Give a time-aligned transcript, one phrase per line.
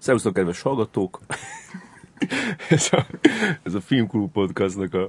[0.00, 1.20] Szerusztok, kedves hallgatók!
[2.68, 3.06] ez, a,
[3.62, 5.08] ez a Filmklub podcastnak a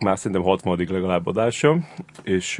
[0.00, 0.86] már szerintem 60.
[0.88, 1.78] legalább adása,
[2.22, 2.58] és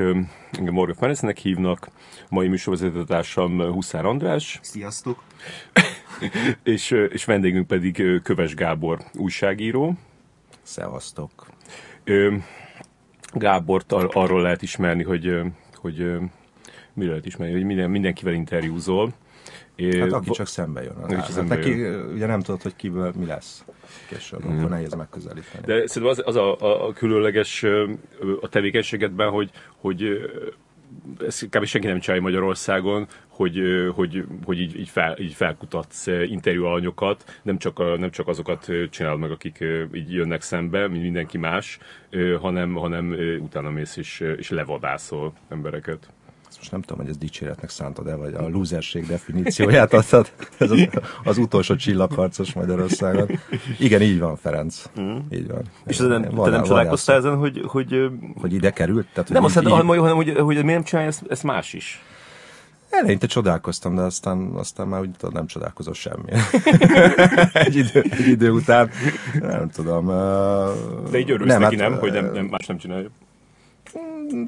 [0.50, 1.88] engem Morgan Ferencnek hívnak,
[2.29, 4.58] mai műsorvezetőtársam Huszár András.
[4.62, 5.22] Sziasztok!
[6.62, 9.94] és, és vendégünk pedig Köves Gábor újságíró.
[10.62, 11.46] Szevasztok!
[13.33, 15.40] Gábort arról lehet ismerni, hogy,
[15.74, 15.96] hogy
[16.92, 19.12] mire lehet ismerni, hogy minden, mindenkivel interjúzol,
[19.98, 20.97] Hát aki csak szembe jön.
[21.02, 22.12] Az hát szembe neki, jön.
[22.12, 23.65] ugye nem tudod, hogy kiből mi lesz
[24.09, 24.59] később, mm.
[24.59, 25.66] akkor nehéz megközelíteni.
[25.66, 27.62] De szerintem az, az a, a különleges
[28.41, 30.05] a tevékenységedben, hogy, hogy
[31.27, 31.65] ezt kb.
[31.65, 33.61] senki nem csinálja Magyarországon, hogy,
[33.95, 38.73] hogy, hogy így, így, fel, így felkutatsz interjú alanyokat, nem csak, a, nem csak azokat
[38.91, 41.78] csinálod meg, akik így jönnek szembe, mint mindenki más,
[42.41, 46.09] hanem, hanem utána mész és, és levadászol embereket
[46.59, 50.33] most nem tudom, hogy ez dicséretnek szántad el, vagy a lúzerség definícióját adtad.
[50.59, 50.88] Ez az,
[51.24, 53.28] az utolsó csillagharcos Magyarországon.
[53.78, 54.83] Igen, így van, Ferenc.
[55.00, 55.16] Mm.
[55.30, 55.62] Így van.
[55.86, 58.11] És nem, van, te nem csodálkoztál ezen, hogy, hogy...
[58.41, 59.06] Hogy ide került?
[59.12, 59.70] Tehát, nem azt így...
[59.70, 62.00] hanem, hogy, hogy, hogy miért nem csinálja ezt, ezt más is?
[62.91, 66.31] Eleinte csodálkoztam, de aztán, aztán már úgy tudod, nem csodálkozol semmi.
[67.53, 68.91] egy, idő, egy idő után,
[69.41, 70.06] nem tudom.
[71.11, 73.09] De így örülsz nem, neki, hát, nem, hogy nem, nem, más nem csinálja?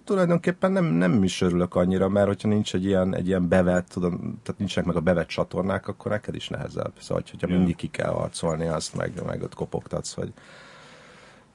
[0.05, 4.39] Tulajdonképpen nem, nem is örülök annyira, mert hogyha nincs egy ilyen, egy ilyen bevet, tudom,
[4.43, 6.93] tehát nincsenek meg a bevet csatornák, akkor neked is nehezebb.
[6.99, 7.59] Szóval, hogyha yeah.
[7.59, 10.33] mindig ki kell harcolni azt, meg, meg ott kopogtatsz, hogy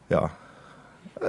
[0.08, 0.38] ja,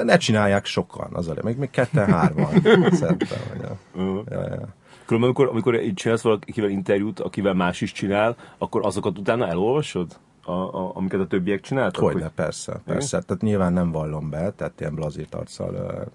[0.02, 2.50] ne csinálják sokan, az a még, még ketten, hárman,
[3.00, 3.38] szerintem.
[3.52, 4.24] Hogy a, uh-huh.
[4.30, 4.68] ja, ja.
[5.04, 10.18] Különben, amikor, amikor csinálsz valakivel interjút, akivel más is csinál, akkor azokat utána elolvasod?
[10.44, 12.02] A, a, amiket a többiek csináltak?
[12.02, 12.32] Hogyne, hogy...
[12.32, 13.16] persze, persze.
[13.16, 13.26] Igen?
[13.26, 16.08] Tehát nyilván nem vallom be, tehát ilyen blazírt arccal,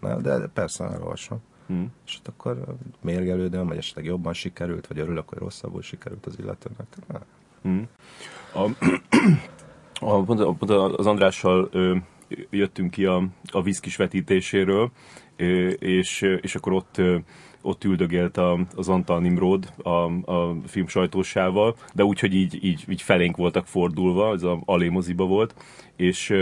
[0.00, 1.38] de persze elolvasom.
[1.66, 1.92] Hmm.
[2.06, 2.64] És ott akkor
[3.00, 6.86] mérgelődöm, vagy esetleg jobban sikerült, vagy örülök, hogy rosszabbul sikerült az illetőnek.
[7.62, 7.88] Hmm.
[8.54, 8.86] A,
[10.00, 11.96] a, pont az Andrással ö,
[12.50, 14.90] jöttünk ki a, a viszkis vetítéséről,
[15.36, 17.16] ö, és, és akkor ott ö,
[17.68, 19.88] ott üldögélt a, az Antal Nimrod a,
[20.32, 25.24] a film sajtósával, de úgy, hogy így, így, így felénk voltak fordulva, ez a alémoziba
[25.24, 25.54] volt,
[25.96, 26.34] és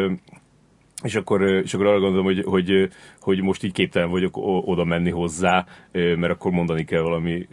[1.02, 2.88] és akkor, és akkor arra gondolom, hogy, hogy,
[3.26, 7.46] hogy most így képtelen vagyok oda menni hozzá, mert akkor mondani kell valami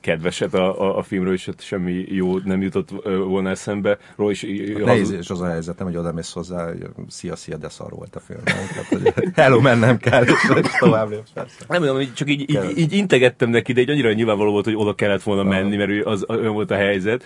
[0.00, 3.98] kedveset a, a, a filmről, és hát semmi jó nem jutott volna eszembe.
[4.16, 7.36] Ról is, hát nehéz és az a helyzet, nem, hogy oda mész hozzá, hogy szia,
[7.36, 8.40] szia, de szar volt a film.
[8.44, 11.64] Tehát, hogy hello, mennem kell, és tovább lépsz, persze.
[11.68, 14.94] Nem tudom, csak így, így, így, integettem neki, de egy annyira nyilvánvaló volt, hogy oda
[14.94, 17.24] kellett volna menni, mert az, olyan volt a helyzet,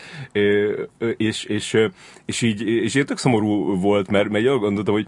[1.17, 1.89] és, és,
[2.25, 5.07] és így, és így tök szomorú volt, mert, mert gondoltam, hogy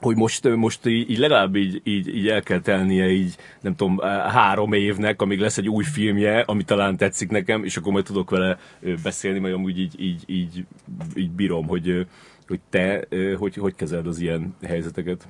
[0.00, 3.98] hogy most, most így, így legalább így, így, így el kell telnie így, nem tudom,
[4.28, 8.30] három évnek, amíg lesz egy új filmje, ami talán tetszik nekem, és akkor majd tudok
[8.30, 8.58] vele
[9.02, 10.66] beszélni, majd amúgy így, így, így,
[11.14, 12.06] így bírom, hogy,
[12.46, 13.06] hogy te
[13.38, 15.28] hogy, hogy kezeled az ilyen helyzeteket.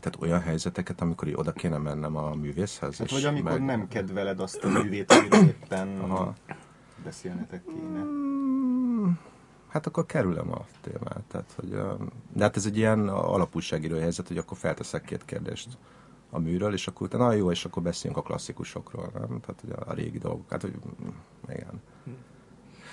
[0.00, 2.98] Tehát olyan helyzeteket, amikor így oda kéne mennem a művészhez?
[2.98, 3.64] Hát, vagy amikor meg...
[3.64, 6.34] nem kedveled azt a művét, amiről éppen Aha.
[7.04, 8.04] beszélnetek kéne.
[9.72, 11.22] Mm hát akkor kerülöm a témát.
[11.28, 11.70] Tehát, hogy,
[12.32, 15.78] de hát ez egy ilyen alapúságíró helyzet, hogy akkor felteszek két kérdést
[16.30, 19.40] a műről, és akkor utána, jó, és akkor beszéljünk a klasszikusokról, nem?
[19.40, 20.50] Tehát hogy a, a régi dolgok.
[20.50, 20.74] Hát, hogy
[21.48, 21.82] igen.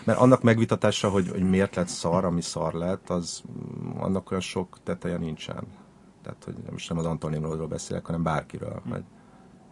[0.04, 3.44] Mert annak megvitatása, hogy, hogy miért lett szar, ami szar lett, az
[3.98, 5.64] annak olyan sok teteje nincsen.
[6.22, 8.82] Tehát, hogy most nem az Anton Imrodról beszélek, hanem bárkiről.
[8.86, 9.04] Vagy,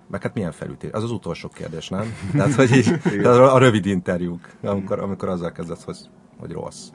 [0.07, 0.91] meg hát milyen felütés?
[0.91, 2.13] Az az utolsó kérdés, nem?
[2.31, 6.09] Tehát, hogy így, a, a rövid interjúk, amikor, amikor azzal kezdett, hogy
[6.39, 6.89] hogy rossz.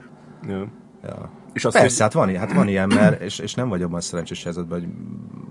[0.48, 0.68] Ja.
[1.02, 1.30] Ja.
[1.52, 4.42] És azt Persze, hát van, hát van ilyen, mert, és, és nem vagy abban szerencsés
[4.42, 4.88] helyzetben, hogy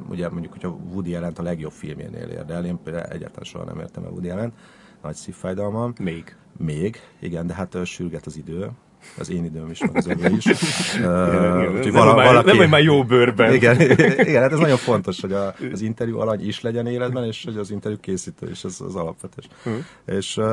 [0.10, 4.04] ugye mondjuk, hogyha Woody jelent a legjobb filmjénél érde el, én egyáltalán soha nem értem
[4.04, 4.54] el Woody jelent,
[5.02, 5.94] nagy szívfájdalmam.
[6.00, 6.36] Még.
[6.58, 8.70] Még, igen, de hát sürget az idő
[9.18, 10.46] az én időm is, meg az övé is.
[10.46, 13.54] uh, nem, vala, már, valaki, nem, hogy már jó bőrben.
[13.54, 17.44] Igen, igen hát ez nagyon fontos, hogy a, az interjú alany is legyen életben, és
[17.44, 19.48] hogy az interjú készítő is, az, az alapvetés.
[19.66, 19.84] Uh-huh.
[20.18, 20.46] És, uh,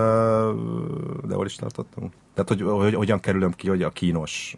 [1.27, 2.13] de hol is tartottunk?
[2.35, 4.57] Tehát, hogy, hogy hogyan kerülöm ki, hogy a kínos...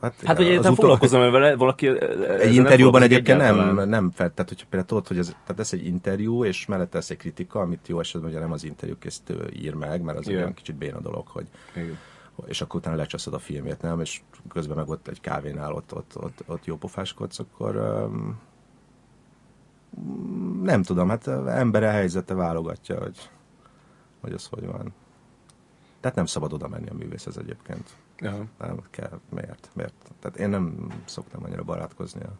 [0.00, 1.88] Hát, hát hogy én foglalkozom vele, valaki...
[2.38, 5.86] Egy interjúban egyébként nem, nem fel, tehát hogyha például tudod, hogy ez, tehát ez egy
[5.86, 9.74] interjú, és mellette ez egy kritika, amit jó esetben ugye nem az interjú készítő ír
[9.74, 10.40] meg, mert az yeah.
[10.40, 11.98] olyan kicsit béna dolog, hogy Igen
[12.46, 14.00] és akkor utána lecsaszod a filmét, nem?
[14.00, 18.40] És közben meg ott egy kávénál ott, ott, ott, ott jó pofáskodsz, akkor um,
[20.62, 23.30] nem tudom, hát embere helyzete válogatja, hogy,
[24.20, 24.94] hogy az hogy van.
[26.00, 27.96] Tehát nem szabad oda menni a művészhez egyébként.
[28.18, 28.44] Ja.
[28.58, 29.20] Nem kell.
[29.28, 29.70] Miért?
[29.74, 30.12] Miért?
[30.20, 32.32] Tehát én nem szoktam annyira barátkozni a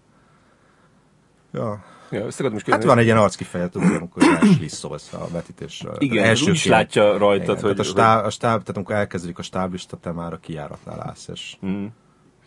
[1.53, 1.85] Ja.
[2.11, 5.95] Ja, is Hát van egy ilyen arckifejezet, tudod, amikor Ashley szólsz a vetítésről.
[5.99, 7.77] Igen, Első úgy is látja rajtad, Igen, hogy...
[7.77, 11.29] tehát a, stáb, a stáb, tehát amikor elkezdődik a stáblista, te már a kijáratnál állsz,
[11.29, 11.87] és, Mm.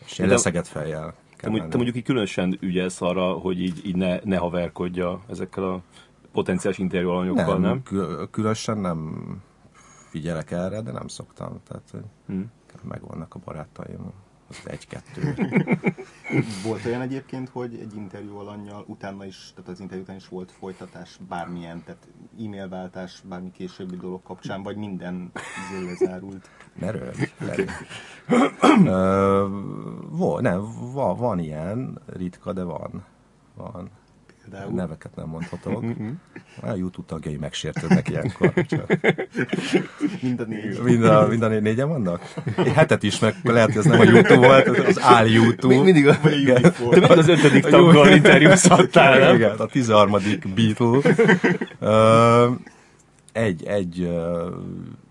[0.04, 1.14] és ilyen leszegett fejjel.
[1.36, 5.80] Te, te mondjuk így különösen ügyelsz arra, hogy így, így ne, ne haverkodja ezekkel a
[6.32, 7.60] potenciális interjú alanyokkal, nem?
[7.60, 9.26] nem, kül- különösen nem
[10.10, 11.60] figyelek erre, de nem szoktam.
[11.68, 12.40] Tehát, hogy Hm.
[12.88, 14.12] megvannak a barátaim,
[14.48, 15.34] az egy-kettő.
[16.64, 20.52] Volt olyan egyébként, hogy egy interjú alanyjal utána is, tehát az interjú után is volt
[20.52, 22.08] folytatás bármilyen, tehát
[22.38, 25.32] e-mailváltás, bármi későbbi dolog kapcsán, vagy minden
[25.70, 26.50] izé zárult.
[26.74, 27.64] Ne röhögj, Feri.
[28.84, 29.46] Ö,
[30.10, 33.04] Van, nem, van, van ilyen, ritka, de van.
[33.54, 33.90] Van.
[34.50, 35.84] Például Neveket nem mondhatok.
[36.62, 38.52] A YouTube tagjai megsértődnek ilyenkor.
[40.22, 40.80] mind a négy.
[40.82, 42.34] Mind a, mind a né- négyen vannak?
[42.56, 45.74] Egy hetet is, meg lehet, hogy ez nem a YouTube volt, az áll YouTube.
[45.74, 46.60] Mi- mindig a- Vagy a.
[46.60, 49.34] Te mindig az ötödik taggal interjúzhattál, nem?
[49.34, 50.16] Igen, a 13.
[50.54, 51.14] Beatle.
[51.80, 52.50] Ö,
[53.32, 54.48] egy, egy, ö,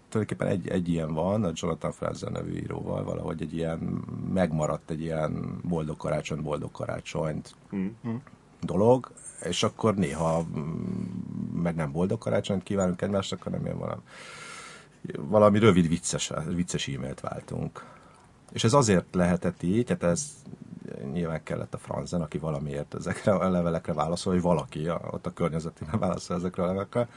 [0.10, 3.80] tulajdonképpen egy, egy ilyen van, a Jonathan Franzen nevű íróval, valahogy egy ilyen,
[4.34, 7.56] megmaradt egy ilyen boldog karácsony, boldog karácsonyt
[8.66, 9.12] dolog,
[9.44, 14.02] és akkor néha mm, meg nem boldog karácsonyt kívánunk egymásnak, hanem ilyen valami,
[15.18, 17.86] valami rövid vicces, vicces e-mailt váltunk.
[18.52, 20.32] És ez azért lehetett így, hát ez
[21.12, 25.34] nyilván kellett a Franzen, aki valamiért ezekre a levelekre válaszol, hogy valaki a, ott a
[25.34, 27.08] környezetében válaszol ezekre a levelekre.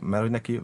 [0.00, 0.62] Mert hogy neki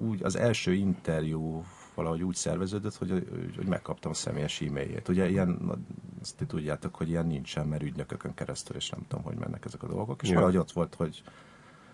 [0.00, 1.64] úgy az első interjú
[2.02, 5.08] valahogy úgy szerveződött, hogy, hogy, hogy megkaptam a személyes e-mailjét.
[5.08, 5.78] Ugye ilyen,
[6.22, 9.82] ezt ti tudjátok, hogy ilyen nincsen, mert ügynökökön keresztül, és nem tudom, hogy mennek ezek
[9.82, 10.22] a dolgok.
[10.22, 10.34] És Jó.
[10.34, 11.22] valahogy ott volt, hogy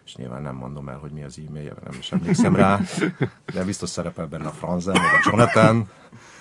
[0.05, 2.81] és nyilván nem mondom el, hogy mi az e-mailje, mert nem is emlékszem rá,
[3.55, 5.89] de biztos szerepel benne a Franzen, meg a Jonathan,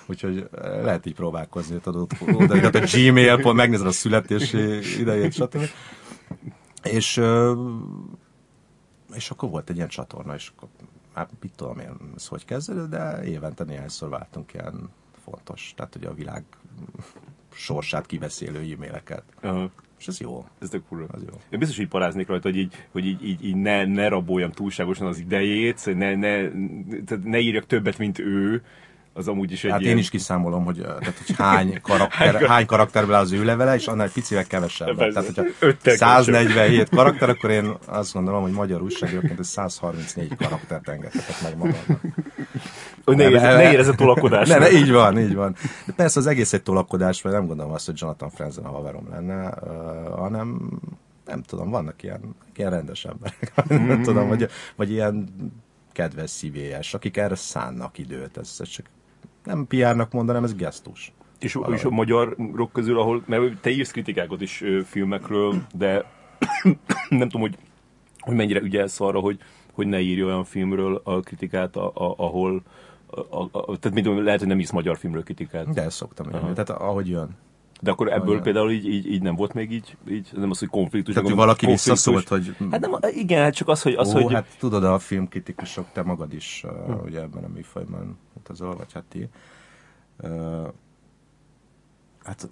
[0.06, 5.62] úgyhogy eh, lehet így próbálkozni, tudod, oda a Gmail, megnézed a születési idejét, stb.
[6.82, 7.20] És,
[9.14, 10.52] és akkor volt egy ilyen csatorna, és
[11.18, 14.90] akkor hát mit tudom én, ez hogy kezdődött, de évente néhányszor váltunk ilyen
[15.24, 16.44] fontos, tehát ugye a világ
[17.52, 19.22] sorsát kibeszélő e-maileket.
[19.40, 19.70] Aha.
[19.98, 20.46] És ez jó.
[20.58, 21.06] Ez tök fura.
[21.08, 21.40] Az jó.
[21.50, 25.06] Én biztos, hogy paráznék rajta, hogy így, hogy így, így, így ne, ne raboljam túlságosan
[25.06, 26.50] az idejét, ne, ne,
[27.04, 28.62] tehát ne írjak többet, mint ő,
[29.18, 29.92] az amúgy is egy Hát ilyen...
[29.92, 33.86] én is kiszámolom, hogy, tehát, hogy hány, karakter, hány karakterből áll az ő levele, és
[33.86, 34.96] annál egy picivel kevesebb.
[34.96, 40.88] Tehát, hogyha Öttel 147 karakter, akkor én azt gondolom, hogy magyar újságíróként egy 134 karaktert
[40.88, 42.00] engedhetek meg magamnak.
[43.04, 44.50] Hogy ne, nem, ne érezze tolakodást.
[44.50, 45.56] Ne, ne, így van, így van.
[45.86, 49.08] De persze az egész egy tolakodás, mert nem gondolom azt, hogy Jonathan Franzen a haverom
[49.10, 49.54] lenne,
[50.16, 50.70] hanem
[51.26, 52.20] nem tudom, vannak ilyen,
[52.54, 53.52] ilyen rendes emberek,
[53.88, 55.28] nem tudom, vagy, vagy ilyen
[55.92, 58.36] kedves szívélyes, akik erre szánnak időt.
[58.36, 58.86] Ez, ez csak
[59.48, 61.12] nem PR-nak mondanám, ez gesztus.
[61.38, 66.04] És, és a magyarok közül, ahol, mert te írsz kritikákat is ö, filmekről, de
[67.08, 67.56] nem tudom, hogy,
[68.18, 69.38] hogy mennyire ügyelsz arra, hogy,
[69.72, 72.62] hogy ne írj olyan filmről a kritikát, a, a, ahol
[73.06, 75.70] a, a, a, tehát mit lehet, hogy nem írsz magyar filmről kritikát.
[75.70, 76.52] De ezt szoktam írni.
[76.52, 77.36] Tehát ahogy jön.
[77.80, 78.42] De akkor ebből Olyan.
[78.42, 81.14] például így, így, így nem volt még így, így nem az, hogy konfliktus.
[81.14, 82.02] Tehát, hogy valaki konfliktus.
[82.02, 84.98] visszaszólt, hogy Hát nem, igen, hát csak az, hogy, az, Ó, hogy hát tudod, a
[84.98, 89.28] filmkritikusok, te magad is, uh, ugye ebben a műfajban utazol, vagy hát ti.
[90.22, 90.68] Uh,
[92.22, 92.48] hát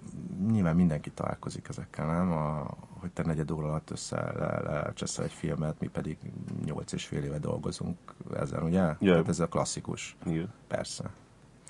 [0.51, 2.31] nyilván mindenki találkozik ezekkel, nem?
[2.31, 6.17] A, hogy te negyed óra alatt össze le, lecseszel egy filmet, mi pedig
[6.65, 7.97] nyolc és fél éve dolgozunk
[8.39, 8.81] ezen, ugye?
[8.81, 8.95] Ja.
[8.99, 10.15] Tehát ez a klasszikus.
[10.25, 10.53] Igen.
[10.67, 11.09] Persze.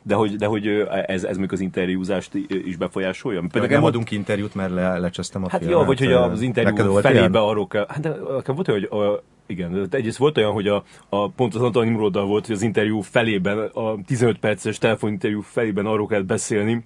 [0.07, 0.67] De hogy, de hogy
[1.05, 2.33] ez, ez még az interjúzást
[2.65, 3.43] is befolyásolja?
[3.51, 5.79] Például nem adunk interjút, mert le, lecsesztem a Hát filmet.
[5.79, 7.85] jó, vagy hogy az interjú felébe arról kell...
[7.87, 8.15] Hát de
[8.53, 12.45] volt olyan, hogy a, igen, egyrészt volt olyan, hogy a, a pont az Nimroddal volt,
[12.45, 16.83] hogy az interjú felében, a 15 perces telefoninterjú felében arról kellett beszélni,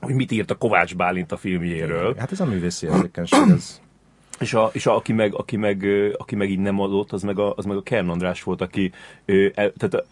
[0.00, 2.14] hogy mit írt a Kovács Bálint a filmjéről.
[2.18, 3.80] Hát ez a művészi érzékenység, ez
[4.40, 5.86] És, a, és a, aki, meg, aki, meg,
[6.16, 8.92] aki meg így nem adott, az meg a, az meg a Kern András volt, aki
[9.54, 10.04] tehát,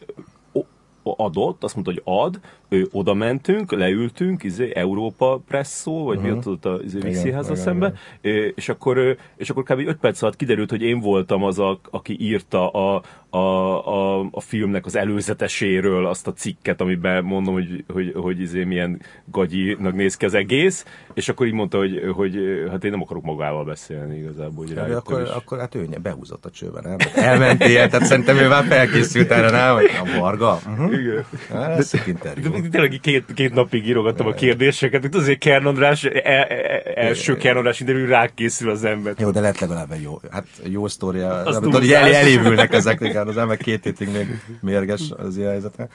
[1.16, 6.46] adott, azt mondta, hogy ad, ö, oda mentünk, leültünk, izé, Európa Presszó, vagy mi ott,
[6.46, 9.78] ott a izé, Igen, Vixéházzal igen, szembe, ö, és akkor, és akkor kb.
[9.88, 14.40] 5 perc alatt kiderült, hogy én voltam az, a, aki írta a, a, a, a
[14.40, 20.16] filmnek az előzeteséről azt a cikket, amiben mondom, hogy, hogy, hogy izé milyen gagyinak néz
[20.16, 22.38] ki az egész, és akkor így mondta, hogy, hogy
[22.70, 26.44] hát én nem akarok magával beszélni igazából, hogy rájöttem, akkor, és- akkor hát ő behúzott
[26.46, 26.96] a csőben, nem?
[27.24, 29.74] Elmentél, tehát szerintem ő már felkészült erre, nem?
[29.74, 30.58] Hogy a Varga?
[30.66, 30.92] Uh-huh.
[30.98, 31.24] Igen.
[31.52, 32.42] Hát, interjú.
[32.42, 35.04] De tényleg két, két napig írogattam a kérdéseket.
[35.04, 39.14] Itt azért Kern András, e, e, e, első Kern András interjú rá készül az ember.
[39.18, 42.72] Jó, de lett legalább egy jó, hát jó sztória, Az nem tudod, hogy elé, elévülnek
[42.72, 45.88] ezek, igen, az ember két hétig még mérges az ilyen helyzetre.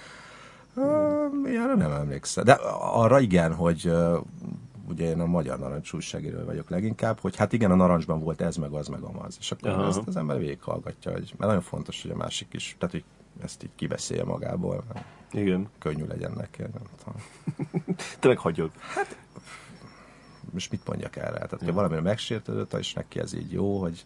[1.46, 2.44] Ilyenre nem emlékszem.
[2.44, 3.91] De arra igen, hogy
[4.91, 8.56] ugye én a magyar narancs újságíró vagyok leginkább, hogy hát igen, a narancsban volt ez,
[8.56, 9.38] meg az, meg amaz.
[9.39, 9.88] És akkor Aha.
[9.88, 13.03] ezt az ember végighallgatja, hogy, mert nagyon fontos, hogy a másik is, tehát hogy
[13.44, 15.69] ezt így kibeszélje magából, mert Igen.
[15.79, 16.61] könnyű legyen neki.
[16.61, 17.21] Nem tudom.
[18.19, 18.71] Te meg hagyod.
[20.53, 21.31] Most mit mondjak erre?
[21.31, 24.05] Tehát, hogyha valamire megsértődött, és neki ez így jó, hogy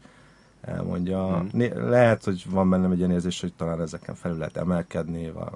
[0.62, 1.46] elmondja.
[1.52, 5.32] Né- lehet, hogy van bennem egy ilyen érzés, hogy talán ezeken felül lehet emelkedni.
[5.32, 5.54] Van,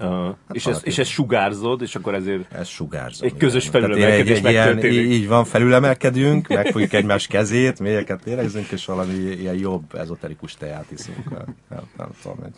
[0.00, 2.52] Uh, és, valaki- és ezt sugárzod, és akkor ezért...
[2.52, 3.28] ez sugárzom.
[3.28, 3.82] Egy közös igen.
[3.82, 9.12] Én egy, felülemelkedés egy ilyen, így, van, felülemelkedünk, megfogjuk egymás kezét, mélyeket lélegzünk, és valami
[9.12, 11.30] ilyen jobb, ezoterikus teát iszunk.
[11.68, 12.52] Nem, nem, tudom, hogy...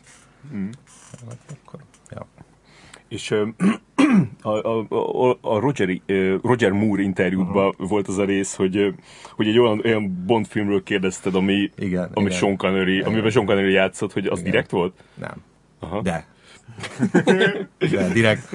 [0.55, 0.69] Mm.
[1.29, 1.81] Hát Akkor.
[3.11, 3.31] És
[4.43, 4.87] a, a,
[5.29, 6.01] a, a Roger,
[6.43, 7.89] Roger Moore interjúban uh-huh.
[7.89, 8.95] volt az a rész, hogy,
[9.31, 12.39] hogy egy olyan, olyan Bond filmről kérdezted, ami, Igen, ami igen.
[12.39, 14.51] Sean Connery, amiben Sean Connery játszott, hogy az Igen.
[14.51, 15.05] direkt volt?
[15.15, 15.35] Nem.
[15.79, 16.03] Aha.
[16.03, 16.27] De.
[17.91, 18.49] De direkt.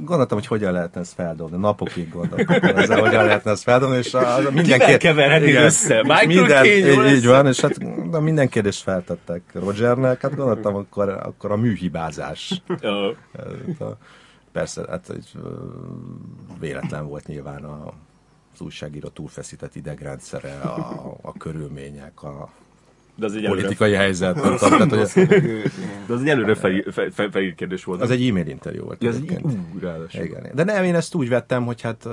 [0.00, 1.56] Gondoltam, hogy hogyan lehetne ezt feldobni.
[1.56, 5.64] Napokig gondoltam ezzel, hogyan lehetne ezt feldobni, és a, a minden Kivel kér- keverhetnéd Igen.
[5.64, 6.02] össze?
[6.02, 11.08] Michael minden, így, így van, és hát de minden kérdést feltettek Rogernek, hát gondoltam, akkor,
[11.08, 12.62] akkor a műhibázás.
[13.78, 13.96] A-
[14.52, 15.32] Persze, hát egy,
[16.60, 17.92] véletlen volt nyilván a,
[18.54, 22.50] az újságíró túlfeszített idegrendszere, a, a körülmények, a
[23.16, 24.34] de az egy előre, politikai helyzet.
[24.34, 25.28] Nem tudom, tehát, hogy
[26.06, 28.00] de az egy előre felír, fel, fel, felírt kérdés volt.
[28.00, 29.02] az egy e-mail interjú volt.
[29.02, 30.24] Ja, az egy, ú, ráadásul.
[30.24, 30.50] Igen.
[30.54, 32.08] De nem, én ezt úgy vettem, hogy hát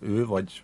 [0.00, 0.62] ő vagy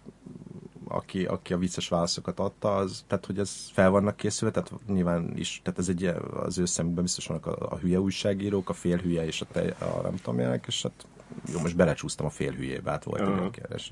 [0.88, 5.32] aki, aki a vicces válaszokat adta, az, tehát hogy ez fel vannak készülve, tehát nyilván
[5.34, 8.96] is, tehát ez egy, az ő szemükben biztos vannak a, a hülye újságírók, a fél
[8.96, 11.06] hülye és a, te, a nem tudom milyenek, és hát
[11.52, 13.36] jó, most belecsúsztam a fél hülyébe, hát volt egy Aha.
[13.36, 13.90] ilyen kérdés.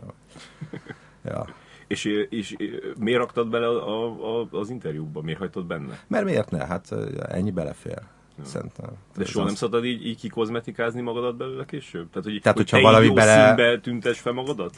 [1.24, 1.46] Ja.
[1.86, 2.56] És, és,
[2.98, 5.20] miért raktad bele a, a, az interjúba?
[5.20, 5.98] Miért hagytad benne?
[6.06, 6.66] Mert miért ne?
[6.66, 6.92] Hát
[7.28, 7.98] ennyi belefér.
[8.44, 8.90] Szerintem.
[9.16, 12.10] De soha az- nem szabad így, így kikozmetikázni magadat belőle később?
[12.10, 14.74] Tehát, hogy, Tehát, hogy hogyha valami jó bele- színbe tüntes fel magadat?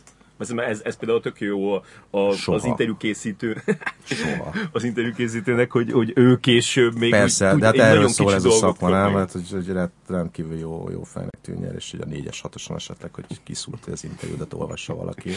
[0.55, 2.57] Mert ez, ez például tök jó a, a, Soha.
[2.59, 3.63] az interjú készítő,
[4.05, 4.53] Soha.
[4.73, 8.45] az interjú készítőnek, hogy, hogy ő később még Persze, úgy, de hát erről szól ez
[8.45, 9.05] a szakma, nem?
[9.05, 9.17] meg.
[9.17, 13.15] Hát, hogy, hogy rend- rendkívül jó, jó fejnek tűnjél, és ugye a négyes, hatoson esetleg,
[13.15, 15.31] hogy kiszúrt, az interjúdat olvassa valaki.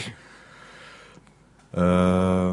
[1.70, 2.50] Ö,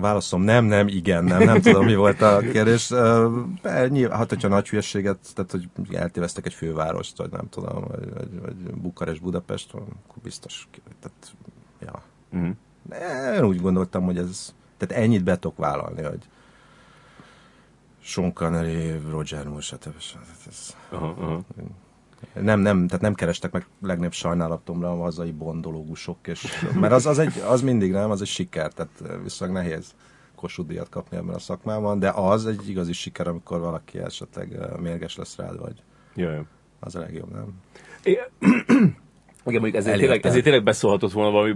[0.00, 2.88] válaszom nem, nem, igen, nem, nem tudom, mi volt a kérdés.
[3.62, 8.12] Be, nyilván, hát, hogyha nagy hülyeséget, tehát, hogy eltéveztek egy fővárost, vagy nem tudom, vagy,
[8.12, 10.68] vagy, vagy Bukarest, Budapest, akkor biztos,
[11.00, 11.34] tehát,
[11.80, 12.02] ja.
[12.30, 12.50] Mhm.
[13.34, 16.20] Én úgy gondoltam, hogy ez, tehát ennyit be tudok vállalni, hogy
[18.00, 19.94] Sean Connery, Roger Moore, stb.
[20.90, 21.40] Aha, aha.
[22.32, 26.46] Nem, nem, tehát nem kerestek meg legnagyobb sajnálatomra a hazai bondológusok, és,
[26.80, 29.94] mert az, az, egy, az mindig nem, az egy siker, tehát viszonylag nehéz
[30.34, 35.16] Kossuth díjat kapni ebben a szakmában, de az egy igazi siker, amikor valaki esetleg mérges
[35.16, 35.82] lesz rád, vagy
[36.14, 36.42] jaj.
[36.80, 37.54] az a legjobb, nem?
[38.02, 38.30] É-
[39.46, 41.54] Igen, mondjuk ezért tényleg, ezért tényleg beszólhatott volna valami,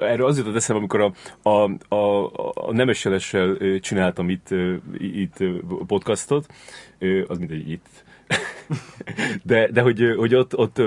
[0.00, 1.12] erről az jutott eszembe, amikor a,
[1.48, 4.48] a, a, a Nemesjelessel ö, csináltam itt,
[4.98, 5.36] itt
[5.86, 6.46] podcastot,
[7.26, 7.86] az mindegy, itt.
[9.42, 10.80] De, de hogy, hogy ott, ott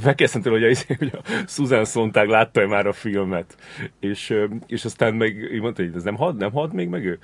[0.00, 3.56] felkérdeztem tőle, hogy, a, hogy a Susan Sontag látta-e már a filmet,
[4.00, 4.34] és,
[4.66, 7.18] és aztán meg mondta, hogy ez nem had, nem had még meg ő?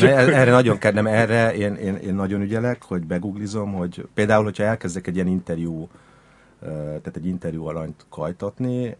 [0.00, 4.44] Ne, erre nagyon kell, nem erre én, én, én nagyon ügyelek, hogy begooglizom, hogy például,
[4.44, 5.88] hogyha elkezdek egy ilyen interjú,
[6.64, 8.96] tehát egy interjú alanyt kajtatni,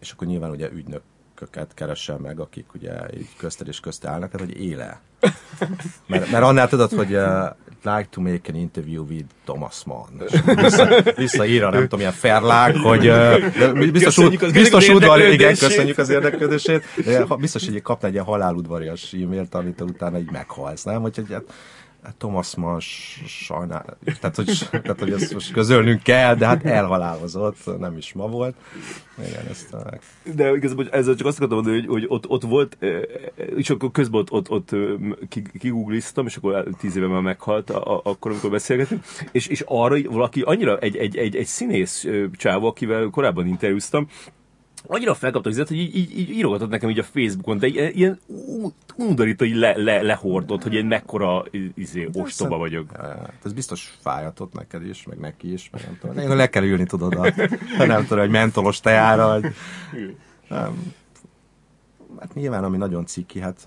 [0.00, 4.46] és akkor nyilván ugye ügynököket keresem meg, akik ugye így közted és közt állnak, tehát
[4.46, 5.00] hogy éle.
[6.06, 7.50] Mert, mert annál tudod, hogy uh,
[7.82, 10.22] like to make an interview with Thomas Mann.
[10.62, 16.08] Vissza, visszaírja, nem tudom, ilyen ferlák, hogy uh, biztos, az- biztos udvar, igen, köszönjük az
[16.08, 16.84] érdeklődését.
[17.38, 21.00] Biztos, hogy kapna egy ilyen haláludvarias e-mailt, amit utána így meghalsz, nem?
[21.00, 21.44] Hogy hát,
[22.18, 22.78] Thomas Mann
[23.26, 28.28] sajnál, tehát hogy, tehát, hogy ezt most közölnünk kell, de hát elhalálozott, nem is ma
[28.28, 28.54] volt.
[29.28, 29.98] Igen, ezt a,
[30.34, 32.78] De igazából ezzel csak azt akartam mondani, hogy, hogy ott, ott volt,
[33.56, 34.70] és akkor közben ott, ott, ott
[35.28, 39.62] ki- kigoogliztam, és akkor tíz éve már meghalt, a, a, akkor, amikor beszélgetünk, és, és
[39.66, 44.08] arra valaki annyira egy, egy, egy, egy színész csávó, akivel korábban interjúztam,
[44.86, 48.18] annyira felkapta az hogy így, így, így írogatott nekem így a Facebookon, de ilyen,
[48.96, 52.96] undorító, így le, le, lehordott, hogy én mekkora izé, ostoba vagyok.
[52.96, 56.18] Hát ez biztos fájhatott neked is, meg neki is, meg nem tudom.
[56.18, 57.32] Én le kell ülni, tudod, a,
[57.86, 59.54] nem tudom, egy mentolos teára, vagy...
[60.48, 60.94] Nem.
[62.20, 63.66] Hát nyilván, ami nagyon ciki, hát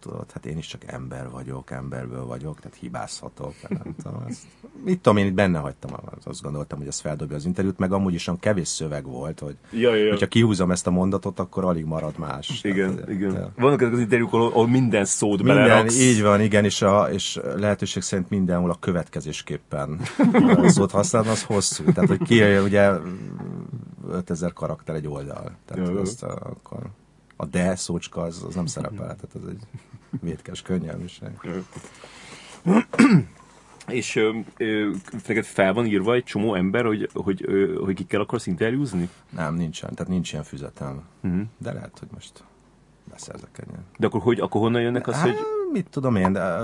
[0.00, 4.24] tudod, hát én is csak ember vagyok, emberből vagyok, tehát hibázhatok, nem tudom.
[4.28, 4.42] Ezt,
[4.84, 5.90] mit tudom, én itt benne hagytam,
[6.24, 9.56] azt gondoltam, hogy ez feldobja az interjút, meg amúgy is olyan kevés szöveg volt, hogy
[9.70, 10.10] Ja, ja, ja.
[10.10, 12.60] hogyha kihúzom ezt a mondatot, akkor alig marad más.
[12.62, 13.32] Igen, Tehát, igen.
[13.32, 13.52] ja.
[13.56, 16.00] Vannak ezek az interjúk, ahol, ahol minden szót Minden, beleraksz.
[16.00, 20.00] így van, igen, és, a, és lehetőség szerint mindenhol a következésképpen
[20.66, 21.84] szót használni, az hosszú.
[21.84, 22.90] Tehát, hogy ki, ugye
[24.10, 25.56] 5000 karakter egy oldal.
[25.66, 26.00] Tehát Jó.
[26.00, 26.82] azt a, akkor
[27.40, 29.62] a de szócska az, az nem szerepel, tehát ez egy
[30.20, 31.28] vétkes könnyelmiség.
[33.88, 34.90] És ö, ö,
[35.26, 39.08] neked fel van írva egy csomó ember, hogy, hogy, ö, hogy kikkel akarsz interjúzni?
[39.30, 41.02] Nem, nincsen, tehát nincs ilyen füzetem.
[41.22, 41.40] Uh-huh.
[41.58, 42.44] De lehet, hogy most
[43.10, 43.84] beszerzek egy ilyen.
[43.98, 45.36] De akkor, hogy, akkor honnan jönnek az, hogy...
[45.72, 46.58] mit tudom én, de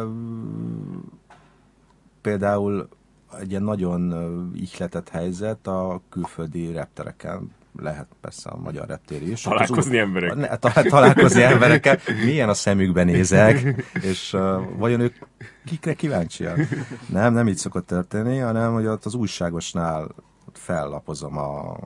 [2.21, 2.89] például
[3.41, 4.13] egy ilyen nagyon
[4.55, 9.41] ihletett helyzet a külföldi reptereken lehet persze a magyar reptéri is.
[9.43, 10.37] Találkozni Az- emberekkel.
[10.37, 11.99] Ne, ta- találkozni emberekkel.
[12.25, 14.41] Milyen a szemükbe nézek, és uh,
[14.77, 15.15] vajon ők
[15.65, 16.59] kikre kíváncsiak?
[17.09, 20.09] Nem, nem így szokott történni, hanem hogy ott az újságosnál
[20.53, 21.77] fellapozom a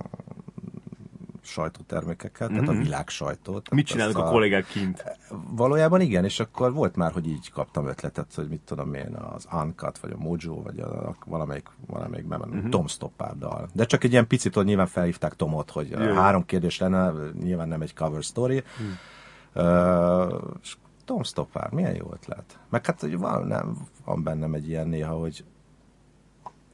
[1.48, 3.70] sajtótermékeket, tehát a világ sajtót.
[3.70, 5.04] Mit Tehát csinálnak azt a kollégák kint?
[5.50, 9.48] Valójában igen, és akkor volt már, hogy így kaptam ötletet, hogy mit tudom én, az
[9.52, 12.54] Uncut, vagy a Mojo, vagy a, a valamelyik, valamelyik uh-huh.
[12.54, 12.68] Mhm.
[12.68, 13.68] Tom Stoppard dal.
[13.72, 17.12] De csak egy ilyen picit, hogy nyilván felhívták Tomot, hogy uh, három kérdés lenne,
[17.42, 18.62] nyilván nem egy cover story.
[18.76, 19.60] Hm.
[19.60, 22.58] Uh, és Tom Stoppard, milyen jó ötlet.
[22.68, 25.44] Meg hát, hogy van, nem, van bennem egy ilyen néha, hogy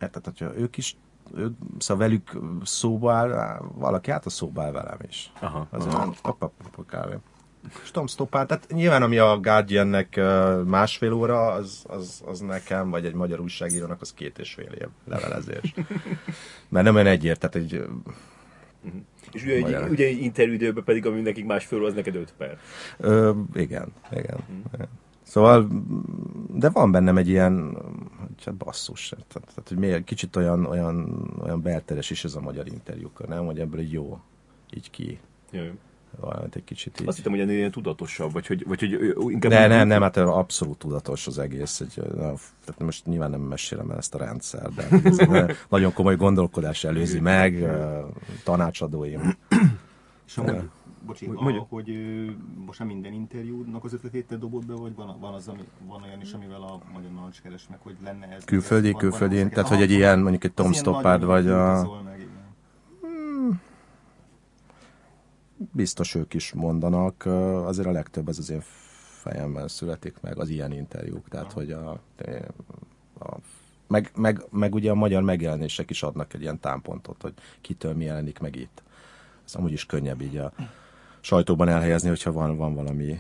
[0.00, 0.97] érted, hogyha ők is
[1.37, 5.33] ők, szóval velük szóba áll, valaki hát a szóba áll velem is.
[5.40, 5.66] Aha.
[5.71, 5.97] Azért
[6.87, 7.14] kávé.
[7.83, 10.21] És Tom Stoppard, tehát nyilván ami a Guardiannek
[10.64, 14.88] másfél óra, az, az, az nekem, vagy egy magyar újságírónak, az két és fél év
[15.04, 15.75] levelezés.
[16.69, 17.88] Mert nem olyan egyértelmű, tehát egy,
[19.33, 22.59] És ugye, egy, ugye egy interjúidőben pedig, ami nekik másfél az neked 5 perc.
[22.99, 24.38] Ö, igen, igen,
[24.75, 24.88] igen.
[25.23, 25.69] Szóval,
[26.49, 27.78] de van bennem egy ilyen,
[28.45, 32.67] hát basszus, tehát, tehát hogy miért, kicsit olyan, olyan, olyan belteres is ez a magyar
[32.67, 33.47] interjúkon, nem?
[33.47, 34.21] Hogy ebből így jó,
[34.75, 35.19] így ki,
[35.50, 35.73] Jaj.
[36.21, 37.09] valamit egy kicsit így.
[37.09, 39.53] Azt hittem, hogy ennél ilyen tudatosabb, vagy hogy, vagy hogy inkább...
[39.53, 41.81] Ne, nem, nem, hát abszolút tudatos az egész.
[41.81, 45.17] Egy, na, tehát most nyilván nem mesélem el ezt a rendszer, de ez
[45.69, 47.71] nagyon komoly gondolkodás előzi meg,
[48.45, 49.37] tanácsadóim.
[50.26, 50.69] És amúgy,
[51.06, 51.99] bocsi, a, hogy
[52.66, 56.02] most nem minden interjúnak az ötletét te dobod be, vagy van, van, az, ami, van
[56.02, 58.44] olyan is, amivel a magyar narancs keres meg, hogy lenne ez?
[58.44, 62.02] Külföldi, van- van külföldi, ezeket- tehát hogy egy ilyen, mondjuk egy Tom Stoppard, vagy a,
[62.04, 63.62] Meg, igen.
[65.72, 67.26] biztos ők is mondanak,
[67.66, 68.62] azért a legtöbb az az én
[69.20, 71.90] fejemben születik meg, az ilyen interjúk, tehát hogy a,
[73.18, 73.37] a
[73.87, 78.05] meg, meg, meg ugye a magyar megjelenések is adnak egy ilyen támpontot, hogy kitől mi
[78.05, 78.83] jelenik meg itt.
[79.44, 80.52] Ez amúgy is könnyebb így a
[81.24, 83.18] sajtóban elhelyezni, hogyha van, van valami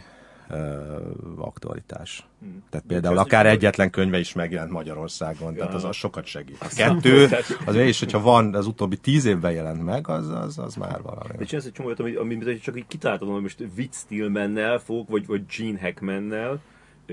[1.36, 2.26] aktualitás.
[2.70, 6.56] Tehát például akár egyetlen könyve is megjelent Magyarországon, tehát az, az sokat segít.
[6.60, 7.28] A kettő,
[7.66, 11.36] az is, hogyha van, az utóbbi tíz évben jelent meg, az, az, az már valami.
[11.36, 15.08] De csinálsz egy csomó ami, ami ami csak így kitaláltad, hogy most Witt Stillmannel fog,
[15.08, 16.60] vagy, vagy Gene Hackmannel.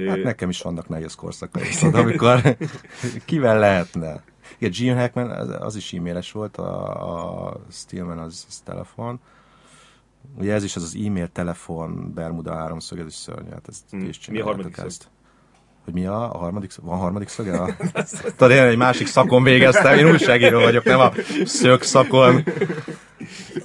[0.08, 2.42] Hát nekem is vannak nehéz korszakaim, tudod, amikor
[3.26, 4.24] kivel lehetne.
[4.58, 9.20] Igen, Gene Hackman, az, az is e-mailes volt, a, a Stillman az, az telefon.
[10.38, 14.08] Ugye ez is az az e-mail, telefon, Bermuda háromszög, ez is szörnyű, hát ezt Hmm.
[14.08, 15.10] is Mi a harmadik ezt.
[15.84, 16.86] Hogy mi a, a harmadik szög?
[16.86, 17.58] Van harmadik szöge?
[17.58, 17.76] A...
[18.36, 21.12] Tudod, én egy másik szakon végeztem, én újságíró vagyok, nem a
[21.46, 22.44] szög szakon.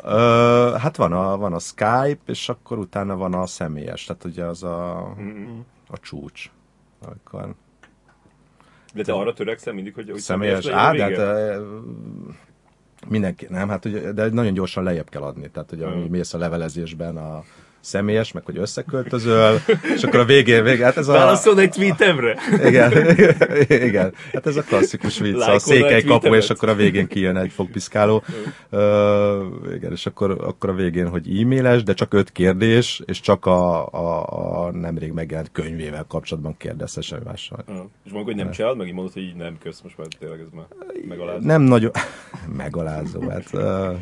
[0.03, 4.45] Ö, hát van a, van a Skype, és akkor utána van a személyes, tehát ugye
[4.45, 4.99] az a,
[5.89, 6.51] a csúcs.
[7.07, 7.55] Amikor
[8.95, 11.61] De te arra törekszel mindig, hogy, hogy személyes, á, de hát,
[13.09, 16.01] mindenki, nem, hát ugye, de nagyon gyorsan lejjebb kell adni, tehát ugye, Mm.
[16.01, 17.43] hogy mész a levelezésben a
[17.87, 19.61] személyes, meg hogy összeköltözöl,
[19.95, 21.13] és akkor a végén, végén hát ez a...
[21.13, 22.37] Válaszolna egy tweetemre?
[22.65, 22.93] Igen,
[23.89, 24.15] igen.
[24.33, 27.53] Hát ez a klasszikus vicc, a Lájkolna székely kapu, és akkor a végén kijön egy
[27.53, 28.23] fogpiszkáló.
[28.71, 28.81] Uh,
[29.75, 33.87] igen, és akkor, akkor a végén, hogy e-mailes, de csak öt kérdés, és csak a,
[33.93, 37.65] a, a nemrég megjelent könyvével kapcsolatban kérdezze semmi mással.
[37.67, 40.07] Ah, És mondjuk, hogy nem csinálod, meg így mondod, hogy így nem kösz, most már
[40.19, 40.67] tényleg ez már
[41.09, 41.47] megalázó.
[41.47, 41.91] Nem nagyon...
[42.57, 43.49] megalázó, hát...
[43.53, 43.99] Uh,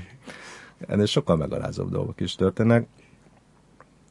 [0.88, 2.86] ennél sokkal megalázóbb dolgok is történnek.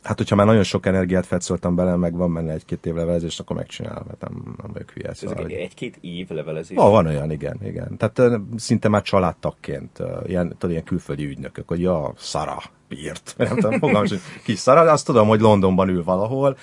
[0.03, 3.55] Hát, hogyha már nagyon sok energiát fetszoltam bele, meg van benne egy-két év levelezés, akkor
[3.55, 5.09] megcsinálom, mert nem, nem vagyok hülye.
[5.09, 6.77] Ezek Szóval, hogy- egy-két év levelezés.
[6.77, 7.97] Van, van olyan, igen, igen.
[7.97, 12.57] Tehát szinte már családtagként, ilyen, tudod, ilyen külföldi ügynökök, hogy ja, Szara
[12.89, 13.33] írt.
[13.37, 16.57] Nem tudom, fogalmam, hogy ki Szara, de azt tudom, hogy Londonban ül valahol.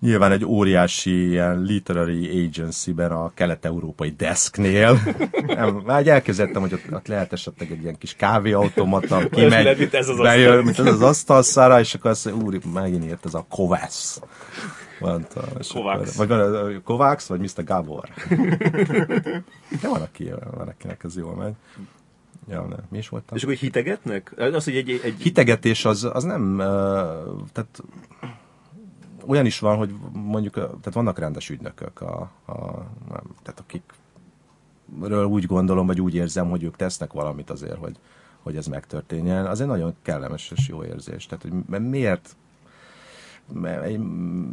[0.00, 4.98] Nyilván egy óriási ilyen literary agency-ben a kelet-európai desknél.
[5.46, 9.94] Nem, már egy elképzeltem, hogy ott, ott lehet esetleg egy ilyen kis kávéautomata, kimegy, mint
[9.94, 13.24] ez az bejön, mint ez az asztal Szara, és akkor azt mondja, úr, megint írt
[13.26, 13.46] ez a.
[15.00, 15.98] Mondta, és Kovács.
[16.00, 17.64] akkor- Vagy van Kovács, vagy Mr.
[17.64, 18.08] Gabor.
[19.80, 21.52] De van, aki, van akinek ez jól megy.
[22.48, 22.76] Ja, ne.
[22.90, 23.36] Mi is voltam?
[23.36, 24.32] És akkor hitegetnek?
[24.36, 25.14] Az, hogy egy, egy...
[25.22, 26.56] Hitegetés az, az nem,
[27.52, 27.82] tehát
[29.26, 32.54] olyan is van, hogy mondjuk, tehát vannak rendes ügynökök, a, a,
[33.08, 37.96] nem, tehát akikről úgy gondolom, vagy úgy érzem, hogy ők tesznek valamit azért, hogy,
[38.42, 41.26] hogy ez megtörténjen, az egy nagyon kellemes és jó érzés.
[41.26, 42.36] Tehát, hogy miért
[43.82, 44.00] egy,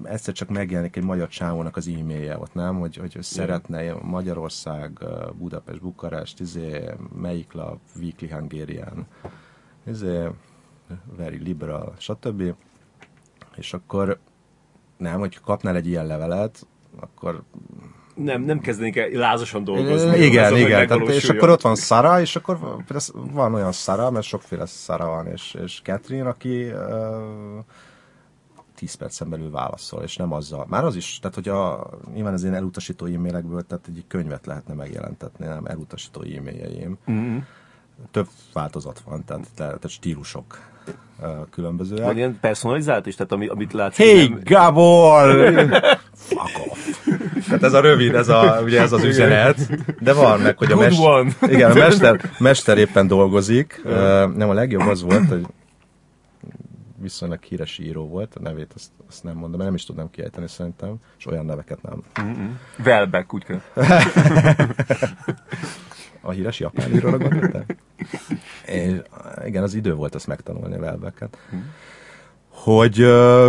[0.03, 2.79] egyszer csak megjelenik egy magyar csávónak az e-mailje ott, nem?
[2.79, 4.99] Hogy, hogy szeretne Magyarország,
[5.37, 9.07] Budapest, Bukarest, izé, melyik lap, Weekly Hungarian,
[9.87, 10.27] izé,
[11.17, 12.55] very liberal, stb.
[13.55, 14.19] És akkor
[15.03, 16.67] nem, hogy kapnál egy ilyen levelet,
[16.99, 17.41] akkor
[18.15, 20.17] Nem, nem kezdenék el lázasan dolgozni.
[20.17, 20.87] igen, azon, igen.
[20.87, 25.27] Tehát, és akkor ott van Sara, és akkor van olyan Sara, mert sokféle Sara van,
[25.27, 27.65] és, és Catherine, aki uh,
[28.75, 30.65] 10 percen belül válaszol, és nem azzal.
[30.69, 34.73] Már az is, tehát hogy a, nyilván az én elutasító e-mailekből, tehát egy könyvet lehetne
[34.73, 36.97] megjelentetni, nem elutasító e-mailjeim.
[37.11, 37.37] Mm-hmm.
[38.11, 40.71] Több változat van, tehát, tehát stílusok
[41.51, 42.03] különbözőek.
[42.03, 43.97] Van ilyen personalizált is, tehát ami, amit látsz.
[43.97, 45.53] Hey, nem- Gabor!
[46.15, 46.79] Fuck off!
[47.45, 49.69] Tehát ez a rövid, ez, a, ugye ez az üzenet,
[49.99, 51.31] de van meg, hogy a Good mester, one.
[51.41, 53.81] igen, a mester, mester éppen dolgozik.
[54.35, 55.45] Nem, a legjobb az volt, hogy
[57.01, 60.47] viszonylag híres író volt, a nevét azt, azt nem mondom, mert nem is tudnám kiejteni
[60.47, 62.03] szerintem, és olyan neveket nem.
[62.85, 63.61] Welbeck, úgy kell.
[66.25, 67.65] A híres japán íróra gondoltál?
[68.65, 68.91] És,
[69.45, 71.37] igen, az idő volt azt megtanulni a Welbecket.
[72.49, 73.47] Hogy ö,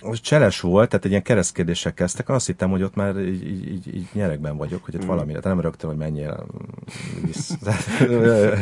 [0.00, 3.94] hogy cseles volt, tehát egy ilyen keresztkérdéssel kezdtek, azt hittem, hogy ott már így, így,
[3.94, 7.56] így, nyerekben vagyok, hogy ott valamire, tehát nem rögtön, hogy menjél mm, vissza.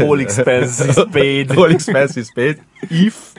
[0.09, 1.51] All expenses paid.
[1.51, 2.63] All expenses paid.
[2.89, 3.33] If.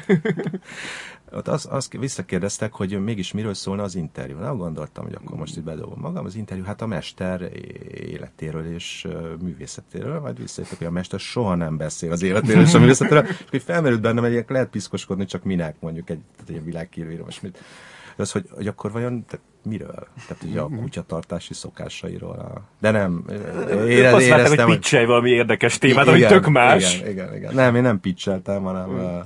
[1.32, 4.38] Ott azt, azt visszakérdeztek, hogy mégis miről szólna az interjú.
[4.38, 6.26] Nem gondoltam, hogy akkor most itt bedobom magam.
[6.26, 7.52] Az interjú, hát a mester
[7.94, 9.08] életéről és
[9.42, 13.26] művészetéről, majd visszajöttek, hogy a mester soha nem beszél az életéről és a művészetéről.
[13.28, 17.42] És hogy felmerült bennem, hogy lehet piszkoskodni, csak minek mondjuk egy, tehát egy világhírűíró, most
[17.42, 17.60] mit.
[18.18, 20.08] Az, hogy, hogy akkor vajon, tehát miről?
[20.28, 22.40] Tehát ugye a kutyatartási szokásairól.
[22.40, 22.62] A...
[22.80, 23.26] De nem,
[23.88, 27.00] ére, Azt várták, hogy hogy valami érdekes témát, ami tök más.
[27.00, 27.54] igen, igen, igen.
[27.54, 29.26] Nem, én nem pitcheltem, hanem uh,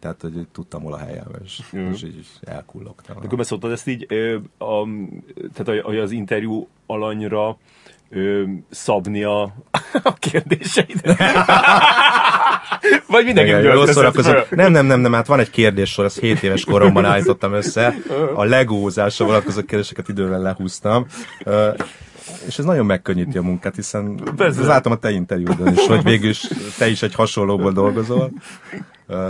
[0.00, 3.16] tehát, hogy tudtam hol a helyem, és, és így elkullogtam.
[3.16, 4.06] Akkor beszóltad ezt így,
[4.58, 4.84] a,
[5.54, 7.58] tehát hogy az interjú alanyra
[8.10, 9.42] ö, szabni a,
[10.02, 11.18] a kérdéseidet.
[13.06, 14.46] Vagy mindenki Igen, jól föl.
[14.50, 17.94] Nem, nem, nem, nem, hát van egy kérdéssor, ezt 7 éves koromban állítottam össze.
[18.34, 21.06] A legózásra vonatkozó kérdéseket idővel lehúztam.
[22.46, 24.62] És ez nagyon megkönnyíti a munkát, hiszen Persze.
[24.62, 28.30] látom a te interjúdon is, hogy végül is te is egy hasonlóból dolgozol.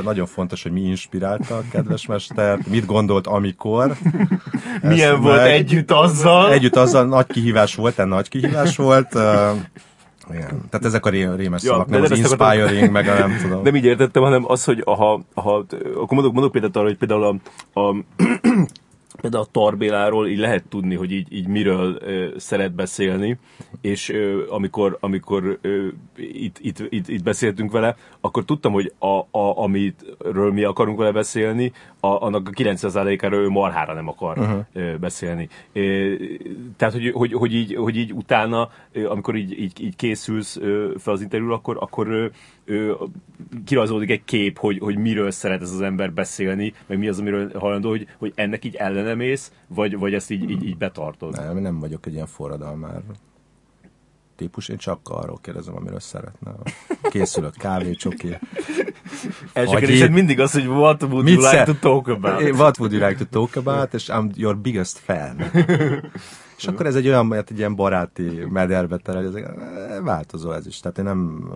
[0.02, 3.96] Nagyon fontos, hogy mi inspirálta a kedves mestert, mit gondolt amikor.
[4.82, 6.52] Milyen Ezt volt meg- együtt azzal?
[6.52, 9.12] Együtt azzal nagy kihívás volt, egy nagy kihívás volt.
[10.30, 10.62] Igen.
[10.70, 13.62] Tehát ezek a ré- rémes Ja, szavak, nem az akartam- inspiring, meg a nem tudom.
[13.62, 15.64] Nem így értettem, hanem az, hogy ha, ha
[15.94, 17.24] akkor mondok, mondok példát arra, hogy például
[17.72, 17.94] a, a
[19.20, 23.38] például a Tarbéláról így lehet tudni, hogy így, így miről ö, szeret beszélni,
[23.80, 29.06] és ö, amikor, amikor ö, itt, itt, itt, itt beszéltünk vele, akkor tudtam, hogy a,
[29.16, 34.94] a, amitről mi akarunk vele beszélni, a, annak a 90%-áról ő marhára nem akar uh-huh.
[34.94, 35.48] beszélni.
[36.76, 38.70] Tehát, hogy, hogy, hogy, így, hogy így utána,
[39.08, 40.58] amikor így, így, így készülsz
[40.98, 42.30] fel az interjúra, akkor, akkor
[43.64, 47.50] kirajzolódik egy kép, hogy, hogy miről szeret ez az ember beszélni, meg mi az, amiről
[47.58, 51.36] hajlandó, hogy, hogy ennek így ellenemész, vagy, vagy ezt így, így, így betartod.
[51.36, 53.02] Nem, nem vagyok egy ilyen forradalmár
[54.38, 56.54] típus, én csak arról kérdezem, amiről szeretne.
[57.02, 58.38] Készülök kávé, csoki.
[59.52, 62.50] Első kérdésed mindig az, hogy what would Mit you like to talk about?
[62.52, 63.94] What would you like to talk about?
[63.94, 65.36] És I'm your biggest fan.
[66.58, 70.52] És akkor ez egy olyan, hát egy ilyen baráti mederbe terel, hogy ez, eh, változó
[70.52, 70.80] ez is.
[70.80, 71.48] Tehát én nem...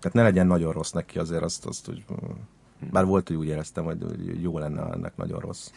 [0.00, 2.04] Tehát ne legyen nagyon rossz neki azért azt, azt hogy...
[2.90, 3.98] Bár volt, hogy úgy éreztem, hogy
[4.42, 5.70] jó lenne, ennek nagyon rossz.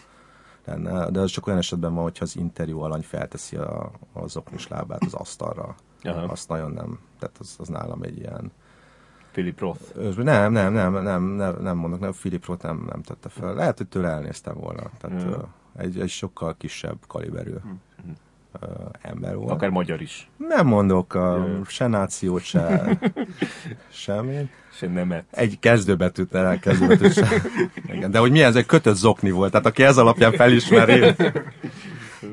[1.09, 5.03] De az csak olyan esetben van, hogyha az interjú alany felteszi a, az oknis lábát
[5.03, 5.75] az asztalra.
[6.03, 6.21] Aha.
[6.21, 6.99] Azt nagyon nem.
[7.19, 8.51] Tehát az, az nálam egy ilyen...
[9.31, 9.95] Philip Roth.
[10.17, 13.53] Nem, nem, nem, nem, nem, nem mondok, nem, Philip Roth nem, nem tette fel.
[13.53, 14.89] Lehet, hogy tőle elnéztem volna.
[14.99, 17.53] Tehát egy, egy sokkal kisebb kaliberű
[19.01, 19.51] ember volt.
[19.51, 20.29] Akár magyar is.
[20.37, 21.61] Nem mondok a, Ja.
[21.65, 22.97] se nációt, se
[23.89, 24.49] semmi.
[24.73, 25.25] Se nemet.
[25.31, 27.27] Egy kezdőbetűt, el kezdőbetűt se.
[27.95, 31.13] Igen, de hogy milyen, ez egy kötött zokni volt, tehát aki ez alapján felismeri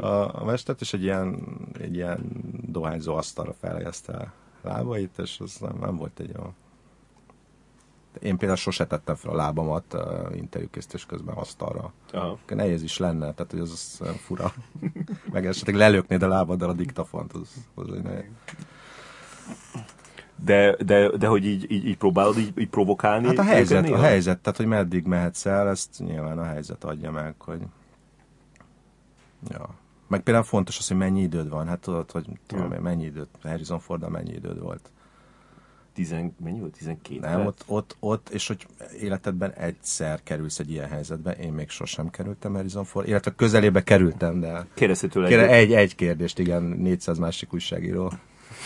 [0.01, 0.07] a,
[0.41, 1.43] a mestert, és egy ilyen,
[1.81, 2.19] egy ilyen
[2.67, 6.55] dohányzó asztalra felhelyezte lábait, és az nem, nem volt egy olyan
[8.23, 11.93] én például sose tettem fel a lábamat uh, interjúkészítés közben asztalra.
[12.13, 12.39] Aha.
[12.47, 14.53] Nehéz is lenne, tehát hogy az, az fura.
[15.33, 18.31] Meg esetleg lelöknéd a lábaddal a diktafont, az, az egy nehéz.
[20.45, 23.27] De, de, de hogy így, így, így próbálod így, így provokálni?
[23.27, 27.11] Hát a helyzet, a helyzet, tehát hogy meddig mehetsz el, ezt nyilván a helyzet adja
[27.11, 27.61] meg, hogy
[29.49, 29.69] ja.
[30.07, 31.67] Meg például fontos az, hogy mennyi időd van.
[31.67, 34.91] Hát tudod, hogy tudom, én, mennyi időt, Harrison ford mennyi időd volt.
[35.99, 36.73] Tizen, mennyi volt?
[36.79, 38.67] 12 Nem, ott, ott, ott, és hogy
[39.01, 44.41] életedben egyszer kerülsz egy ilyen helyzetbe, én még sosem kerültem Harrison Ford, illetve közelébe kerültem,
[44.41, 48.13] de Kérdezte tőle Kérem, egy- egy, kérdést, igen, 400 másik újságíró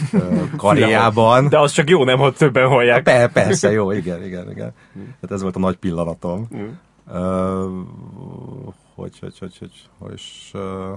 [0.57, 1.49] karjában.
[1.49, 3.03] De az csak jó, nem, ha többen hallják.
[3.03, 4.73] Pe, persze, jó, igen, igen, igen.
[5.21, 6.49] Hát ez volt a nagy pillanatom.
[6.57, 6.69] Mm.
[7.13, 7.81] Ö,
[8.95, 10.93] hogy, hogy, hogy, hogy, hogy, és, ö,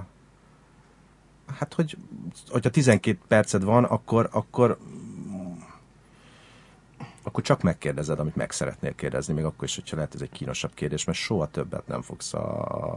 [1.58, 1.96] hát, hogy,
[2.48, 4.78] hogyha 12 perced van, akkor, akkor
[7.26, 10.74] akkor csak megkérdezed, amit meg szeretnél kérdezni, még akkor is, hogyha lehet ez egy kínosabb
[10.74, 12.34] kérdés, mert soha többet nem fogsz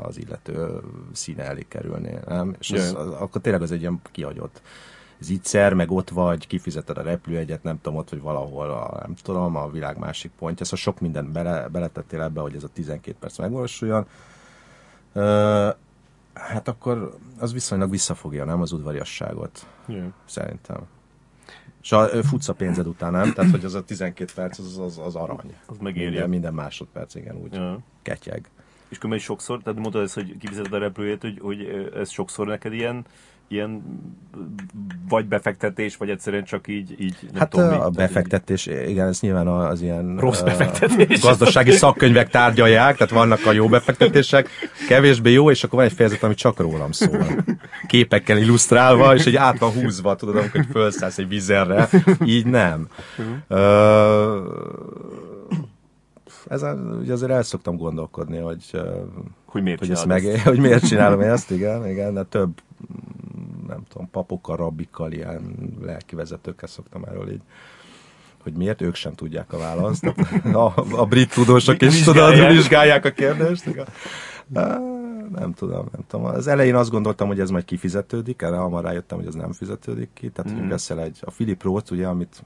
[0.01, 2.55] az illető színe elé kerülni, nem?
[2.59, 4.61] És az, az, akkor tényleg az egy ilyen kihagyott
[5.19, 9.55] zicser, meg ott vagy, kifizeted a repülőegyet, nem tudom, ott vagy valahol, a, nem tudom,
[9.55, 13.37] a világ másik pontja, szóval sok mindent bele, beletettél ebbe, hogy ez a 12 perc
[13.37, 14.07] megvalósuljon.
[15.13, 15.69] Ö,
[16.33, 20.13] hát akkor az viszonylag visszafogja, nem, az udvariasságot, Ja.
[20.25, 20.87] szerintem.
[21.89, 23.33] És a, futsz a pénzed után, nem?
[23.33, 25.55] Tehát, hogy az a 12 perc, az, az, az arany.
[25.65, 26.09] Az megéri.
[26.09, 27.79] Minden, minden másodperc, igen, úgy Ja.
[28.01, 28.49] ketyeg.
[28.89, 32.73] És különben sokszor, tehát mondtad ezt, hogy kifizeted a repülőjét, hogy, hogy ez sokszor neked
[32.73, 33.05] ilyen,
[33.49, 33.83] ilyen
[35.09, 39.19] vagy befektetés, vagy egyszerűen csak így, így nem Hát tudom, a tehát befektetés, igen, ez
[39.19, 41.21] nyilván az ilyen Rossz befektetés.
[41.21, 44.49] gazdasági szakkönyvek tárgyalják, tehát vannak a jó befektetések,
[44.87, 47.25] kevésbé jó, és akkor van egy fejezet, ami csak rólam szól.
[47.87, 51.89] Képekkel illusztrálva, és egy át van húzva, tudod, amikor hogy felszállsz egy vizerre,
[52.25, 52.87] így nem.
[53.47, 54.53] Ö,
[56.49, 58.81] ezen ugye azért el szoktam gondolkodni, hogy
[59.45, 62.49] hogy miért hogy, ezt meg, hogy miért csinálom ezt, igen, igen, de több,
[63.69, 67.41] nem tudom, papokkal, rabbikkal, ilyen lelkivezetőkkel szoktam erről így
[68.43, 70.05] hogy miért ők sem tudják a választ.
[70.53, 73.05] A, a brit tudósok is tudod, Vizsgálják.
[73.05, 73.65] a kérdést.
[73.65, 73.87] Igen.
[75.33, 76.25] Nem tudom, nem tudom.
[76.25, 80.09] Az elején azt gondoltam, hogy ez majd kifizetődik, erre hamar rájöttem, hogy ez nem fizetődik
[80.13, 80.29] ki.
[80.29, 82.43] Tehát, hogy veszel egy, a Philip Roth, ugye, amit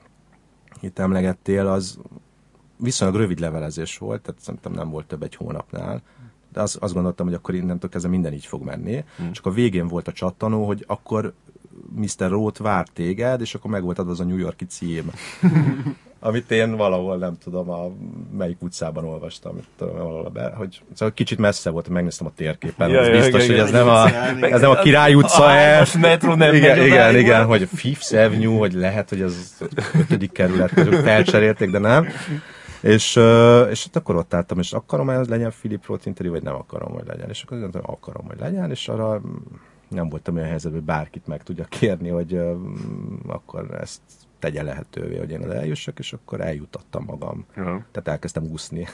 [0.81, 1.99] itt emlegettél, az
[2.77, 6.01] viszonylag rövid levelezés volt, tehát szerintem nem volt több egy hónapnál.
[6.53, 9.03] De azt, azt gondoltam, hogy akkor innentől kezdve minden így fog menni.
[9.23, 9.31] Mm.
[9.31, 11.33] Csak a végén volt a csattanó, hogy akkor
[11.95, 12.29] Mr.
[12.29, 15.11] Roth vár téged, és akkor meg volt adva az a New Yorki cím.
[16.25, 17.91] amit én valahol, nem tudom, a
[18.37, 22.99] melyik utcában olvastam, tudom, valahol be, hogy szóval kicsit messze volt, megnéztem a térképen, Ja,
[22.99, 24.53] az ja, biztos, igen, hogy ez igen, nem, a, igen.
[24.53, 27.59] ez nem a Király utca, A metró nem igen, igen, igen, vagy?
[27.59, 29.57] hogy Fifth Avenue, hogy lehet, hogy ez
[29.99, 32.07] ötödik kerület, hogy felcserélték, de nem.
[32.83, 33.15] És,
[33.69, 36.93] és hát akkor ott álltam, és akarom hogy legyen Philip Roth interjú, vagy nem akarom,
[36.93, 37.29] hogy legyen.
[37.29, 39.21] És akkor mondtam, akarom, hogy legyen, és arra
[39.89, 42.39] nem voltam olyan helyzetben, hogy bárkit meg tudja kérni, hogy
[43.27, 43.99] akkor ezt
[44.39, 47.45] tegye lehetővé, hogy én oda eljussak, és akkor eljutattam magam.
[47.55, 47.63] Ja.
[47.63, 48.87] Tehát elkezdtem úszni.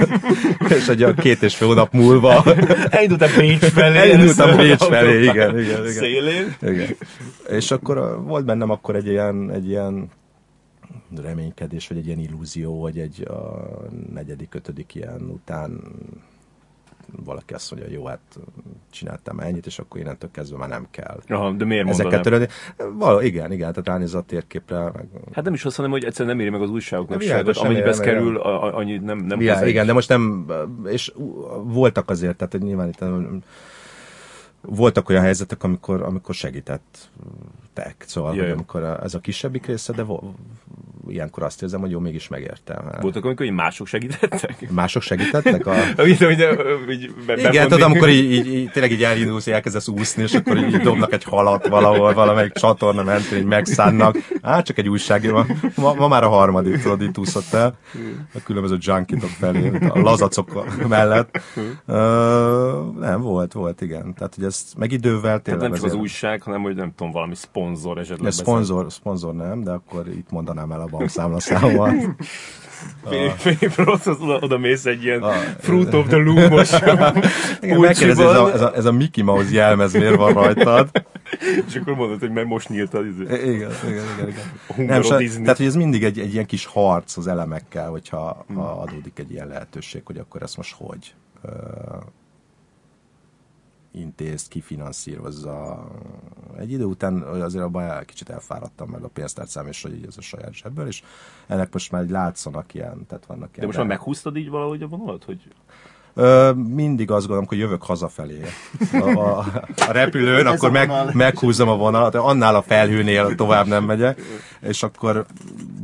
[0.78, 2.44] és egy olyan két és fél hónap múlva
[2.90, 3.96] Elindultam Bécs felé.
[3.96, 5.86] elindultam először Bécs felé, igen, igen, igen.
[5.92, 6.56] Szélén.
[6.62, 6.96] Igen.
[7.48, 10.10] És akkor a- volt bennem akkor egy ilyen, egy ilyen
[11.16, 13.66] reménykedés, vagy egy ilyen illúzió, hogy egy a
[14.12, 15.80] negyedik, ötödik ilyen után
[17.24, 18.38] valaki azt mondja, jó, hát
[18.90, 21.20] csináltam ennyit, és akkor innentől kezdve már nem kell.
[21.28, 22.46] Aha, de miért Ezeket törölni.
[22.94, 24.78] Való, igen, igen, tehát ránéz a térképre.
[24.82, 25.08] Meg...
[25.32, 27.60] Hát nem is azt mondom, hogy egyszerűen nem éri meg az újságoknak Na, se.
[27.60, 30.46] amennyibe kerül, a- a- annyit nem, nem Ja, egy- igen, de most nem,
[30.84, 31.12] és
[31.62, 33.04] voltak azért, tehát hogy nyilván itt
[34.60, 39.92] voltak olyan helyzetek, amikor, amikor segítettek, szóval, Ja, hogy amikor a- ez a kisebbik része,
[39.92, 40.22] de vo-
[41.08, 42.90] ilyenkor azt érzem, hogy jó, mégis megértem.
[43.00, 44.70] Voltak, amikor hogy mások segítettek?
[44.70, 45.66] Mások segítettek?
[45.66, 45.74] A...
[47.36, 51.12] Igen, tudod, amikor így, így, így, tényleg így elindulsz, elkezdesz úszni, és akkor így dobnak
[51.12, 54.16] egy halat valahol, valamelyik csatorna mentén, így megszánnak.
[54.42, 55.44] Á, csak egy újságíró.
[55.76, 57.78] Ma, ma már a harmadik, tudod, itt úszott el.
[58.34, 61.40] A különböző junkitok felé, a lazacok mellett.
[61.86, 64.14] Ö, nem, volt, volt, igen.
[64.14, 67.12] Tehát, hogy ez meg idővel Tehát tényleg nem csak az újság, hanem hogy nem tudom,
[67.12, 68.20] valami szponzor esetleg.
[68.20, 71.94] de szponzor, szponzor nem, de akkor itt mondanám el a bankszámlaszámomat.
[73.04, 75.22] Philip- Roth, az oda, oda mész egy ilyen
[75.58, 76.72] Fruit of the Loom-os
[78.02, 80.90] ez a, ez, a, ez a Mickey Mouse jelmez miért van rajtad?
[81.68, 83.22] és akkor mondod, hogy mert most nyílt az izé.
[83.22, 84.28] Igen, igen, igen.
[84.28, 84.86] igen.
[84.86, 88.58] Nem, so, tehát, hogy ez mindig egy, egy ilyen kis harc az elemekkel, hogyha Hmm.
[88.58, 91.14] adódik egy ilyen lehetőség, hogy akkor ezt most hogy
[93.92, 95.86] intézt, kifinanszírozza.
[96.58, 100.20] Egy idő után azért abban kicsit elfáradtam meg a pénztárcám, és hogy így ez a
[100.20, 101.02] saját zsebből, és
[101.46, 104.82] ennek most már így látszanak ilyen, tehát vannak ilyen De most már meghúztad így valahogy
[104.82, 105.40] a vonalat, hogy
[106.14, 108.40] Ö, mindig azt gondolom, hogy jövök hazafelé
[108.92, 109.38] a, a,
[109.76, 114.20] a repülőn, Ez akkor a meg, meghúzom a vonalat, annál a felhőnél tovább nem megyek,
[114.60, 115.26] és akkor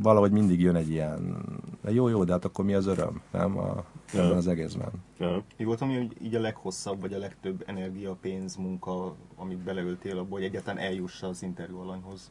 [0.02, 1.44] valahogy mindig jön egy ilyen,
[1.88, 4.22] de jó, jó, de hát akkor mi az öröm, nem a, Ja.
[4.22, 4.90] ebben az egészben.
[5.18, 5.44] ja.
[5.56, 10.34] Mi volt, ami így a leghosszabb, vagy a legtöbb energia, pénz, munka, amit beleöltél abba,
[10.34, 12.30] hogy egyáltalán eljussa az interjú alanyhoz?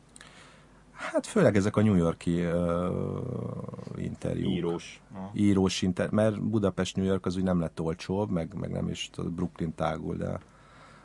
[0.91, 4.52] Hát főleg ezek a New Yorki uh, interjúk.
[4.52, 5.02] Írós.
[5.34, 9.10] Írós inter, mert Budapest, New York az úgy nem lett olcsóbb, meg, meg nem is
[9.13, 10.39] tudod, Brooklyn tágul, de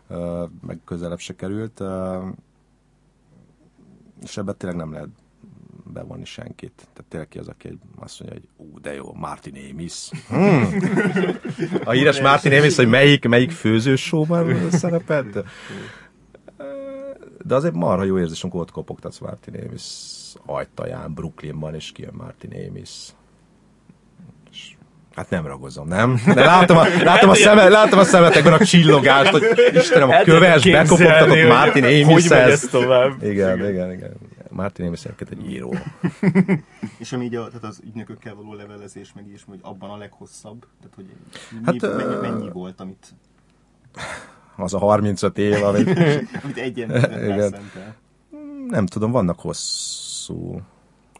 [0.09, 1.81] uh, meg közelebb se került.
[1.81, 2.25] Uh,
[4.23, 5.09] és ebben tényleg nem lehet
[5.92, 6.72] bevonni senkit.
[6.76, 10.11] Tehát tényleg ki az, aki egy, azt mondja, hogy ú, de jó, Martin Amis.
[10.28, 10.74] Hmm.
[11.85, 15.31] A híres Martin Amis, hogy melyik, melyik főzősóban szerepelt.
[15.31, 15.42] De,
[17.44, 19.83] de azért marha jó érzés, amikor ott kopogtatsz Martin Amis
[20.46, 23.14] ajtaján, Brooklynban, és kijön Martin Amis.
[25.14, 26.20] Hát nem ragozom, nem?
[26.35, 29.42] De látom a, látom a, szeme, látom a szemetekben a csillogást, hogy
[29.74, 32.28] Istenem, a köves, bekopogtatott Martin Hogy Amis.
[32.28, 33.22] megy ez tovább?
[33.22, 34.11] Igen, igen, igen.
[34.20, 35.75] Martin Amis egyébként egy író.
[36.99, 40.67] És ami így a, tehát az ügynökökkel való levelezés, meg is, hogy abban a leghosszabb,
[40.81, 41.07] tehát hogy
[41.51, 43.15] mi, Hát, mennyi, mennyi volt, amit,
[44.57, 45.88] Az a 35 év, amit
[46.43, 47.37] amit egy embernek Igen.
[47.38, 47.97] rászentel.
[48.69, 50.61] nem tudom, vannak hosszú...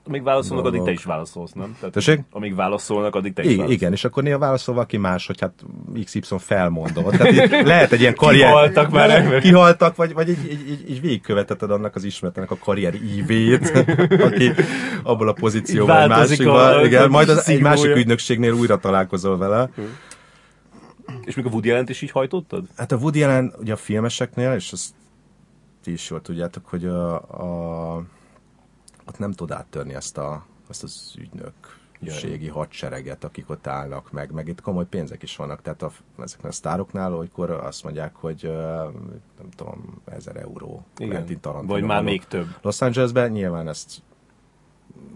[0.07, 0.99] Amíg válaszolnak, addig te Dolgok.
[1.01, 1.77] is válaszolsz, nem?
[1.79, 2.21] Tehát, Tessék?
[2.31, 3.75] Amíg válaszolnak, addig te is válaszolsz.
[3.77, 5.53] igen, és akkor néha válaszol valaki más, hogy hát
[6.05, 7.05] XY felmondom.
[7.05, 8.49] Tehát lehet egy ilyen karrier...
[8.49, 9.43] Kihaltak már emberek.
[9.43, 13.69] Kihaltak, vagy, vagy így, így, így, így végigköveteted annak az ismeretlenek a karrier ívét,
[14.27, 14.51] aki
[15.03, 19.71] abból a pozícióban egy másikban, a- igen, majd az, egy másik ügynökségnél újra találkozol vele.
[21.25, 22.65] És még a Woody Allen-t is így hajtottad?
[22.77, 24.89] Hát a Woody Allen, ugye a filmeseknél, és azt
[25.83, 28.03] ti is jól tudjátok, hogy a, a,
[29.13, 34.49] ott nem tud áttörni ezt, a, ezt az ügynökségi hadsereget, akik ott állnak meg, meg
[34.49, 38.43] itt komoly pénzek is vannak, tehát a, ezeknek a sztároknál, olykor azt mondják, hogy
[39.39, 42.47] nem tudom, ezer euró Tarantino Vagy már még több.
[42.63, 44.03] Los Angelesben nyilván ezt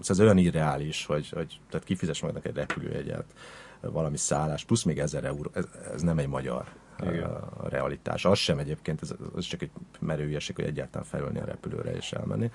[0.02, 3.34] ez olyan irreális, hogy, hogy tehát kifizes magadnak egy repülőjegyet,
[3.80, 6.64] valami szállás, plusz még ezer euró, ez, ez nem egy magyar
[7.00, 7.30] Igen.
[7.68, 8.24] realitás.
[8.24, 12.12] Az sem egyébként, ez, ez csak egy merő hülyeség, hogy egyáltalán felülni a repülőre és
[12.12, 12.50] elmenni.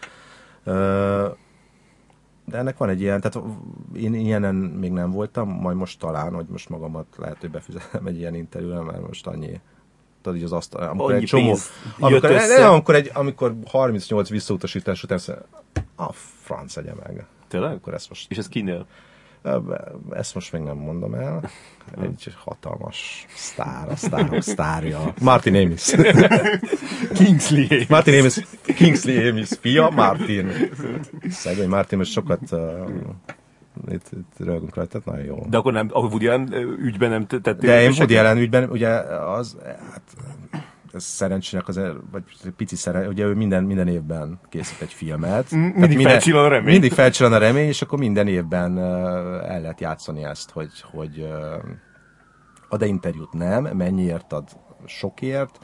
[2.45, 3.47] De ennek van egy ilyen, tehát
[3.95, 8.17] én ilyenen még nem voltam, majd most talán, hogy most magamat lehet, hogy befizetem egy
[8.17, 9.59] ilyen interjúra, mert most annyi
[10.21, 11.57] tudod, így az asztal, amikor Annyi egy csomó,
[11.99, 15.19] amikor, ne, amikor, egy, amikor 38 visszautasítás után
[15.95, 16.11] a
[16.43, 17.25] franc egye meg.
[17.47, 17.73] Tényleg?
[17.73, 18.85] Akkor ezt most És ez kinél?
[20.09, 21.49] Ezt most még nem mondom el.
[22.01, 25.13] Egy hatalmas sztár, a sztárok sztárja.
[25.21, 25.95] Martin Amis.
[27.17, 27.67] Kingsley.
[27.89, 30.51] Martin Amis, Kingsley Amis fia, Martin.
[31.29, 32.41] Szegény Martin, most sokat
[33.91, 35.45] itt, itt rögünk rajta, tehát nagyon jó.
[35.49, 37.91] De akkor nem, akkor Woody Allen ügyben nem te- tettél De én?
[37.97, 39.57] Woody Allen ügyben, ugye az,
[39.91, 40.01] hát,
[40.93, 41.79] ez szerencsének az,
[42.11, 42.23] vagy
[42.55, 45.47] pici szeren, ugye ő minden, minden évben készít egy filmet.
[45.49, 46.71] Tehát mindig felcsillan a remény.
[46.71, 51.27] Mindig felcsillan a remény, és akkor minden évben el lehet játszani ezt, hogy, hogy
[52.69, 54.43] ad-e interjút, nem, mennyiért ad
[54.85, 55.57] sokért,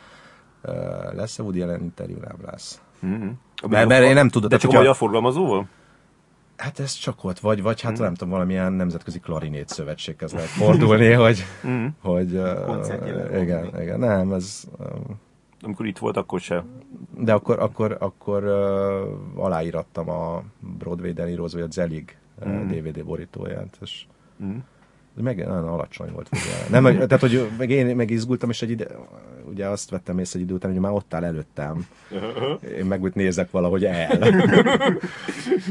[1.12, 2.82] lesz-e Woody Allen interjú, nem lesz.
[3.00, 3.28] Mhm.
[3.70, 5.68] Mert- mert én nem tudom, De csak a hogyha- magyar forgalmazóval?
[6.58, 11.12] Hát ez csak ott, vagy, vagy hát nem tudom, valamilyen nemzetközi klarinét szövetséghez lehet fordulni,
[11.26, 11.86] hogy, Mhm.
[12.02, 12.40] hogy uh,
[13.42, 13.84] igen, fordulni.
[13.84, 15.20] igen, nem, ez, um,
[15.62, 16.64] Amikor itt volt, akkor se.
[17.18, 20.44] de akkor, akkor, akkor uh, aláírattam a
[20.78, 22.68] Broadway Danny Rose, vagy a Zelig Mhm.
[22.68, 24.06] DVD borítóját, és
[24.38, 24.56] Mhm.
[25.22, 26.30] Meg nagyon alacsony volt.
[26.70, 28.86] Nem, hogy- tehát, hogy meg én meg izgultam, és egy ide,
[29.50, 31.86] ugye azt vettem észre egy idő után, hogy már ott áll előttem.
[32.78, 34.12] Én meg úgy nézek valahogy el.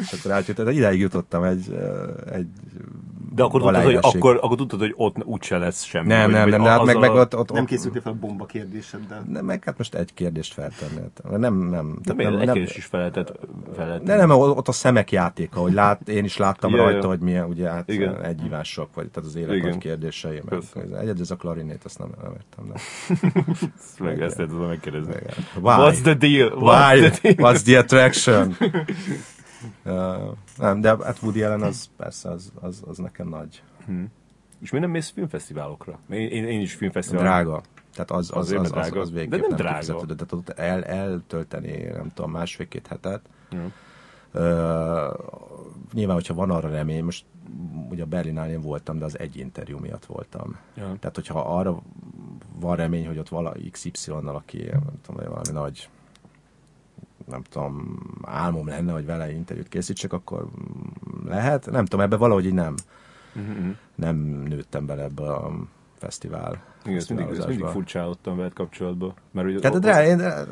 [0.03, 1.79] és akkor átjött, tehát idáig jutottam egy,
[2.33, 2.47] egy
[3.37, 6.07] De akkor tudtad, hogy, akkor, akkor tudtad, hogy ott úgyse lesz semmi.
[6.07, 9.25] Nem, nem, nem, de hát meg, meg ott, ott, Nem készültél fel a bomba kérdéseddel.
[9.29, 11.01] nem, meg hát most egy kérdést feltenni.
[11.01, 11.99] Hát, Nem, nem.
[12.05, 12.33] De miért?
[12.41, 13.39] Egy kérdés is fel lehetett,
[13.77, 14.07] fel lehetett.
[14.07, 17.45] De nem, ott a szemek játéka, hogy lát, én is láttam Ja, rajta, hogy milyen,
[17.45, 18.23] ugye hát Igen.
[18.23, 19.79] egy hívások, vagy tehát az élet Igen.
[19.79, 20.41] kérdései.
[20.45, 20.99] Meg, Persze.
[20.99, 22.73] egyed ez a klarinét, azt nem, nem értem.
[24.07, 25.15] Meg ezt tudom megkérdezni.
[25.55, 25.75] Why?
[25.77, 26.51] What's the deal?
[26.51, 27.11] What's Why?
[27.11, 27.55] the deal?
[27.55, 28.57] What's the attraction?
[30.57, 33.63] nem, de hát Woody Allen az persze, az, az, az nekem nagy.
[34.59, 35.99] És miért nem mész filmfesztiválokra?
[36.11, 37.29] Én, én, én is filmfesztiválok.
[37.29, 37.63] Drága.
[37.93, 39.01] Tehát az, az, az, az, drága.
[39.01, 39.79] az végképp De nem drága.
[39.79, 40.15] kifizetődő.
[40.15, 43.21] Tehát ott el, eltölteni, nem tudom, másfél-két hetet.
[43.51, 43.71] Jó.
[44.35, 44.43] Uh,
[45.93, 47.25] nyilván, hogyha van arra remény, most
[47.91, 50.57] ugye a Berlinál én voltam, de az egy interjú miatt voltam.
[50.75, 50.97] Ja.
[51.01, 51.83] Tehát, hogyha arra
[52.61, 55.89] van remény, hogy ott vala XY-nal, aki nem tudom, valami nagy
[57.27, 60.47] nem tudom, álmom lenne, hogy vele interjút készítsek, akkor
[61.27, 61.71] lehet.
[61.71, 62.75] Nem tudom, ebbe valahogy így nem,
[63.33, 63.69] Mhm.
[63.95, 64.17] nem
[64.49, 65.53] nőttem bele ebbe a
[65.99, 66.63] fesztivál.
[66.85, 69.15] Igen, ezt mindig, ezt mindig furcsálottam veled kapcsolatban.
[69.33, 70.47] Mert, hogy Tehát drága, drága,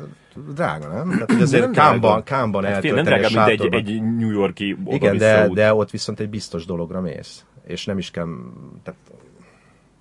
[0.53, 1.09] drága, nem?
[1.09, 1.71] Tehát, hogy azért.
[1.71, 5.55] Kámban, Kámban hát fél, nem drága, a mint egy, egy New Yorki Igen, de, út.
[5.55, 7.45] de ott viszont egy biztos dologra mész.
[7.63, 8.27] És nem is kell,
[8.83, 8.99] tehát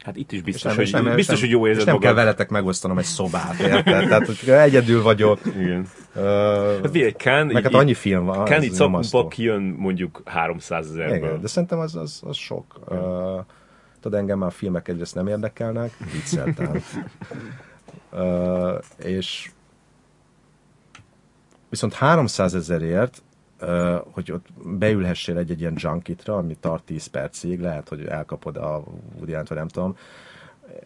[0.05, 2.49] Hát itt is biztos, nem, hogy, nem, biztos, nem, hogy jó érzed nem kell veletek
[2.49, 4.09] megosztanom egy szobát, érted?
[4.09, 5.41] Tehát, hogy egyedül vagyok.
[5.57, 5.87] Igen.
[6.15, 6.23] Uh,
[6.83, 8.37] Hát figyelj, Kán, meg hát annyi film van.
[8.47, 8.75] Így nyomasztó.
[8.75, 11.39] szakmunkba kijön mondjuk 300 Igen, ezerből.
[11.39, 12.65] de szerintem az, az, az sok.
[12.89, 12.99] Uh,
[14.01, 16.83] tudod, engem már a filmek egyrészt nem érdekelnek, vicceltem.
[18.13, 19.51] uh, és
[21.71, 23.23] viszont 300 ezerért,
[24.11, 28.85] hogy ott beülhessél egy-egy ilyen junkitra, ami tart 10 percig, lehet, hogy elkapod a
[29.17, 29.97] Woody vagy nem tudom,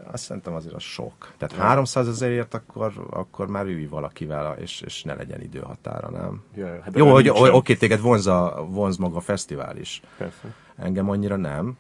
[0.05, 1.33] azt szerintem azért az sok.
[1.37, 6.43] Tehát 300 ezerért akkor, akkor már ülj valakivel, és, és ne legyen időhatára, nem?
[6.55, 10.03] Ja, hát Jó, hogy oké, téged vonz, a, vonz maga a fesztivál is.
[10.17, 10.55] Persze.
[10.77, 11.77] Engem annyira nem,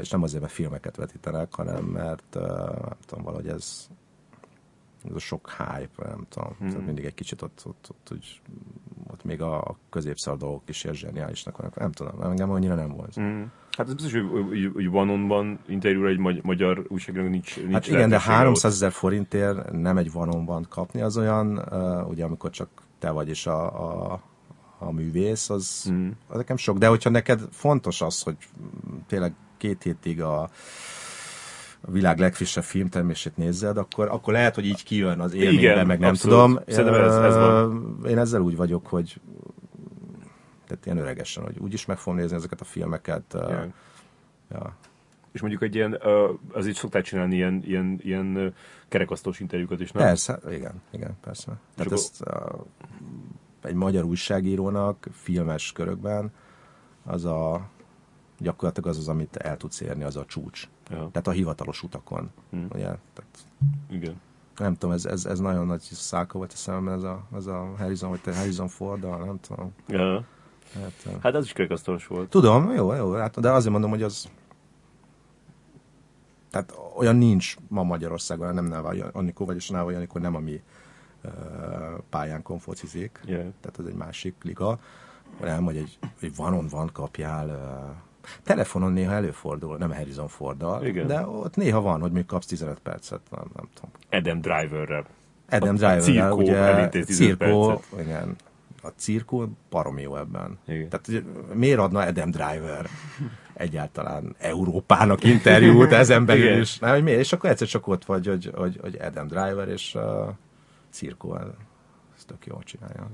[0.00, 3.88] és nem azért, mert filmeket vetítenek, hanem mert nem tudom, valahogy ez,
[5.08, 6.68] ez a sok hype, nem tudom, hmm.
[6.70, 8.40] tehát mindig egy kicsit ott, ott, ott, úgy,
[9.10, 12.92] ott még a, a középszar dolgok is ilyen zseniálisnak vannak, nem tudom, engem annyira nem
[12.92, 13.20] volt.
[13.20, 13.42] Mm.
[13.76, 14.90] Hát ez biztos, hogy, hogy, hogy
[15.28, 19.72] van interjúra egy magy- magyar újságírónak nincs, nincs Hát igen, de lehetősége 300 ezer forintért
[19.72, 22.68] nem egy vanonban kapni, az olyan, uh, ugye amikor csak
[22.98, 24.20] te vagy és a, a,
[24.78, 26.08] a művész, az, mm.
[26.28, 26.78] az nekem sok.
[26.78, 28.36] De hogyha neked fontos az, hogy
[29.06, 30.50] tényleg két hétig a,
[31.86, 35.98] a világ legfrissebb filmtermését nézed, akkor, akkor lehet, hogy így kijön az élménybe, Igen, meg
[35.98, 36.36] nem abszolút.
[36.38, 36.58] tudom.
[36.66, 37.98] Szerintem ez- ez van.
[38.08, 39.20] Én ezzel úgy vagyok, hogy
[40.66, 43.34] tehát ilyen öregesen, hogy úgyis meg fogom nézni ezeket a filmeket.
[43.46, 43.72] Igen.
[44.50, 44.76] Ja.
[45.32, 48.48] És mondjuk egy ilyen, ö, azért szokták csinálni ilyen, ilyen, ilyen ö,
[48.88, 50.02] kerekasztalos interjúkat is, nem?
[50.04, 51.44] Persze, igen, igen, persze.
[51.46, 51.58] Tehát
[51.92, 52.60] akkor- ezt uh,
[53.62, 56.32] egy magyar újságírónak filmes körökben
[57.04, 57.68] az a
[58.38, 60.68] gyakorlatilag az az, amit el tudsz érni, az a csúcs.
[60.90, 60.96] Ja.
[61.12, 62.30] Tehát a hivatalos utakon.
[62.50, 62.66] Hmm.
[62.72, 62.84] Ugye?
[62.84, 63.46] Tehát,
[63.90, 64.20] Igen.
[64.56, 67.72] nem tudom, ez, ez, ez nagyon nagy száka volt a szememben, ez a, ez a
[67.78, 69.72] Harrison, vagy te Harrison ford nem tudom.
[69.88, 70.24] Ja.
[70.74, 72.30] Hát, Hát az is kerekasztalos volt.
[72.30, 74.28] Tudom, jó, jó, hát, de azért mondom, hogy az
[76.50, 80.62] tehát olyan nincs ma Magyarországon, nem Náva Anikó, vagyis Náva Anikó nem a mi
[81.24, 81.32] uh,
[82.10, 83.46] pályánkon focizik, Yeah.
[83.60, 84.78] tehát az egy másik liga,
[85.38, 87.96] hanem, hogy egy, egy van van kapjál uh,
[88.42, 91.06] telefonon néha előfordul, nem Harrison Forddal, Igen.
[91.06, 93.90] de ott néha van, hogy még kapsz 15 percet, nem, nem tudom.
[94.10, 95.04] Adam Driverrel.
[95.50, 98.36] Adam A Driver, cirkó ugye, elintéz 15 cirkó, igen,
[98.82, 100.58] a cirkó baromi jó ebben.
[100.66, 100.88] Igen.
[100.88, 101.24] Tehát
[101.54, 102.86] miért adna Adam Driver
[103.54, 106.60] egyáltalán Európának interjút ezen belül Igen.
[106.60, 106.78] is?
[106.78, 107.20] Nem, hogy miért?
[107.20, 110.02] És akkor egyszer csak ott vagy, hogy, hogy, hogy Adam Driver és uh,
[110.90, 111.36] cirkó,
[112.16, 113.10] ez tök jól csinálja.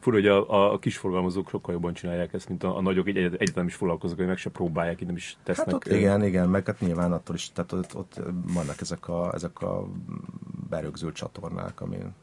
[0.00, 3.08] Fura, hogy a, a kisforgalmazók sokkal jobban csinálják ezt, mint a, a nagyok.
[3.08, 5.66] Egy egyet- egyetem is foglalkoznak, hogy meg se próbálják, így nem is tesznek.
[5.66, 8.20] Hát ott igen, igen, meg hát nyilván attól is, tehát ott, ott
[8.52, 9.88] vannak ezek a, ezek a
[10.68, 12.14] berögzült csatornák, amin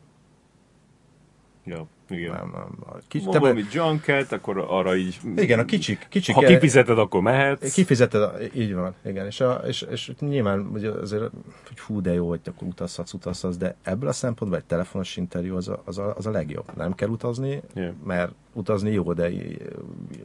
[1.67, 2.31] Ja, igen.
[2.31, 5.19] nem, nem, kicsi, Van te, valami junket, akkor arra így...
[5.35, 7.73] igen, a kicsik, kicsik Ha kifizeted, akkor mehetsz.
[7.73, 11.21] Kifizeted, így van, igen, és, a, és, és nyilván ugye azért,
[11.67, 15.55] hogy hú, de jó, hogy akkor utazhatsz, utazhatsz, de ebből a szempontból egy telefonos interjú
[15.55, 16.65] az a, az a, az a legjobb.
[16.75, 17.93] Nem kell utazni, Yeah.
[18.05, 19.57] mert utazni jó, de i-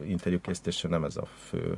[0.07, 1.77] interjúkészítésen nem ez a fő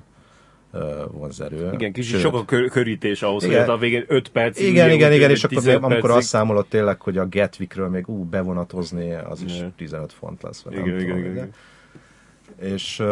[1.12, 1.70] vonzerő.
[1.74, 3.60] Igen, kicsit sok a kör, körítés ahhoz, Igen.
[3.60, 4.60] hogy a végén 5 perc.
[4.60, 8.24] igen, igen, igen, és akkor még, amikor azt számolod tényleg, hogy a Gatwickről még ú,
[8.24, 9.72] bevonatozni, az is Yeah.
[9.76, 10.62] 15 font lesz.
[10.62, 12.74] vagy Igen, nem igen, tudom, igen, igen.
[12.74, 13.04] És,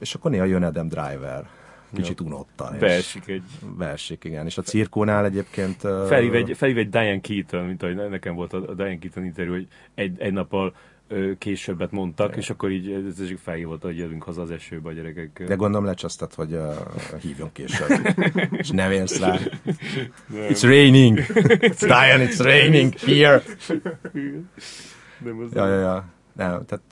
[0.00, 1.48] és akkor néha jön Adam Driver,
[1.94, 2.76] kicsit unottan.
[2.78, 3.42] Beesik egy...
[3.78, 4.46] Beesik, igen.
[4.46, 5.80] És a cirkónál egyébként...
[5.80, 9.24] Felhív egy, felhív egy Diane Keaton, mint ahogy ne- nekem volt a a Diane Keaton
[9.24, 10.74] interjú, hogy egy, egy nappal
[11.08, 14.92] ö, késebbet mondtak, és akkor így ez csak felhívott, hogy jövünk haza az esőbe a
[14.92, 15.46] gyerekekkel.
[15.46, 17.88] De gondolom lecsasztad, hogy uh, hívjon később.
[18.50, 19.38] és nem érsz rá.
[20.32, 21.20] It's raining!
[21.78, 23.42] Diane, it's raining here!
[25.24, 26.08] Nem, az Ja, ja, ja.
[26.32, 26.84] Nem, tehát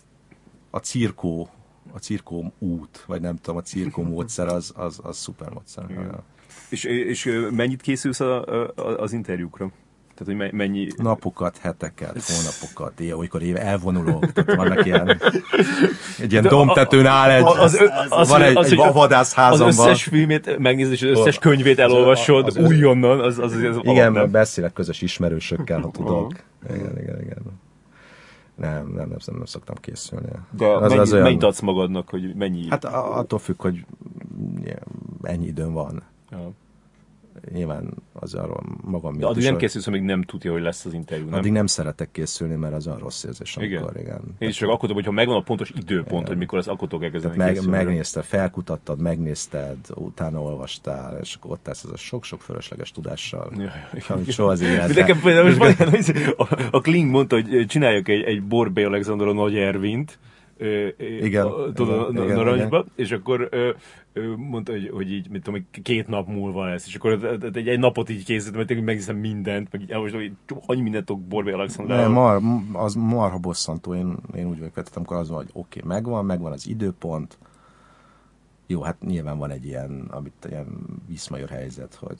[0.70, 1.48] a cirkó,
[1.92, 5.84] a cirkó út, vagy nem tudom, a cirkó módszer az, az, az szuper módszer.
[5.90, 6.24] Ja.
[6.70, 9.70] És, és mennyit készülsz a, a, az interjúkra?
[10.14, 10.88] Tehát, hogy me- mennyi...
[10.96, 15.20] Napokat, heteket, hónapokat, év, olykor éve elvonulok, tehát vannak ilyen,
[16.18, 19.68] egy ilyen domtetőn áll egy, Az- az- az- van egy, az, egy hogy Az vadászházamban.
[19.68, 23.78] összes filmét megnézed, és az összes könyvét elolvasod az- az- újonnan, az, az, az, az
[23.82, 26.32] Igen, mert beszélek közös ismerősökkel, ha tudok.
[26.68, 27.38] Igen, igen, igen.
[28.54, 30.28] Nem, nem, nem, nem, nem szoktam készülni.
[30.50, 32.66] De az, mennyi, olyan- mennyit adsz magadnak, hogy mennyi...
[32.70, 33.84] Hát attól függ, hogy
[35.22, 36.02] ennyi időm van.
[36.30, 36.50] ja.
[37.52, 40.62] Nyilván az arról magam De miatt addig is, nem hogy- készülsz, amíg nem tudja, hogy
[40.62, 41.38] lesz az interjú, nem?
[41.38, 43.82] Addig nem szeretek készülni, mert az a rossz érzés, Igen.
[43.82, 44.20] amikor, igen.
[44.38, 47.04] Én is csak akkor tudom, hogyha megvan a pontos időpont, hogy mikor az akkor tudok
[47.04, 47.70] elkezdeni Meg, készülni.
[47.76, 53.62] megnézted, felkutattad, megnézted, utána olvastál, és akkor ott állsz ez a sok-sok fölösleges tudással, Ja,
[53.62, 54.90] ja, amit soha az De életben.
[54.94, 58.84] nekem például most van ilyen, hogy a, a Kling mondta, hogy csináljak egy, egy Borbé
[58.84, 60.18] Alexander a Nagy Ervint,
[60.98, 63.48] Igen, tudod, igen, a igen, narancsba, és akkor
[64.36, 68.08] mondta, hogy, hogy így, mit tudom, két nap múlva lesz, és akkor egy, egy napot
[68.08, 70.32] így készítettem, hogy tényleg meghiszem mindent, meg így elmondom, hogy
[70.66, 72.08] annyi mindent tudok Borbé Alexandráról.
[72.08, 72.40] mar,
[72.72, 76.24] az marha bosszantó, én, én úgy vagyok, tehát amikor az van, hogy oké, okay, megvan,
[76.24, 77.38] megvan az időpont,
[78.66, 80.66] jó, hát nyilván van egy ilyen, amit ilyen
[81.06, 82.16] viszmajor helyzet, hogy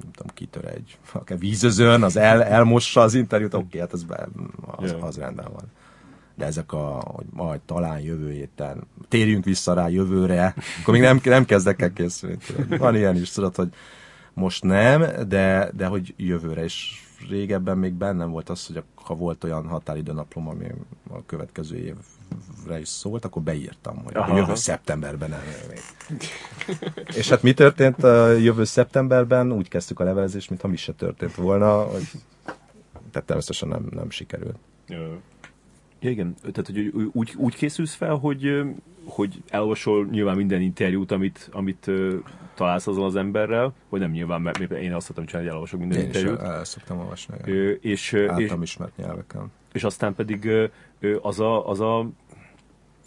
[0.00, 4.04] nem tudom, kitör egy, akár vízözön, az el, elmossa az interjút, oké, okay, hát az,
[4.04, 4.28] be,
[4.66, 5.70] az, az rendben van.
[6.34, 11.20] De ezek a, hogy majd talán jövő héten, térjünk vissza rá jövőre, akkor még nem,
[11.24, 12.38] nem kezdek el készülni.
[12.68, 13.68] Van ilyen is, tudod, hogy
[14.34, 19.44] most nem, de, de hogy jövőre is régebben még bennem volt az, hogy ha volt
[19.44, 20.66] olyan határidőnaplom, ami
[21.10, 24.26] a következő évre is szólt, akkor beírtam, hogy Aha.
[24.26, 24.38] Aha.
[24.38, 25.80] jövő szeptemberben nem még.
[27.16, 29.52] És hát mi történt a jövő szeptemberben?
[29.52, 32.10] Úgy kezdtük a levelezést, mintha mi se történt volna, hogy
[33.10, 34.56] tehát természetesen nem, nem sikerült.
[34.88, 35.14] Ö,
[36.04, 38.62] Ja, igen, tehát hogy úgy, úgy készülsz fel, hogy,
[39.04, 41.90] hogy elolvasol nyilván minden interjút, amit, amit
[42.54, 45.98] találsz azon az emberrel, vagy nem nyilván, mert én azt szoktam csinálni, hogy elolvasok minden
[45.98, 46.40] Én interjút.
[46.40, 47.34] el, el szoktam olvasni.
[47.44, 49.52] Ö, és, ö, és, Általam ismert nyelveken.
[49.72, 50.50] és aztán pedig
[51.22, 52.08] az a, az a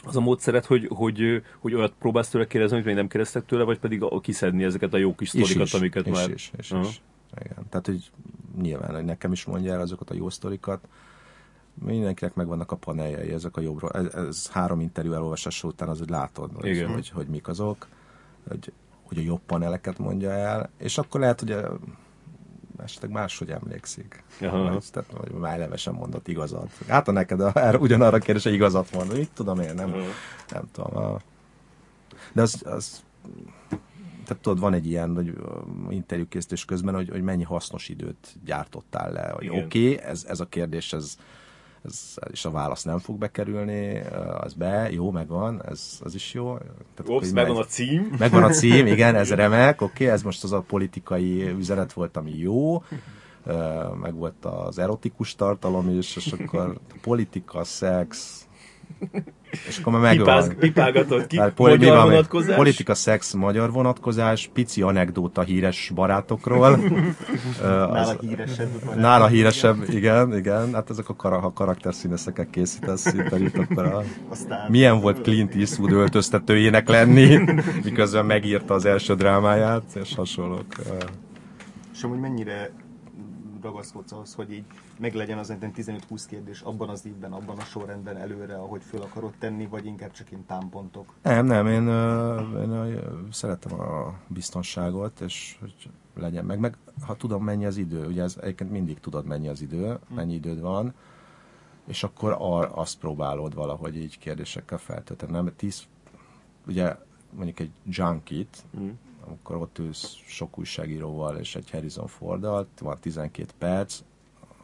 [0.03, 3.63] az a módszeret, hogy, hogy, hogy olyat próbálsz tőle kérdezni, amit még nem kérdeztek tőle,
[3.63, 6.29] vagy pedig kiszedni ezeket a jó kis Is, sztorikat, is, amiket is, már...
[6.29, 6.81] is, is, Aha.
[6.83, 7.01] is.
[7.41, 7.65] Igen.
[7.69, 8.11] Tehát, hogy
[8.61, 10.87] nyilván, hogy nekem is mondja el azokat a jó sztorikat.
[11.85, 13.91] Mindenkinek megvannak a paneljei, ezek a jobbról.
[13.91, 17.87] Ez, ez három interjú elolvasása után az, hogy látod, hogy, hogy, hogy mik azok,
[18.47, 18.71] hogy,
[19.03, 21.77] hogy a jobb paneleket mondja el, és akkor lehet, hogy a,
[22.83, 24.23] esetleg máshogy emlékszik.
[24.41, 24.79] Aha.
[24.91, 26.71] Tehát, vagy már eleve sem mondott igazat.
[26.87, 30.03] Hát a neked a, ugyanarra a kérdésre igazat mond, mit tudom én, nem, Aha.
[30.51, 30.97] nem tudom.
[30.97, 31.19] A...
[32.33, 33.05] De az, az
[34.27, 35.33] tehát tudod, van egy ilyen hogy
[35.89, 39.31] interjúkészítés közben, hogy, hogy mennyi hasznos időt gyártottál le.
[39.35, 41.17] Hogy oké, okay, ez, ez a kérdés, ez,
[41.85, 44.01] ez, és a válasz nem fog bekerülni,
[44.39, 46.57] az be, jó, megvan, ez az is jó.
[46.57, 47.65] Tehát Ops, megvan megy.
[47.65, 48.15] a cím.
[48.19, 52.17] Megvan a cím, igen, ez remek, oké, okay, ez most az a politikai üzenet volt,
[52.17, 52.83] ami jó,
[54.01, 58.41] meg volt az erotikus tartalom is, és akkor politika, szex,
[59.67, 60.55] és akkor már megvan.
[60.59, 62.55] Pipálgatod ki, poli- magyar van vonatkozás.
[62.55, 66.77] Politika, szex, magyar vonatkozás, pici anekdóta híres barátokról.
[67.61, 68.83] Nála az- híresebb.
[68.85, 68.97] van.
[68.99, 70.73] Nála híresebb, igen, igen.
[70.73, 74.03] Hát ezek a kar- ha karakterszínészeket készítesz interjút, akkor a...
[74.29, 77.37] Aztán Milyen volt Clint Eastwood öltöztetőjének lenni,
[77.83, 80.65] miközben megírta az első drámáját, és hasonlók.
[81.93, 82.71] És amúgy mennyire
[83.61, 84.63] ragaszkodsz ahhoz, hogy így
[84.99, 89.33] meglegyen az ilyen 15-20 kérdés abban az évben, abban a sorrendben előre, ahogy föl akarod
[89.39, 91.13] tenni, vagy inkább csak ilyen támpontok?
[91.21, 91.87] Nem, nem, én,
[92.85, 92.99] én
[93.31, 98.37] szeretem a biztonságot, és hogy legyen meg, meg ha tudom mennyi az idő, ugye ez
[98.41, 100.93] egyébként mindig tudod mennyi az idő, mennyi időd van,
[101.85, 105.31] és akkor ar, azt próbálod valahogy így kérdésekkel feltölteni.
[105.31, 105.83] Nem, tíz,
[106.67, 106.95] ugye
[107.29, 108.89] mondjuk egy junkit, Mm.
[109.27, 113.99] amikor ott ülsz sok újságíróval és egy Harrison Forddal, van 12 perc,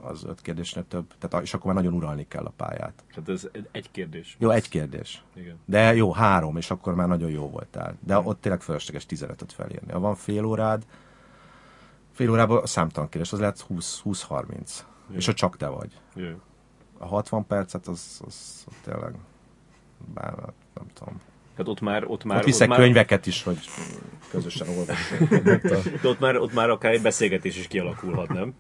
[0.03, 3.03] az öt kérdésnél több, tehát, és akkor már nagyon uralni kell a pályát.
[3.13, 4.35] Tehát ez egy kérdés.
[4.39, 5.23] Jó, egy kérdés.
[5.33, 5.59] Igen.
[5.65, 7.95] De jó, három, és akkor már nagyon jó voltál.
[7.99, 9.91] De ott tényleg fölösleges 15-öt felírni.
[9.91, 10.85] Ha van fél órád,
[12.11, 14.79] fél órában számtalan kérdés, az lehet 20 20-30.
[15.11, 15.99] És ha csak te vagy.
[16.15, 16.41] Jó.
[16.97, 19.15] A 60 percet, az, az, az tényleg,
[20.13, 20.33] bár,
[20.73, 21.21] nem tudom.
[21.55, 23.59] Tehát ott már, ott már, Ott viszek már, könyveket is, hogy
[24.33, 25.43] közösen olvasunk.
[26.01, 28.53] de ott már, ott már akár egy beszélgetés is kialakulhat, nem?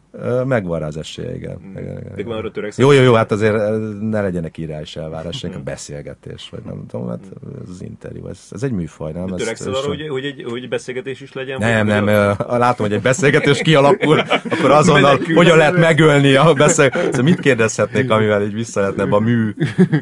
[0.45, 1.57] Megvan rá az esélye, igen.
[1.71, 2.27] igen, igen, igen.
[2.27, 2.69] már arra.
[2.75, 3.55] Jó, jó, jó, hát azért
[3.99, 7.23] ne legyenek irányos elvárás, a beszélgetés, vagy nem tudom, hát
[7.63, 9.25] ez az interjú, ez, ez egy műfaj, nem?
[9.25, 11.57] De törekszel arra, hogy, hogy, egy, hogy beszélgetés is legyen?
[11.59, 14.19] Nem, nem, ö, látom, hogy egy beszélgetés kialakul,
[14.49, 15.35] akkor azonnal Menekül.
[15.35, 17.05] hogyan lehet megölni a beszélgetést.
[17.05, 19.53] Szóval mit kérdezhetnék, amivel így vissza lehetne a mű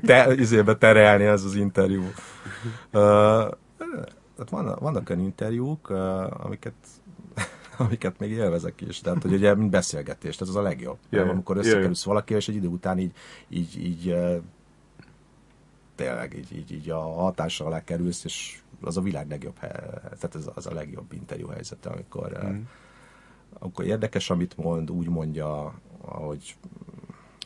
[0.06, 2.04] te, izébe terelni ez az interjú.
[2.94, 3.02] Uh,
[4.42, 5.90] hát van, vannak olyan interjúk,
[6.30, 6.74] amiket
[7.78, 9.00] amiket még élvezek is.
[9.00, 10.98] Tehát, hogy ugye, mint beszélgetés, tehát az a legjobb.
[11.10, 13.12] Yeah, amikor összekerülsz valakivel, és egy idő után így,
[13.50, 14.16] így, így
[15.96, 20.50] tényleg így, így, így a hatással alá kerülsz, és az a világ legjobb, tehát ez
[20.54, 22.62] az a legjobb interjú helyzete, amikor, mm.
[23.60, 26.56] amikor érdekes, amit mond, úgy mondja, ahogy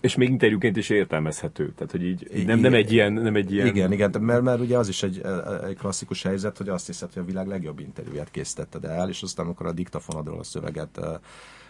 [0.06, 1.74] És még interjúként is értelmezhető.
[1.76, 3.68] Tehát, hogy így, így nem, nem, egy ilyen, nem egy ilyen...
[3.68, 5.22] Igen, igen, mert, mert ugye az is egy,
[5.68, 9.46] egy klasszikus helyzet, hogy azt hiszed, hogy a világ legjobb interjúját készítetted el, és aztán
[9.46, 11.14] amikor a diktafonodról a szöveget eh,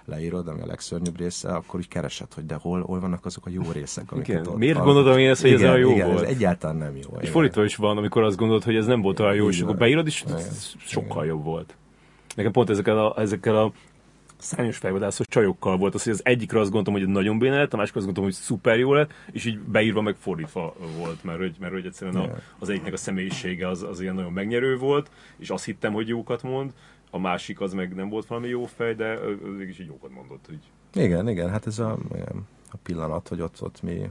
[0.06, 3.50] leírod, ami a legszörnyűbb része, akkor úgy keresed, hogy de hol, hol vannak azok a
[3.50, 4.12] jó részek.
[4.12, 4.48] amiket Igen.
[4.48, 4.96] ott Miért hallgatunk.
[4.96, 6.24] gondoltam én ezt, hogy ez igen, olyan jó igen, volt?
[6.24, 7.10] Ez egyáltalán nem jó.
[7.10, 7.32] És igen.
[7.32, 9.78] fordítva is van, amikor azt gondolod, hogy ez nem volt olyan jó, és akkor van.
[9.78, 10.40] beírod, és Igen.
[10.78, 11.76] sokkal jobb volt.
[12.36, 13.72] Nekem pont ezekkel a, ezekkel a
[14.46, 17.78] szányos fejvadászos csajokkal volt az, hogy az egyikre azt gondoltam, hogy nagyon béne lett, a
[17.78, 21.56] másikra azt gondoltam, hogy szuper jó lett, és így beírva meg fordítva volt, mert hogy,
[21.60, 22.30] mert hogy egyszerűen a,
[22.60, 26.44] az egyiknek a személyisége az, az ilyen nagyon megnyerő volt, és azt hittem, hogy jókat
[26.44, 26.74] mond,
[27.12, 29.20] a másik az meg nem volt valami jó fej, de
[29.58, 30.46] mégis így jókat mondott.
[30.46, 30.60] Hogy...
[31.04, 31.98] Igen, igen, hát ez a,
[32.72, 34.10] a pillanat, hogy ott, ott mi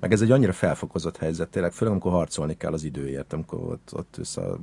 [0.00, 3.90] meg ez egy annyira felfokozott helyzet, tényleg, főleg amikor harcolni kell az időért, amikor ott,
[3.92, 4.58] ott össze a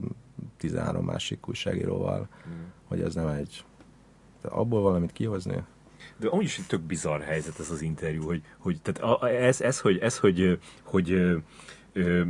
[0.58, 2.64] 13 másik újságíróval, mm.
[2.88, 3.64] hogy ez nem egy...
[4.44, 5.64] De abból valamit kihozni?
[6.18, 9.80] De amúgy is egy tök bizarr helyzet ez az interjú, hogy, hogy tehát ez, ez,
[9.80, 11.20] hogy, ez, hogy, hogy,
[11.94, 12.24] hogy,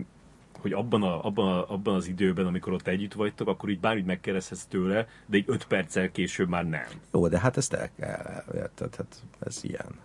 [0.60, 4.06] hogy abban, a, abban, a, abban az időben, amikor ott együtt vagytok, akkor így bármit
[4.06, 6.88] megkérdezhetsz tőle, de egy öt perccel később már nem.
[7.14, 10.00] Jó, de hát ezt el kell, érted, hát ez ilyen.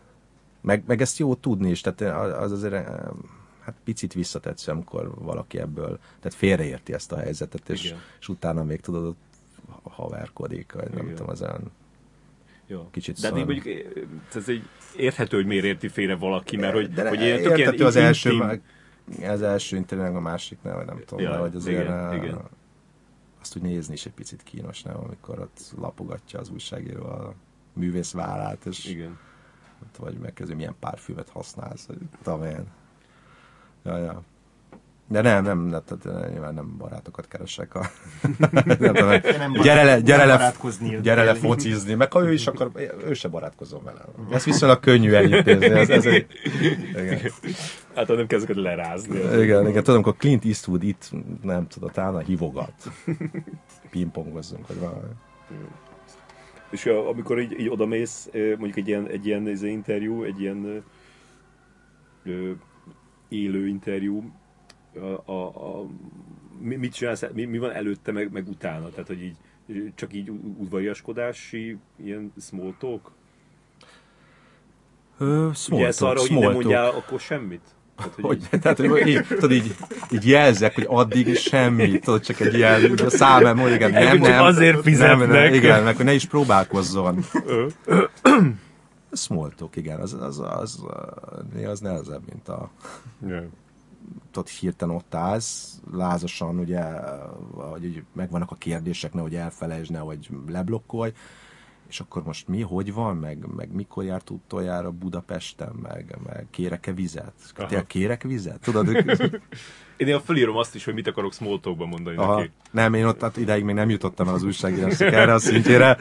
[0.61, 2.01] Meg, meg ezt jó tudni is, tehát
[2.41, 2.75] az azért
[3.61, 8.81] hát picit visszatetsző, amikor valaki ebből, tehát félreérti ezt a helyzetet, és, és utána még
[8.81, 9.15] tudod,
[9.83, 11.73] haverkodik, vagy nem tudom, az olyan
[12.69, 12.89] jó.
[12.91, 13.66] Kicsit De mondjuk
[14.35, 17.81] ez egy érthető, hogy miért érti félre valaki, mert hogy, de hogy ilyen, tök ilyen
[17.81, 18.62] az első, intim...
[19.31, 22.41] az első internet, a másik nem, vagy nem tudom, ja, hogy azért igen, igen.
[23.41, 27.35] azt úgy nézni is egy picit kínos, nem, amikor ott lapogatja az újságíró a
[27.73, 29.19] művész vállát, és igen
[29.99, 32.66] vagy megkezdő, milyen párfüvet használsz, vagy tudom én.
[33.83, 34.23] Ja, ja.
[35.11, 37.75] De nem, nem, nem, tehát nyilván nem barátokat keresek.
[37.75, 37.91] A...
[38.51, 38.95] nem tudom,
[39.39, 40.53] nem gyere le, gyere le,
[41.03, 42.71] gyere le focizni, meg ha ő is akar,
[43.09, 44.01] ő se barátkozom vele.
[44.31, 45.67] Ez viszonylag könnyű elintézni.
[45.67, 46.27] Ez, ez egy...
[46.91, 47.21] igen.
[47.95, 49.19] Hát nem kezdek lerázni.
[49.19, 51.11] Igen, igen, tudom, akkor Clint Eastwood itt,
[51.43, 52.91] nem tudom, talán hívogat.
[53.91, 55.09] Pingpongozzunk, vagy valami.
[56.71, 60.85] És amikor így, így odamész, mondjuk egy ilyen, egy ilyen interjú, egy ilyen
[62.25, 62.51] ö,
[63.29, 64.33] élő interjú,
[64.95, 65.86] a, a, a,
[66.59, 68.89] mit csinálsz, mi, mi van előtte, meg, meg utána?
[68.89, 69.36] Tehát, hogy így
[69.95, 73.12] csak így udvariaskodási, ilyen small talk?
[75.18, 77.61] Ö, small Ugye talk, arra, hogy nem mondjál akkor semmit?
[77.97, 78.49] Tehát, hogy, hogy, így...
[78.62, 79.74] tehát, hogy így, tudod, így,
[80.11, 84.43] így jelzek, hogy addig semmi, tudod, csak egy ilyen a számem, hogy igen, nem, nem.
[84.43, 85.18] Azért fizetnek.
[85.18, 87.24] Nem, nem, igen, meg hogy ne is próbálkozzon.
[89.12, 90.84] Small talk, igen, az, az, az, az,
[91.64, 92.70] az nehezebb, mint a...
[93.26, 93.45] Yeah.
[94.31, 96.83] Tudod, hirtelen ott állsz, lázasan, ugye,
[97.55, 101.13] hogy megvannak a kérdések, nehogy elfelejtsd, nehogy leblokkolj,
[101.89, 106.93] és akkor most mi, hogy van, meg, meg mikor járt utoljára Budapesten, meg, meg kérek-e
[106.93, 107.33] vizet?
[107.55, 108.61] Tényleg kérek vizet?
[108.61, 108.89] Tudod?
[109.97, 112.37] én néha felírom azt is, hogy mit akarok small mondani Aha.
[112.37, 112.51] neki.
[112.71, 115.97] Nem, én ott hát ideig még nem jutottam el az újságírásnak erre a szintjére,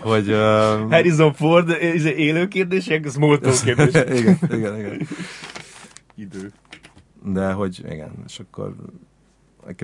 [0.00, 0.28] hogy...
[0.28, 0.90] Uh...
[0.90, 4.18] Harrison Ford, ez élő kérdések, small talk kérdések.
[4.18, 5.08] igen, igen, igen.
[6.14, 6.52] Idő.
[7.24, 8.74] De hogy igen, és akkor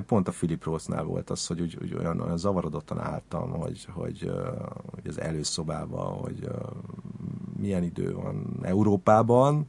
[0.06, 4.30] pont a Philip Rossnál volt az, hogy, úgy, úgy olyan, olyan zavarodottan álltam, hogy, hogy,
[4.92, 6.48] hogy az előszobában, hogy
[7.56, 9.68] milyen idő van Európában,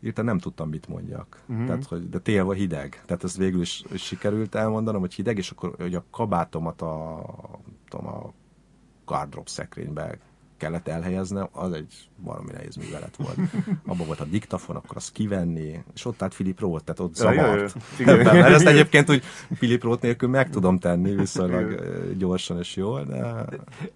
[0.00, 1.42] írta nem tudtam, mit mondjak.
[1.46, 1.66] Uh-huh.
[1.66, 3.02] Tehát, hogy, de tél vagy hideg.
[3.06, 7.22] Tehát ez végül is, is sikerült elmondanom, hogy hideg, és akkor hogy a kabátomat a,
[7.88, 8.32] tudom, a
[9.04, 10.18] gardrop szekrénybe
[10.60, 13.36] kellett elhelyeznem, az egy valami nehéz művelet volt.
[13.86, 17.74] Abban volt a diktafon, akkor azt kivenni, és ott állt Philip Roth, tehát ott zavart.
[17.98, 19.22] Ja, Mert ezt egyébként úgy
[19.58, 21.84] Philip Roth nélkül meg tudom tenni viszonylag
[22.18, 23.44] gyorsan és jól, de...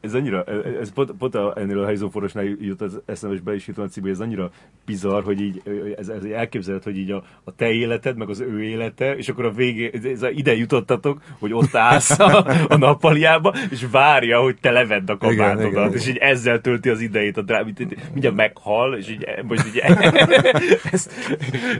[0.00, 0.44] Ez annyira,
[0.80, 3.84] ez pont, pont a, ennél a Harrison Fordosnál jut az eszembe, és be is jutott
[3.84, 4.50] a címbe, ez annyira
[4.86, 5.62] bizarr, hogy így,
[5.96, 9.44] ez, ez elképzelhet, hogy így a, a te életed, meg az ő élete, és akkor
[9.44, 14.56] a végé, ez, ez ide jutottatok, hogy ott állsz a, a nappaliába, és várja, hogy
[14.60, 17.74] te levedd a kabátodat, igen, igen, és így ezzel ezzel tölti az idejét a drám,
[18.12, 19.78] mindjárt meghal, és így, most így
[20.92, 21.08] ez,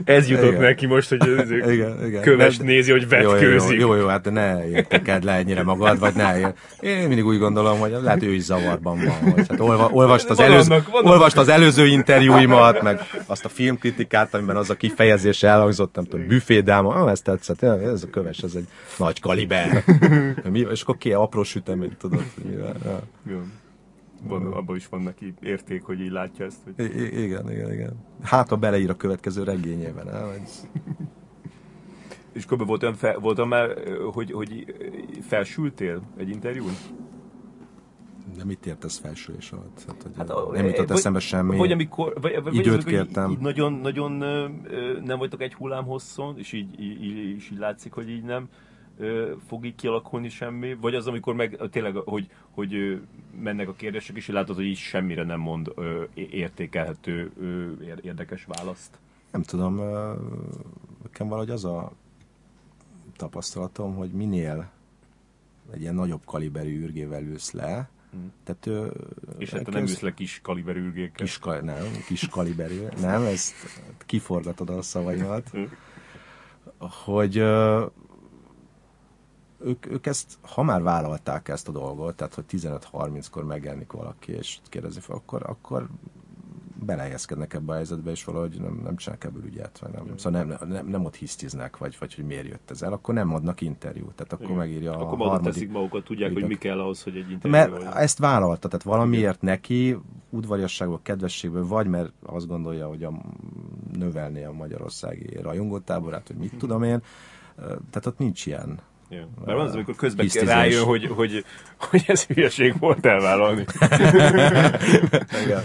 [0.03, 0.61] ez jutott igen.
[0.61, 2.21] neki most, hogy ez igen, igen.
[2.21, 3.79] köves de, nézi, hogy vetkőzik.
[3.79, 6.53] Jó, jó, jó, jó, hát ne érteked le ennyire magad, vagy ne ér.
[6.79, 9.31] Én mindig úgy gondolom, hogy lehet ő is zavarban van.
[9.33, 11.11] Hogy, hát olva, olvast, az előző, vannak, vannak.
[11.11, 16.27] olvast az előző interjúimat, meg azt a filmkritikát, amiben az a kifejezés elhangzott, nem tudom,
[16.27, 18.67] büfédáma, ah, ez tetszett, ez a köves, ez egy
[18.97, 19.83] nagy kaliber.
[20.51, 22.75] Mi, és akkor ki apró sütemény, tudod, mivel.
[23.29, 23.41] Ja
[24.23, 26.57] van, abban is van neki érték, hogy így látja ezt.
[26.63, 26.85] Hogy...
[26.85, 27.93] I- igen, igen, igen.
[28.23, 30.41] Hát, ha beleír a következő regényében, el, vagy...
[32.31, 32.65] És kb.
[32.65, 33.69] voltam, fel, voltam már,
[34.13, 34.75] hogy, hogy
[35.21, 36.71] felsültél egy interjún?
[38.37, 39.83] De mit értesz felsülés alatt?
[39.87, 41.57] Hát, hogy hát, nem jutott vagy, eszembe semmi.
[41.57, 43.29] Vagy amikor, vagy, vagy időt vagy, kértem.
[43.29, 44.11] Így, így nagyon, nagyon
[45.03, 48.49] nem vagytok egy hullám hosszon, és így, így, így, így látszik, hogy így nem
[49.47, 53.01] fog így kialakulni semmi, vagy az, amikor meg tényleg, hogy, hogy
[53.41, 55.73] mennek a kérdések, és látod, hogy így semmire nem mond
[56.13, 57.31] értékelhető
[58.01, 58.97] érdekes választ?
[59.31, 59.75] Nem tudom,
[61.03, 61.91] nekem valahogy az a
[63.17, 64.69] tapasztalatom, hogy minél
[65.71, 67.89] egy ilyen nagyobb kaliberű űrgével ülsz le,
[68.43, 68.91] Tehát ő,
[69.37, 71.25] És hát nem jössz le kis kaliberű ürgékkel.
[71.25, 72.85] Kis, nem, kis kaliberű.
[73.01, 73.53] Nem, ezt
[74.05, 75.51] kiforgatod a szavaimat.
[76.77, 77.85] Hogy ö,
[79.65, 84.57] ők, ők ezt, ha már vállalták ezt a dolgot, tehát hogy 15-30-kor megjelenik valaki, és
[84.69, 85.87] kérdezi fel, akkor, akkor
[86.85, 90.69] belehelyezkednek ebbe a helyzetbe, és valahogy nem, nem csinálnak ebből ügyet, vagy nem, szóval nem,
[90.69, 94.13] nem, nem ott hisztiznek, vagy, vagy hogy miért jött ez el, akkor nem adnak interjút,
[94.13, 94.57] tehát akkor Igen.
[94.57, 96.51] megírja a Akkor harmadik teszik magukat, tudják, hogy ügynök.
[96.61, 99.97] mi kell ahhoz, hogy egy interjú mert ezt vállalta, tehát valamiért neki
[100.29, 103.13] udvariasságból, kedvességből, vagy mert azt gondolja, hogy a,
[103.97, 107.01] növelné a magyarországi rajongótáborát, hogy mit tudom én,
[107.55, 108.79] tehát ott nincs ilyen.
[109.09, 109.27] Ja.
[109.45, 110.49] Mert van az, amikor közben Hisztizés.
[110.49, 111.45] rájön, hogy, hogy,
[111.77, 113.65] hogy ez hülyeség volt elvállalni.
[115.43, 115.63] Igen,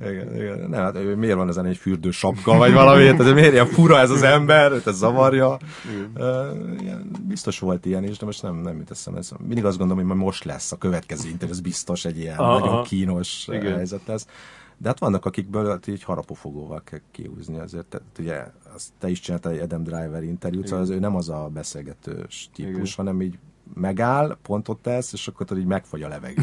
[0.00, 0.58] igen, igen.
[0.68, 4.10] Nem, hát miért van ezen egy fürdő sapka, vagy valami, tehát miért ilyen fura ez
[4.10, 5.56] az ember, ez zavarja.
[6.80, 9.20] Ilyen, biztos volt ilyen is, de most nem, nem jut eszembe.
[9.38, 12.58] Mindig azt gondolom, hogy majd most lesz a következő interjú, ez biztos egy ilyen Aha,
[12.58, 13.60] nagyon kínos Igen.
[13.60, 13.74] Igen.
[13.74, 14.26] helyzet lesz.
[14.78, 17.86] De hát vannak, akikből hát így harapófogóval kell kiúzni azért.
[17.86, 21.28] Tehát ugye azt te is csináltál egy Adam Driver interjút, szóval az ő nem az
[21.28, 22.92] a beszélgetős típus, Igen.
[22.96, 23.38] hanem így
[23.74, 26.42] megáll, pontot tesz, és akkor tudod, így megfagy a levegő.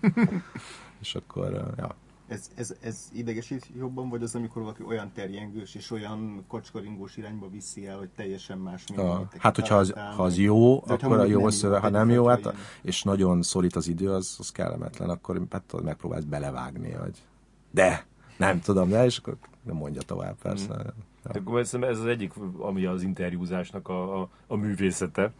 [1.00, 1.94] és akkor, ja.
[2.28, 7.48] Ez, ez, ez idegesít jobban, vagy az, amikor valaki olyan terjengős és olyan kocskaringós irányba
[7.48, 11.24] viszi el, hogy teljesen más, mint A, hát, hogyha az, ha az jó, akkor a
[11.24, 15.08] jó szöveg, ha nem jó, hát, ilyen- és nagyon szorít az idő, az, az kellemetlen,
[15.08, 17.22] akkor hát megpróbálsz belevágni, hogy
[17.70, 18.06] de,
[18.36, 20.74] nem tudom, de, és akkor nem mondja tovább, persze.
[20.74, 21.00] Mm.
[21.34, 25.30] Akkor ez, ez az egyik, ami az interjúzásnak a, a, a művészete.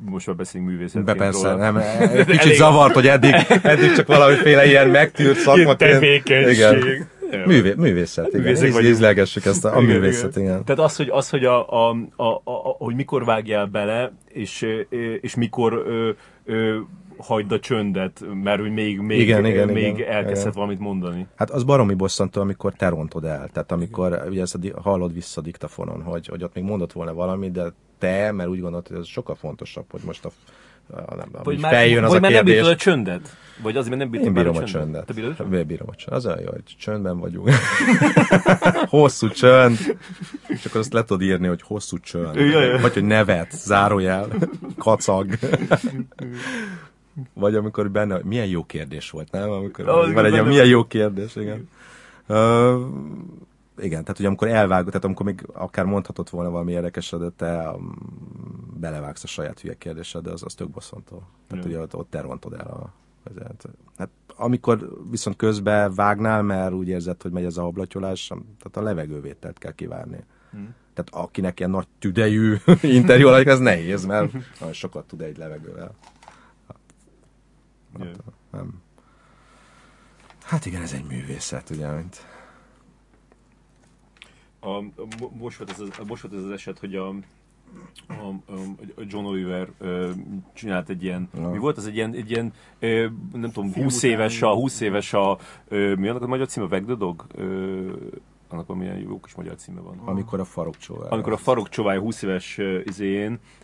[0.00, 1.70] Most már beszélünk művészetként Be persze, róla.
[1.70, 1.82] nem,
[2.24, 5.78] kicsit Elég- zavart, hogy eddig, eddig csak valamiféle ilyen megtűrt szakmat.
[5.78, 7.06] tevékenység.
[7.46, 8.40] Művé, művészet, igen.
[8.40, 10.64] Művészek Íz, ízlelgessük ezt a, a Igen, művészet, igen.
[10.64, 14.66] Tehát az, hogy, az, hogy, a, a, a, a, hogy mikor vágjál bele, és,
[15.20, 16.10] és mikor ö,
[16.44, 16.78] ö,
[17.18, 20.08] hagyd a csöndet, mert hogy még, még, Igen, igen, még igen.
[20.10, 20.52] elkezdhet Igen.
[20.52, 21.26] valamit mondani.
[21.36, 23.48] Hát az baromi bosszantó, amikor te rontod el.
[23.52, 26.92] Tehát amikor ugye ezt a, di- hallod vissza a diktafonon, hogy, hogy ott még mondott
[26.92, 30.30] volna valami, de te, mert úgy gondolod, hogy ez sokkal fontosabb, hogy most a,
[30.96, 32.54] a nem, Vagy már, feljön az vagy a már nem kérdés.
[32.54, 33.36] bírtad a csöndet?
[33.62, 35.06] Vagy azért, mert nem bírtad Én bírom a csöndet.
[35.06, 35.66] Te bírod a csöndet?
[35.66, 36.18] Bírom a csöndet.
[36.18, 37.50] Az olyan jó, hogy csöndben vagyunk.
[38.88, 39.78] hosszú csönd.
[40.48, 42.34] És akkor azt le tudod írni, hogy hosszú csönd.
[42.34, 42.80] Ja, ja.
[42.80, 44.28] Vagy hogy nevet, zárójel,
[44.78, 45.28] kacag.
[47.34, 49.50] Vagy amikor benne, milyen jó kérdés volt, nem?
[49.50, 51.68] Amikor Az van egy milyen jó kérdés, igen.
[52.28, 52.80] Uh,
[53.78, 57.70] igen, tehát hogy amikor elvágod, tehát amikor még akár mondhatott volna valami érdekeset, de te
[57.70, 57.94] um,
[58.80, 61.22] belevágsz a saját hülye kérdésedbe, az, az tök bosszantó.
[61.48, 61.70] Tehát Ja.
[61.70, 62.92] ugye ott, ott te rontod el a,
[63.24, 63.64] az-
[63.96, 68.82] Hát amikor viszont közben vágnál, mert úgy érzed, hogy megy ez a ablatyolás, tehát a
[68.82, 70.18] levegővételt kell kivárni.
[70.50, 70.74] Hmm.
[70.94, 74.32] Tehát akinek ilyen nagy tüdejű interjú ez nehéz, mert
[74.72, 75.94] sokat tud egy levegővel.
[77.98, 78.10] Ja.
[78.50, 78.82] Nem.
[80.42, 82.26] Hát igen, ez egy művészet, ugye, mint...
[84.60, 84.82] A, a,
[85.20, 87.08] mo- most, volt ez az, most volt ez az eset, hogy a,
[88.08, 88.52] a,
[88.96, 90.10] a John Oliver ö,
[90.52, 91.50] csinált egy ilyen, Na.
[91.50, 94.54] mi volt az egy ilyen, egy ilyen ö, nem tudom, Film 20 után- éves a,
[94.54, 95.38] 20 éves a,
[95.68, 97.26] ö, mi annak a magyar címe, Weg the Dog?
[97.34, 97.92] Ö,
[98.54, 100.00] annak valamilyen jó kis magyar címe van.
[100.04, 101.08] Amikor a farokcsóvá.
[101.08, 102.58] Amikor a Farok Csovály 20 éves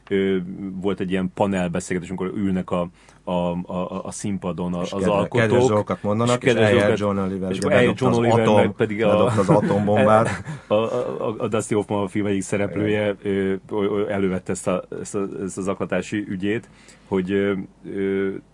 [0.09, 0.37] ö,
[0.81, 2.89] volt egy ilyen panelbeszélgetés, amikor ülnek a,
[3.25, 3.33] a,
[3.73, 5.41] a, a színpadon a- És az kedve- alkotók.
[5.41, 8.55] Kedves dolgokat mondanak, és, kedves eljel dolgokat- John Oliver, és és bedobta John Oliver, atom,
[8.55, 10.29] meg pedig a- az atombombát.
[10.67, 13.17] a, a, a Dusty Hoffman a film egyik szereplője
[14.09, 16.69] elővette ezt, a, ezt, a, ezt az aklatási ügyét,
[17.09, 17.27] hogy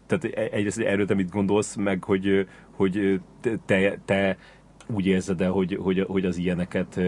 [0.07, 3.21] tehát e- egyrészt erről mit gondolsz, meg hogy, hogy
[3.67, 4.37] te, te
[4.95, 7.01] úgy érzed el, hogy, hogy, hogy az ilyeneket,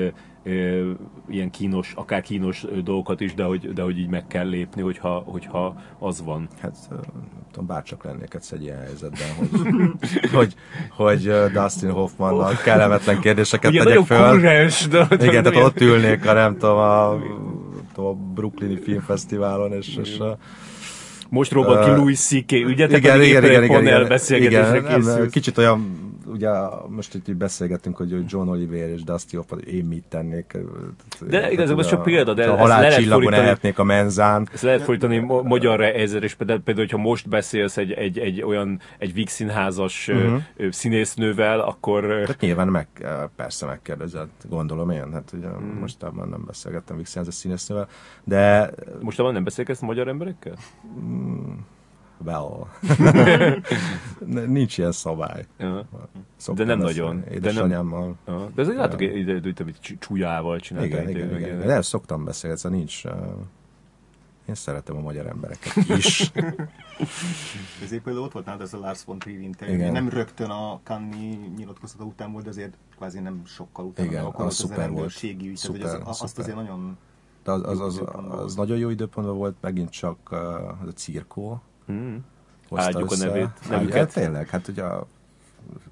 [1.29, 5.23] ilyen kínos, akár kínos dolgokat is, de hogy, de hogy így meg kell lépni, hogyha,
[5.27, 6.49] hogyha az van.
[6.61, 6.77] Hát,
[7.51, 10.55] tudom, bárcsak lennék egyszer egy ilyen helyzetben, hogy, hogy,
[10.91, 14.31] hogy Dustin Hoffmannal kellemetlen kérdéseket Ugye tegyek föl.
[14.31, 15.07] kurrens, de...
[15.11, 17.19] Igen, tehát ott ülnék a nem tudom, a,
[17.95, 20.39] tudom, a Brooklyni Filmfesztiválon, és, és a,
[21.31, 22.53] Most robbant ki Ö, Louis C.K.
[22.53, 22.87] Ugye?
[22.87, 23.85] Te igen, igen, igen, igen,
[24.19, 25.31] igen, igen, készülsz.
[25.31, 26.51] kicsit olyan, ugye
[26.89, 30.59] most itt így beszélgetünk, hogy John Oliver és Dusty Hoffman, én mit tennék.
[31.29, 34.49] De igazából csak példa, de ha halálcsillagon ehetnék a menzán.
[34.53, 38.43] Ezt lehet fordítani mo- magyarra ezer, és például, például, hogyha most beszélsz egy, egy, egy
[38.43, 40.43] olyan, egy Víg színházas uh-huh.
[40.71, 42.89] színésznővel, akkor Tehát nyilván meg,
[43.37, 45.79] persze megkérdezett, gondolom én, hát ugye mm.
[45.81, 47.89] mostában nem beszélgettem Vixen színésznővel,
[48.25, 48.71] de
[49.01, 50.55] most nem beszélsz magyar emberekkel?
[52.25, 52.67] Well,
[54.47, 55.47] nincs ilyen szabály.
[56.37, 57.25] Szoktam De nem nagyon.
[57.41, 58.17] De nem-.
[58.27, 58.51] Ja.
[58.55, 59.65] De azért látok, ide, ide,
[59.99, 60.91] csúlyával csináltak.
[60.91, 61.67] Igen, igen, igen, igen.
[61.67, 63.05] De ezt szoktam beszélni, szóval nincs...
[63.05, 63.13] Uh,
[64.49, 66.33] Én szeretem a magyar embereket is.
[67.85, 69.75] Ezért például ott volt nálad ez a Lars von Trier interjú.
[69.75, 69.93] Igen.
[69.93, 74.09] Nem rögtön a Kanni nyilatkozata után volt, de azért kvázi nem sokkal utána.
[74.09, 74.91] Igen, akkor az az, az szuper volt.
[74.91, 76.45] rendőrségi ügy, tehát hogy Szuper, az, azt szuper.
[76.45, 76.97] azért nagyon...
[77.45, 78.57] De az, az, az, az volt.
[78.57, 80.39] nagyon jó időpontban volt, megint csak uh,
[80.83, 81.63] az a cirkó.
[82.69, 83.27] Hozta Áldjuk a össze.
[83.27, 83.97] nevét, Áldjuk- nevüket.
[83.97, 85.07] Hát tényleg, hát ugye a,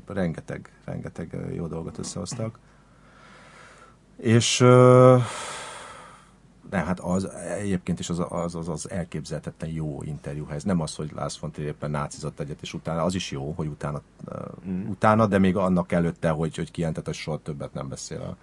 [0.06, 2.58] rengeteg, rengeteg jó dolgot összehoztak.
[4.16, 4.58] És
[6.70, 10.64] de hát az egyébként is az az, az, az elképzelhetetlen jó interjúhelyz.
[10.64, 14.02] Nem az, hogy Lars von éppen nácizott egyet, és utána az is jó, hogy utána,
[14.68, 14.88] mm.
[14.88, 18.36] utána de még annak előtte, hogy, hogy kijelentett, hogy soha többet nem beszél a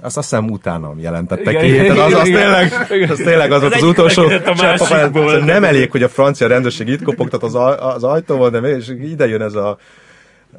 [0.00, 3.10] azt azt hiszem utána jelentette Igen, ki, az, az, igen, tényleg, igen.
[3.10, 4.28] az tényleg az volt az egyik utolsó
[4.86, 5.14] csepp.
[5.44, 9.42] Nem elég, hogy a francia rendőrség itt kopogtat az, az ajtóval, de mégis ide jön
[9.42, 9.78] ez a,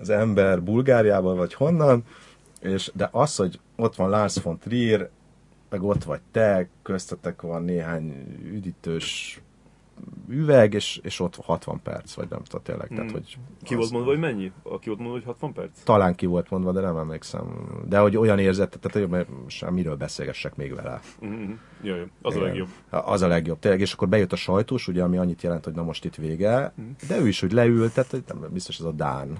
[0.01, 2.03] az ember Bulgáriából, vagy honnan,
[2.61, 5.09] és, de az, hogy ott van Lars von Trier,
[5.69, 8.13] meg ott vagy te, köztetek van néhány
[8.53, 9.41] üdítős
[10.29, 12.87] üveg, és, és ott 60 perc, vagy nem tudom tényleg.
[12.87, 13.43] Tehát, hogy Hmm.
[13.63, 14.51] Ki az- volt mondva, hogy mennyi?
[14.63, 15.83] Ki volt mondva, hogy 60 perc?
[15.83, 17.43] Talán ki volt mondva, de nem emlékszem.
[17.89, 20.99] De hogy olyan érzett, tehát hogy mert sem miről beszélgessek még vele.
[21.25, 21.51] Mm-hmm.
[21.83, 22.47] Jaj, az a Igen.
[22.49, 22.67] legjobb.
[22.89, 23.81] Az a legjobb, tényleg.
[23.81, 26.73] És akkor bejött a sajtós, ugye, ami annyit jelent, hogy na most itt vége.
[27.07, 29.37] De ő is, hogy leült, tehát hogy nem, biztos ez a Dán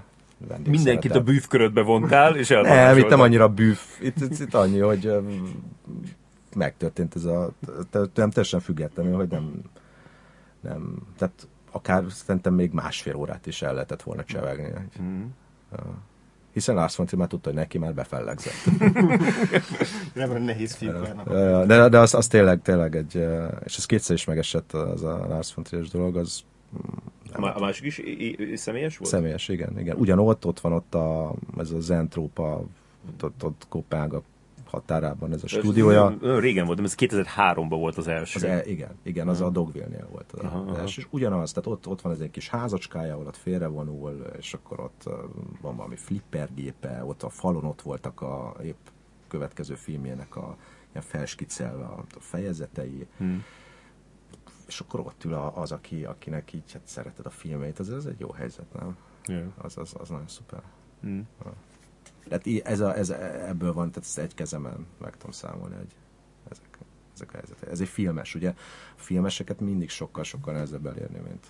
[0.48, 1.34] vendég Mindenkit a szeretett.
[1.34, 3.78] bűvkörödbe vontál, és Nem, itt nem annyira bűv.
[4.00, 5.12] Itt, itt, itt annyi, hogy
[6.56, 7.50] megtörtént ez a...
[7.92, 9.52] Nem teljesen függetlenül, hogy nem...
[10.60, 14.72] nem tehát akár szerintem még másfél órát is el lehetett volna csevegni.
[15.02, 15.24] Mm.
[16.52, 18.54] Hiszen Lars von Trier már tudta, hogy neki már befellegzett.
[20.14, 21.28] Nem nehéz fiúkárnak.
[21.66, 25.26] De, de az, az tényleg, tényleg egy, eh, és ez kétszer is megesett az a
[25.28, 26.42] Lars von Trier dolog, az
[27.32, 28.00] A má- a másik is
[28.54, 29.10] személyes volt?
[29.10, 29.96] személyes, igen, igen.
[29.96, 32.64] Ugyanott, ott van ott a, ez a Zentrópa,
[33.08, 34.22] ott, ott, ott Kopenhága
[34.68, 36.02] határában ez a Ez stúdiója.
[36.02, 38.36] nagyon- nagyon Régen volt, ez 2003-ban volt az első.
[38.36, 40.78] Az e, igen, igen, az a Dogville-nél volt az, Aha, az aha.
[40.78, 41.00] első.
[41.00, 44.80] És ugyanaz, tehát ott, ott van ez egy kis házacskája, ahol ott félrevonul, és akkor
[44.80, 45.02] ott
[45.60, 48.86] van valami flippergépe, ott a falon ott voltak a épp
[49.28, 50.56] következő filmjének a
[50.92, 53.42] ilyen felskicelve a, a fejezetei, Hmm.
[54.66, 58.20] és akkor ott ül az, aki, akinek így hát szereted a filmeit, az, ez egy
[58.20, 58.96] jó helyzet, nem?
[59.26, 59.46] Yeah.
[59.56, 60.62] Az, az, az nagyon szuper.
[61.06, 61.20] Mm.
[62.28, 63.10] Tehát ez a, ez,
[63.48, 65.94] ebből van, tehát ezt egy kezemen meg tudom számolni, hogy
[66.50, 66.78] ezek,
[67.14, 67.70] ezek a helyzetek.
[67.70, 68.48] Ez egy filmes, ugye?
[68.96, 71.46] A filmeseket mindig sokkal-sokkal nehezebb elérni, mint,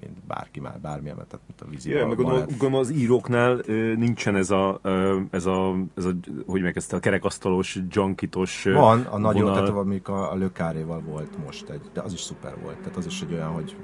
[0.00, 3.94] mint bárki már, bármilyen, tehát mint a vízi Ja, meg gondolom, gondolom az íróknál ö,
[3.94, 6.14] nincsen ez a, ö, ez a, ez a,
[6.46, 9.58] hogy meg ezt a kerekasztalos, junkitos ö, Van, a nagyon, vonal.
[9.60, 12.78] tehát amik a, a Lökáréval volt most egy, de az is szuper volt.
[12.78, 13.76] Tehát az is egy olyan, hogy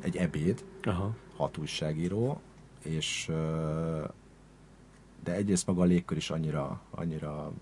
[0.00, 1.10] egy ebéd, Aha.
[1.36, 2.40] hat újságíró,
[2.82, 4.04] és ö,
[5.24, 7.52] de egyrészt maga a légkör is annyira, annyira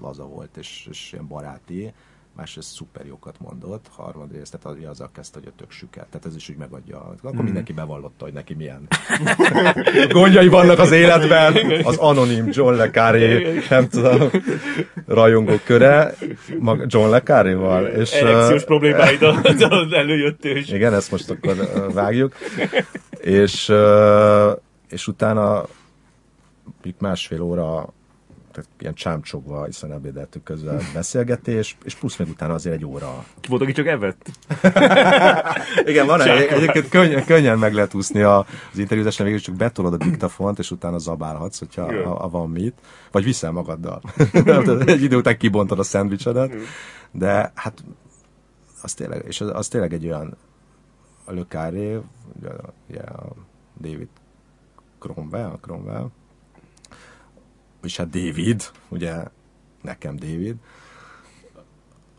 [0.00, 1.92] laza volt, és, és ilyen baráti,
[2.36, 6.36] másrészt szuper jókat mondott, harmadrészt, tehát az- azzal kezdte, hogy a tök süket, tehát ez
[6.36, 6.98] is úgy megadja.
[6.98, 7.44] Akkor Mhm.
[7.44, 8.88] mindenki bevallotta, hogy neki milyen
[10.08, 14.30] gondjai vannak az életben, az anonim John Le Carré, nem tudom,
[15.06, 16.14] rajongó köre,
[16.86, 17.86] John Le Carré-val.
[17.86, 19.22] És, Erekciós problémáid
[19.92, 21.56] előjött és igen, ezt most akkor
[21.94, 22.34] vágjuk.
[23.20, 23.72] És,
[24.88, 25.64] és utána
[26.82, 27.92] mondjuk másfél óra
[28.52, 33.24] tehát ilyen csámcsogva, hiszen ebédeltük közben beszélgetés, és plusz még utána azért egy óra.
[33.40, 34.30] ki volt, aki csak evett?
[35.90, 38.38] Igen, van egy, egyébként könnyen, könnyen meg lehet úszni a,
[38.72, 42.74] az interjúzáson, végül csak betolod a diktafont, és utána zabálhatsz, hogyha ha, ha van mit,
[43.10, 44.00] vagy viszel magaddal.
[44.86, 46.52] egy idő után kibontod a szendvicsedet,
[47.10, 47.84] de hát
[48.82, 50.36] az tényleg, és az, az tényleg egy olyan
[51.24, 51.98] a Le Carré,
[52.38, 52.50] ugye,
[52.88, 53.32] ugye a
[53.80, 54.08] David
[54.98, 56.10] Cromwell, Cromwell,
[57.82, 59.24] és hát David, ugye
[59.82, 60.56] nekem David,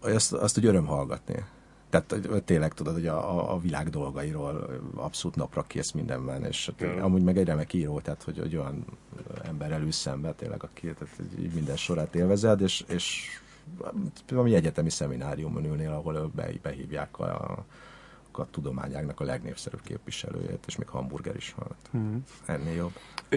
[0.02, 1.46] azt, azt úgy öröm hallgatni.
[1.90, 7.04] Tehát tényleg tudod, hogy a, a- világ dolgairól abszolút napra kész mindenben, és hát Ja.
[7.04, 8.86] amúgy meg egy remek író, tehát hogy, hogy olyan
[9.44, 11.16] emberrel ülsz szembe, tényleg, aki tehát
[11.54, 13.28] minden sorát élvezed, és, és
[14.30, 17.66] valami egyetemi szemináriumon ülnél, ahol be, behívják a,
[18.38, 21.68] a, tudományágnak a legnépszerűbb képviselőjét, és még hamburger is van.
[21.92, 22.16] Mhm.
[22.46, 22.92] Ennél jobb.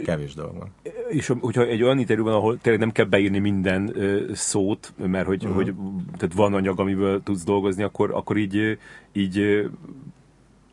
[0.05, 0.69] Kevés dolog van.
[1.09, 5.27] És hogyha egy olyan interjú van, ahol tényleg nem kell beírni minden ö, szót, mert
[5.27, 5.63] hogy, uh-huh.
[5.63, 5.75] hogy
[6.17, 8.79] tehát van anyag, amiből tudsz dolgozni, akkor, akkor így,
[9.13, 9.67] így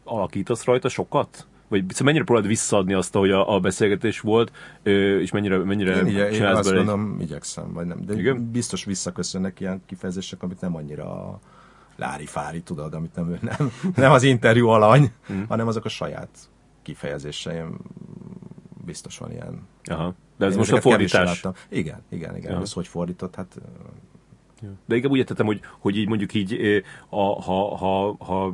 [0.03, 1.47] alakítasz rajta sokat?
[1.67, 4.51] Vagy szóval mennyire próbálod visszaadni azt, hogy a, a beszélgetés volt,
[4.83, 8.05] és mennyire, mennyire Én, igye, én azt bele egy- igyekszem, vagy nem.
[8.05, 8.51] De Igen?
[8.51, 11.39] biztos visszaköszönnek ilyen kifejezések, amit nem annyira
[11.95, 15.41] lári-fári, tudod, amit nem, nem, nem az interjú alany, Mhm.
[15.47, 16.29] hanem azok a saját
[16.81, 17.77] kifejezéseim.
[18.85, 19.67] Biztos van ilyen.
[19.83, 20.13] Aha.
[20.37, 21.45] De ez Én most a fordítás.
[21.69, 22.51] Igen, igen, igen.
[22.51, 22.61] Aha.
[22.61, 23.35] Ez hogy fordított?
[23.35, 23.57] Hát
[24.85, 28.53] De inkább úgy értettem, hogy, hogy így mondjuk így, a, ha, ha, ha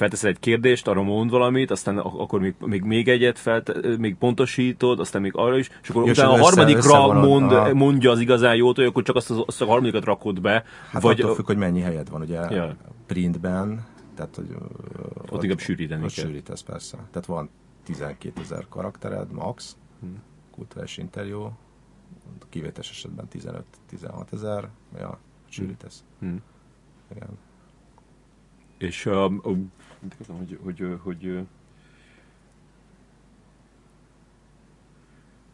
[0.00, 4.16] felteszel egy kérdést, arra mond valamit, aztán ak- akkor még, még, még egyet felt, még
[4.16, 7.24] pontosítod, aztán még arra is, és akkor és utána a össze- harmadikra összevonod.
[7.28, 7.74] mond, Aha.
[7.74, 11.02] mondja az igazán jót, hogy akkor csak azt, az, azt a harmadikat rakod be, Hát
[11.02, 12.76] vagy attól függ, hogy mennyi helyed van, ugye Ja.
[13.06, 14.56] printben, tehát hogy
[15.32, 16.24] ö, inkább sűríteni ott kell.
[16.24, 16.96] sűrítesz persze.
[16.96, 17.48] Tehát van
[17.84, 20.22] 12 ezer karaktered max, Hmm.
[20.54, 21.52] kulturális interjú,
[22.48, 26.04] kivétes esetben 15-16 ezer, ja, sűrítesz.
[26.20, 26.42] Hmm.
[27.14, 27.28] Igen.
[28.78, 29.30] És a, a,
[30.04, 31.46] akartam, hogy, hogy, hogy, hogy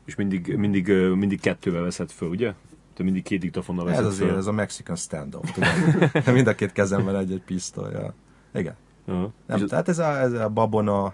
[0.05, 2.55] és mindig, mindig, mindig kettővel veszed föl, ugye?
[2.95, 4.39] Te mindig két diktafonnal veszed Ez azért, föl.
[4.39, 5.69] ez a Mexican standoff, tudom.
[6.35, 7.93] Mind a két kezemben egy-egy pisztoly.
[7.93, 8.15] Ja.
[8.55, 8.75] Igen.
[9.07, 9.31] Aha.
[9.47, 11.13] Nem, És- tehát ez a, ez a babona...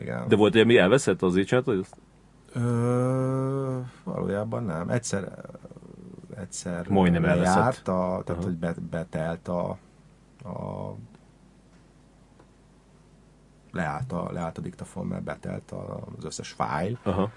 [0.00, 0.28] Igen.
[0.28, 1.96] De volt olyan, mi elveszett azért csináltad ezt?
[2.52, 4.88] Ö, valójában nem.
[4.88, 5.44] Egyszer,
[6.36, 7.54] egyszer Majdnem elveszett.
[7.54, 8.42] lejárt, a, tehát Aha.
[8.42, 9.78] hogy be, betelt a,
[10.44, 10.94] a
[13.74, 17.30] leállt a, leállt a diktafon, mert betelt a, az összes fájl, Aha.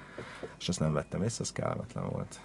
[0.60, 2.40] és ezt nem vettem észre, ez kellemetlen volt.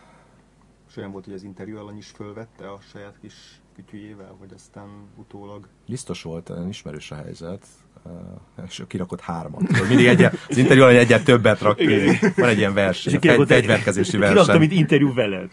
[0.88, 3.34] És olyan volt, hogy az interjú alany is fölvette a saját kis
[3.74, 7.66] kütyüjével, hogy aztán utólag Biztos volt, ismerős a helyzet,
[8.02, 9.88] uh, és kirakott hármat.
[9.88, 12.18] Mindig egy, az interjú alany egyet többet rak ki.
[12.36, 14.58] Van egy ilyen verseny, egy fegyverkezési Kiraktam, verseny.
[14.58, 15.50] mint interjú veled.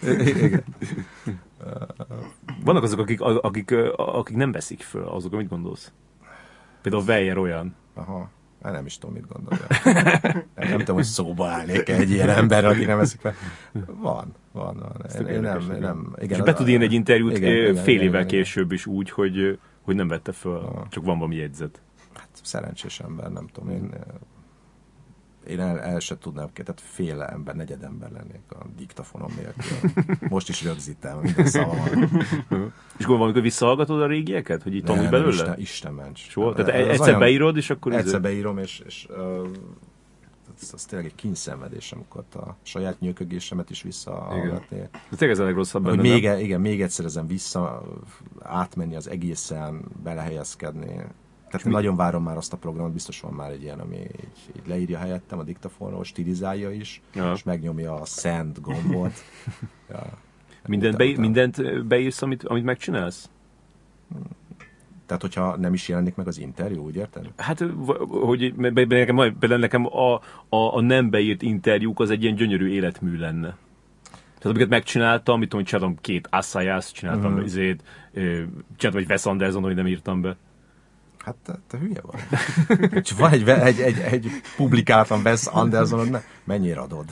[2.70, 5.92] Vannak azok, akik, akik, akik nem veszik föl, azok, mit gondolsz?
[6.82, 7.76] Például Weyer olyan.
[7.94, 8.30] Aha.
[8.64, 9.66] Hát nem is tudom, mit gondolja.
[10.70, 13.34] Nem tudom, hogy szóba állnék egy ilyen ember, aki nem eszik fel.
[13.72, 15.06] Van, van, van.
[15.20, 16.16] Én, én nem, én nem.
[16.18, 18.28] Igen, És be tud írni egy interjút igen, fél igen, évvel igen.
[18.28, 20.88] később is úgy, hogy, hogy nem vette föl, Aha.
[20.90, 21.82] csak van valami jegyzet.
[22.14, 23.70] Hát szerencsés ember, nem tudom.
[23.70, 23.94] Én,
[25.48, 29.92] én el, el se tudnám, tehát fél ember, negyed ember lennék a diktafonom nélkül.
[30.30, 31.90] Most is rögzítem minden szavamat.
[32.98, 35.32] És akkor valamikor visszahallgatod a régieket, hogy így tanulj belőle?
[35.32, 36.30] Isten, Isten ments.
[36.30, 36.54] Soha?
[36.54, 37.92] Tehát Ez egyszer olyan- beírod, és akkor...
[37.92, 39.48] izé- Egyszer beírom, és, és uh,
[40.62, 44.78] az, az tényleg egy kínyszenvedés, amikor a saját nyökögésemet is visszahallgatni.
[45.10, 46.34] De tényleg ez a legrosszabb benne, még, nem?
[46.34, 47.84] e- igen, még egyszer ezen vissza
[48.42, 50.96] átmenni az egészen, belehelyezkedni.
[51.50, 54.56] Tehát én nagyon várom már azt a programot, biztos van már egy ilyen, ami így,
[54.56, 57.32] így leírja helyettem a diktafonról, stilizálja is, Ja.
[57.36, 59.14] és megnyomja a send gombot.
[59.90, 60.04] ja.
[60.68, 63.30] Mindent, be, mindent beírsz, amit, amit megcsinálsz?
[65.06, 67.32] Tehát, hogyha nem is jelenik meg az interjú, úgy érted?
[67.38, 67.64] Hát,
[68.10, 70.14] hogy nekem, például nekem a,
[70.50, 73.58] a, a nem beírt interjúk az egy ilyen gyönyörű életmű lenne.
[74.12, 77.46] Tehát amiket megcsináltam, mit tudom, hogy csináltam két Assayas, csináltam uh-huh.
[77.46, 77.84] izét,
[78.78, 80.38] csináltam egy Wes Anderson, hogy nem írtam be.
[81.30, 82.22] Hát te, te hülye vagy.
[83.08, 87.06] Csak van egy, egy, egy, egy publikátlan Wes Anderson, ne, mennyire adod?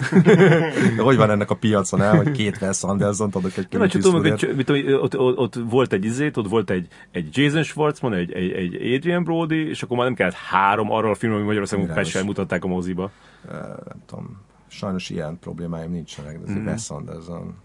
[0.95, 4.22] De hogy van ennek a piacon el, hogy két Wes Anderson adok egy Clint tudom,
[4.22, 8.32] hogy mit ott, ott, ott, volt egy izét, ott volt egy, egy Jason Schwartzman, egy,
[8.32, 11.88] egy, egy Adrian Brody, és akkor már nem kellett három arról a filmről, ami Magyarországon.
[11.88, 13.11] Pesten mutatták a moziba.
[13.47, 16.59] Ö, nem tudom, sajnos ilyen problémáim nincsenek, de ez Mhm.
[16.59, 17.55] egy Wes Anderson.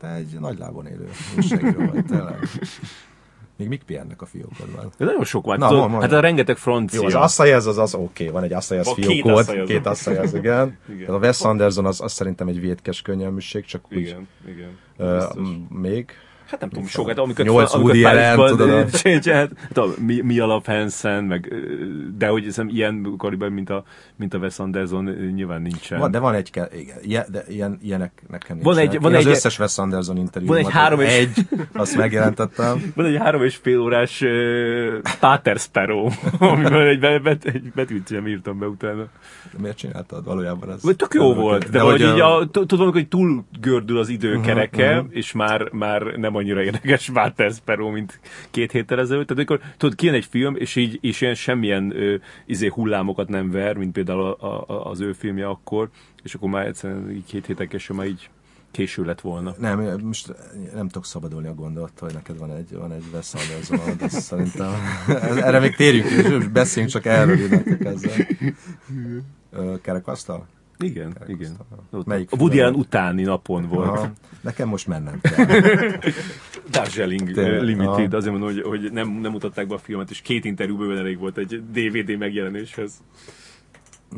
[0.00, 2.38] Te egy nagy lábon élő újságíró vagy, tényleg.
[3.56, 4.84] Még mik pihennek a fiókodban?
[4.84, 5.58] Ez nagyon sok van.
[5.58, 7.00] Na, Tudod, hát a rengeteg francia.
[7.00, 10.78] Jó, az Assayas az az oké, okay, van egy Assayas Van két két Assayas, igen.
[10.94, 11.06] Igen.
[11.06, 14.78] De a Wes Anderson az, az szerintem egy vétkes könnyelműség, csak úgy, Igen, igen.
[15.34, 16.10] m- még,
[16.46, 19.50] Hát nem tudom, sokat, amikor Nyolc Woody Allen, tudod, a- csinált,
[20.06, 21.52] mi, mi alap Hansen, meg,
[22.18, 23.84] de hogy hiszem, ilyen kaliber, mint a,
[24.16, 25.98] mint a Wes Anderson, nyilván nincsen.
[25.98, 26.68] Van, de van egy, igen,
[27.02, 28.94] ilyen, de ilyen, ilyenek nekem Van nincsenek.
[28.94, 30.48] egy- van Én egy- az összes Wes Anderson interjú.
[30.48, 31.30] van egy három és- egy,
[31.72, 32.84] azt megjelentettem.
[32.96, 34.30] Van egy három és fél órás uh,
[35.20, 39.06] Pater Sparrow, amiben egy, bet, bet, egy betűt sem írtam be utána.
[39.52, 40.70] De miért csináltad valójában?
[40.70, 41.70] Ez, Vagy tök jó volt, oké.
[41.72, 45.06] de, hogy így a- a, t- tudom, hogy túl gördül az idő kereke, mhm.
[45.10, 48.20] és már, már nem annyira érdekes Pater Sparrow, mint
[48.50, 49.26] két héttel ezelőtt.
[49.26, 52.14] Tehát amikor tudod, kijön egy film, és így és ilyen semmilyen ö,
[52.46, 55.88] izé hullámokat nem ver, mint például a, a, az ő filmje akkor,
[56.22, 58.30] és akkor már egyszerűen így két héttel később már így
[58.70, 59.54] késő lett volna.
[59.58, 60.34] Nem, most
[60.74, 64.72] nem tudok szabadulni a gondolattól, hogy neked van egy, van egy Wes Anderson, de szerintem
[65.36, 67.38] erre még térjünk, és beszéljünk csak erről,
[67.78, 68.26] kezdve.
[69.50, 70.46] Ö, Kerekasztal?
[70.78, 71.56] Igen, igen.
[71.90, 72.60] Ott Melyik a Woody?
[72.60, 73.88] Allen utáni napon volt.
[73.88, 74.10] Aha.
[74.40, 75.46] Nekem most mennem kell.
[76.70, 77.28] Darjeeling
[77.62, 78.16] Limited, aha.
[78.16, 81.18] azért mondom, hogy, hogy nem, nem mutatták be a filmet, és két interjú bőven elég
[81.18, 83.02] volt egy DVD megjelenéshez.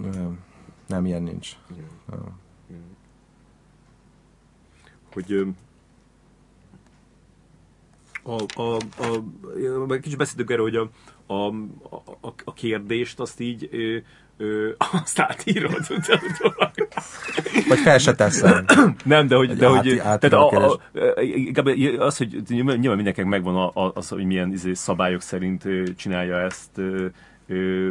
[0.02, 0.38] Nem,
[0.86, 1.52] nem ilyen nincs.
[5.12, 5.46] Hogy ö,
[8.22, 9.22] a, a, a,
[9.88, 10.90] a, kicsit beszéltünk erről, hogy a,
[11.26, 11.46] a,
[12.20, 13.68] a, a kérdést azt így
[14.38, 14.68] ö,
[15.02, 15.86] azt átírod.
[17.68, 18.64] Vagy fel se teszem.
[19.04, 20.80] Nem, de hogy, de Egy hogy át- tehát a, átíró
[21.16, 21.66] a, inkább
[21.98, 25.64] az, hogy nyilván mindenkinek megvan a- a- az, hogy milyen izé, szabályok szerint
[25.96, 27.06] csinálja ezt, ö,
[27.46, 27.88] ö,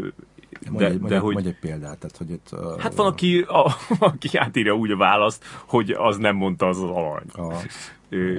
[0.70, 1.34] Mondj, de, egy, mondj, de egy- hogy...
[1.34, 2.48] mondj egy példát, tehát hogy itt...
[2.52, 6.78] Uh, Hát van, aki, a, aki átírja úgy a választ, hogy az nem mondta az
[6.84, 7.26] az alany.
[7.52, 7.54] A,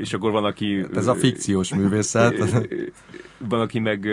[0.01, 0.85] És akkor van, aki...
[0.95, 2.35] ez a fikciós művészet.
[3.39, 4.09] Van, aki meg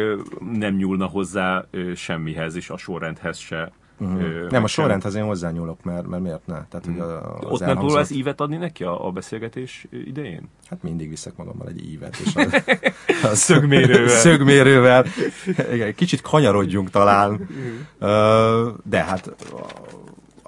[0.53, 1.65] nem nyúlna hozzá
[1.95, 3.71] semmihez, és a sorrendhez se.
[3.99, 6.53] Ö, nem, a sorrendhez én hozzányúlok, mert, mert miért ne?
[6.69, 10.49] Tehát, hogy a, az Ott nem elhangzott- próbálsz ívet adni neki a, a beszélgetés idején?
[10.69, 12.17] Hát mindig viszek magammal egy ívet.
[12.25, 12.47] És a,
[13.31, 14.07] a Szögmérővel.
[14.07, 15.05] Szögmérővel.
[15.73, 17.47] Igen, kicsit kanyarodjunk talán.
[17.99, 19.35] Ö, De hát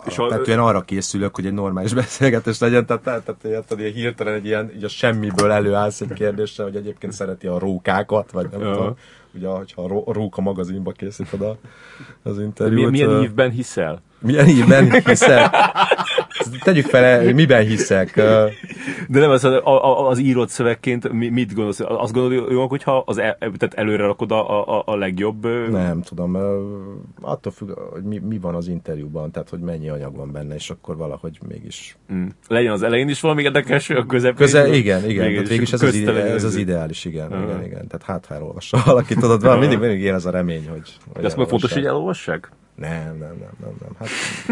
[0.05, 4.33] És alapvetően arra készülök, hogy egy normális beszélgetés legyen, tehát, tehát, tehát, tehát ilyen hirtelen
[4.33, 8.59] egy ilyen, így a semmiből előállsz egy kérdéssel, hogy egyébként szereti a rókákat, vagy nem
[8.59, 8.95] tudom,
[9.38, 11.57] ugye, hogyha a Ró- a Róka magazinba készíted a,
[12.23, 12.91] az Milyen, interjút.
[12.91, 14.01] milyen ö, ívben hiszel?
[14.19, 15.55] Milyen ívben hiszek?
[16.63, 18.15] Tegyük fel, miben hiszek.
[19.07, 19.47] De nem az,
[20.09, 21.79] az írott szövegként mi, mit gondolsz?
[21.79, 25.47] Azt gondolod, jó, hogyha az el, tehát előre rakod a, a, a legjobb...
[25.71, 26.37] Nem tudom,
[27.21, 30.69] attól függ, hogy mi, mi van az interjúban, tehát hogy mennyi anyag van benne, és
[30.69, 31.97] akkor valahogy mégis...
[32.13, 32.27] Mm.
[32.47, 34.35] Legyen az elején is valami érdekes, a közepén.
[34.35, 37.43] Közel, igen, igen, Végül tehát is ez, az, ide, ez az ideális, igen, Aha.
[37.43, 37.87] igen, igen.
[37.87, 40.93] Tehát hát, ha elolvassa valaki, tudod, van, mindig, mindig ilyen az a remény, hogy...
[41.13, 42.51] hogy De azt meg fontos, hogy elolvassák.
[42.78, 44.07] Nem, nem, nem, nem, nem, hát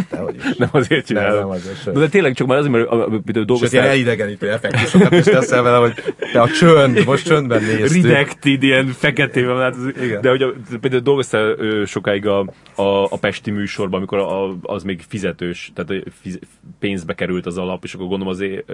[0.10, 0.56] dehogy is.
[0.58, 1.40] Nem azért Nem, csinálom.
[1.40, 1.94] nem azért, sőt.
[1.94, 3.88] De, tényleg csak már azért, mert a- a- például Sőt, ilyen dolgoztál...
[3.88, 5.94] elidegenítő effektusokat is teszel vele, hogy
[6.32, 8.04] te a csönd, most csöndben néztük.
[8.04, 10.22] Redacted, ilyen feketével, hát az, Igen.
[10.22, 11.56] de hogy a, például dolgoztál
[11.86, 12.40] sokáig a,
[12.76, 16.40] a, a Pesti műsorban, amikor a, az még fizetős, tehát fiz,
[16.80, 18.72] pénzbe került az alap, és akkor gondolom azért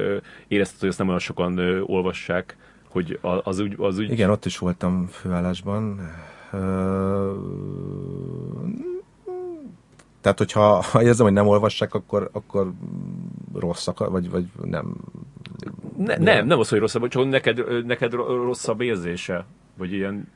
[0.48, 2.56] érezted, hogy azt nem olyan sokan olvassák,
[2.90, 6.10] hogy az úgy, az úgy Igen, ott is voltam főállásban.
[6.54, 7.32] Ö,
[10.22, 12.72] Tehát, hogyha ha érzem, hogy nem olvassák, akkor, akkor
[13.54, 14.96] rosszak, vagy, vagy nem.
[15.98, 19.46] ne, nem, nem az, hogy rosszabb, csak neked, neked ro- rosszabb érzése,
[19.78, 20.28] vagy ilyen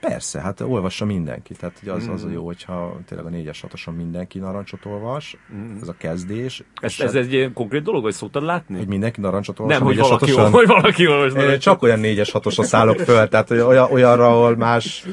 [0.00, 1.54] Persze, hát olvassa mindenki.
[1.54, 5.36] Tehát ugye az, az a jó, hogyha tényleg a 4-es 6 mindenki narancsot olvas,
[5.80, 6.62] ez a kezdés.
[6.80, 8.76] Ez, ez egy ilyen konkrét dolog, vagy szoktad látni?
[8.76, 9.78] hogy mindenki narancsot olvas.
[9.78, 10.48] nem, hogy 4-es, valaki, 6-oson.
[10.52, 11.32] hogy valaki olvas.
[11.32, 11.60] Narancsot.
[11.60, 15.04] csak olyan 4-es 6 szállok föl, tehát hogy olyan, olyanra, ahol más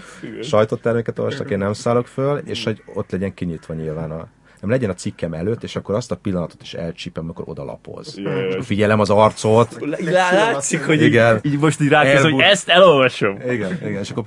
[0.42, 4.28] sajtóterméket olvastak, én nem szállok föl, és hogy ott legyen kinyitva nyilván a
[4.70, 8.18] legyen a cikkem előtt, és akkor azt a pillanatot is elcsípem, amikor odalapoz.
[8.18, 8.48] Ja.
[8.48, 9.78] És figyelem az arcot.
[9.80, 11.40] Lá- Látszik, hogy Igen.
[11.44, 13.38] így, így most így rákész, hogy ezt elolvasom.
[13.50, 14.24] Igen, igen, és akkor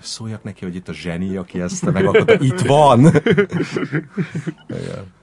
[0.00, 3.00] szóljak neki, hogy itt a zseni, aki ezt megalkotta, itt van.
[4.68, 5.14] Igen.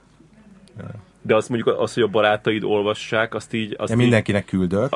[1.26, 4.88] De azt mondjuk, az, hogy a barátaid olvassák, azt így, azt, Én mindenkinek küldök.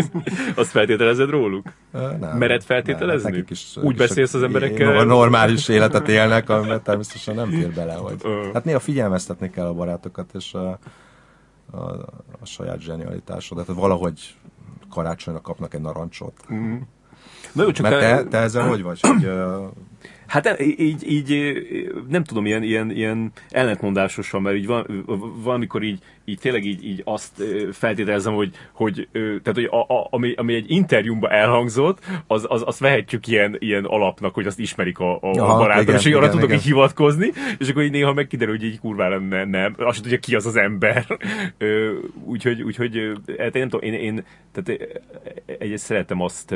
[0.56, 1.66] azt feltételezed róluk?
[1.92, 3.30] Nem, Mered feltételezni?
[3.30, 4.92] nekik is- Úgy beszélsz az a- emberekkel?
[4.92, 8.22] no- Normális életet élnek, amiben természetesen nem fér bele, hogy...
[8.52, 10.78] Hát néha figyelmeztetni kell a barátokat, és a,
[11.70, 11.78] a,
[12.40, 13.66] a saját zsenialitásodat.
[13.66, 14.34] Tehát valahogy
[14.90, 16.32] karácsonyra kapnak egy narancsot.
[17.52, 19.00] Na jó, csak Mert te, te ezzel hogy vagy?
[19.00, 19.30] Hogy,
[20.32, 21.52] Hát e- így, így,
[22.08, 25.04] nem tudom, ilyen, ilyen, ilyen ellentmondásosan, mert így van,
[25.42, 27.42] valamikor így, így tényleg így, így azt
[27.72, 32.78] feltételezem, hogy, hogy tehát, hogy a, a, ami, ami egy interjúmban elhangzott, az, az, azt
[32.78, 36.12] vehetjük ilyen, ilyen alapnak, hogy azt ismerik a, a, Aha, a barátok, igen, és hogy
[36.12, 36.60] arra igen, tudok igen.
[36.60, 40.34] így hivatkozni, és akkor így néha megkiderül, hogy így kurvára nem, nem, azt tudja ki
[40.34, 41.06] az az ember.
[42.24, 46.46] Úgyhogy, úgyhogy hát én nem tudom, én, én tehát ö, egy, szeretem azt,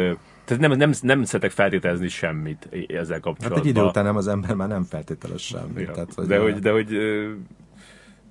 [0.44, 3.62] tehát nem, nem, nem szeretek feltételezni semmit ezzel hát kapcsolatban.
[3.62, 5.80] egy idő után nem az ember már nem feltételes semmi.
[5.80, 5.90] Ja.
[5.90, 6.88] Tehát, de, hogy, de hogy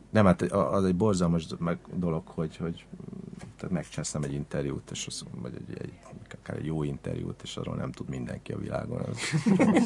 [0.10, 2.86] Nem, hát az egy borzalmas meg dolog, hogy, hogy
[3.58, 5.94] tehát megcseszem egy interjút, és az, vagy egy, egy,
[6.42, 9.02] akár egy jó interjút, és arról nem tud mindenki a világon.
[9.02, 9.20] Az,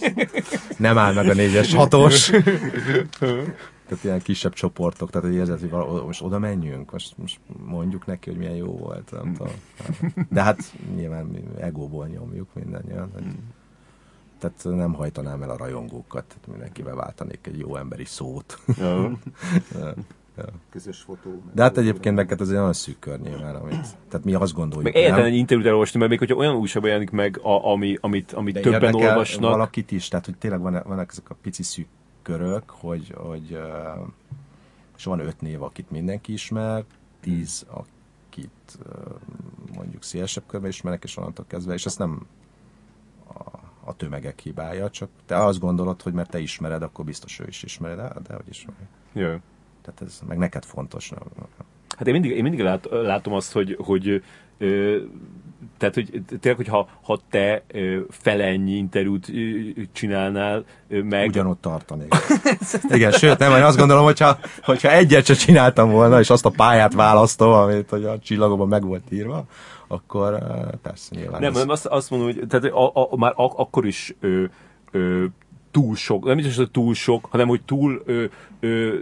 [0.78, 2.32] nem áll meg a négyes hatos.
[3.90, 8.06] Tehát ilyen kisebb csoportok, tehát hogy érzed, hogy vala, most oda menjünk, most, most mondjuk
[8.06, 9.54] neki, hogy milyen jó volt, nem tudom.
[10.30, 13.10] De hát nyilván mi egóból nyomjuk mindannyian.
[13.14, 13.24] Hogy,
[14.40, 18.60] tehát nem hajtanám el a rajongókat, tehát mindenkivel váltanék egy jó emberi szót.
[20.70, 21.42] Közös fotó.
[21.54, 24.94] De hát egyébként neked ez egy olyan szűk kör nyilván, amit, tehát mi azt gondoljuk,
[24.94, 28.32] meg egyetlen egy interjút elolvasni, mert még hogyha olyan újságban jelenik meg, a, ami, amit,
[28.32, 31.88] amit De többen olvasnak, valakit is, tehát hogy tényleg van, vannak ezek a pici szűk
[32.22, 33.60] körök, hogy, hogy
[35.00, 36.84] és van öt név, akit mindenki ismer,
[37.20, 39.14] tíz, akit uh,
[39.76, 42.28] mondjuk szélesebb körben ismerek, és onnantól kezdve, és ezt nem
[43.28, 47.46] a, a tömegek hibája, csak te azt gondolod, hogy mert te ismered, akkor biztos ő
[47.48, 48.88] is ismeri, de, de hogy ismeri.
[49.14, 49.36] Jö.
[49.96, 51.12] Tehát ez meg neked fontos.
[51.98, 54.24] Hát én mindig, én mindig lát, látom azt, hogy, hogy
[54.58, 54.98] ö,
[55.78, 59.34] Tehát, hogy tényleg, hogy ha, te ö, fele ennyi interjút ö,
[59.92, 61.28] csinálnál ö, meg...
[61.28, 62.14] Ugyanott tartanék.
[62.90, 66.50] Igen, sőt, nem, én azt gondolom, hogyha, hogyha egyet se csináltam volna, és azt a
[66.50, 69.46] pályát választom, amit hogy a csillagokban meg volt írva,
[69.88, 70.38] akkor
[70.82, 71.42] persze nyilván.
[71.42, 74.44] Nem, ez- nem azt, azt mondom, hogy tehát a, a, már ak- akkor is ö,
[74.92, 75.26] ö,
[75.72, 78.26] túl sok, nem az, hogy túl sok, hanem hogy túl ö,
[78.60, 79.00] ö,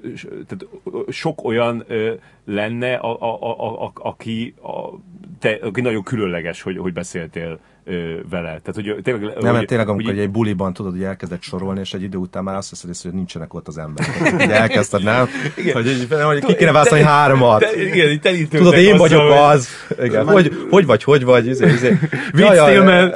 [0.48, 0.66] tehát
[1.10, 2.14] sok olyan ö,
[2.46, 5.00] lenne, a, a, a, a, aki, a,
[5.40, 8.60] te, aki nagyon különleges, hogy, hogy beszéltél ö, vele.
[8.64, 11.80] Tehát, hogy tényleg, Nem, hogy, mert tényleg, amikor hogy, egy buliban tudod, hogy elkezdett sorolni,
[11.80, 14.16] és egy idő után már azt hiszed, hogy nincsenek ott az emberek.
[14.32, 15.28] Hogy elkezdted, nem?
[15.56, 15.74] Igen.
[15.74, 17.60] Hogy, nem, hogy ki kéne választani háromat.
[17.60, 19.68] te, igen, telítődnek Tudod, én vagyok az.
[20.02, 20.28] Igen.
[20.28, 22.00] Hogy, hogy vagy, hogy vagy, izé, izé.
[22.34, 23.14] Stillman.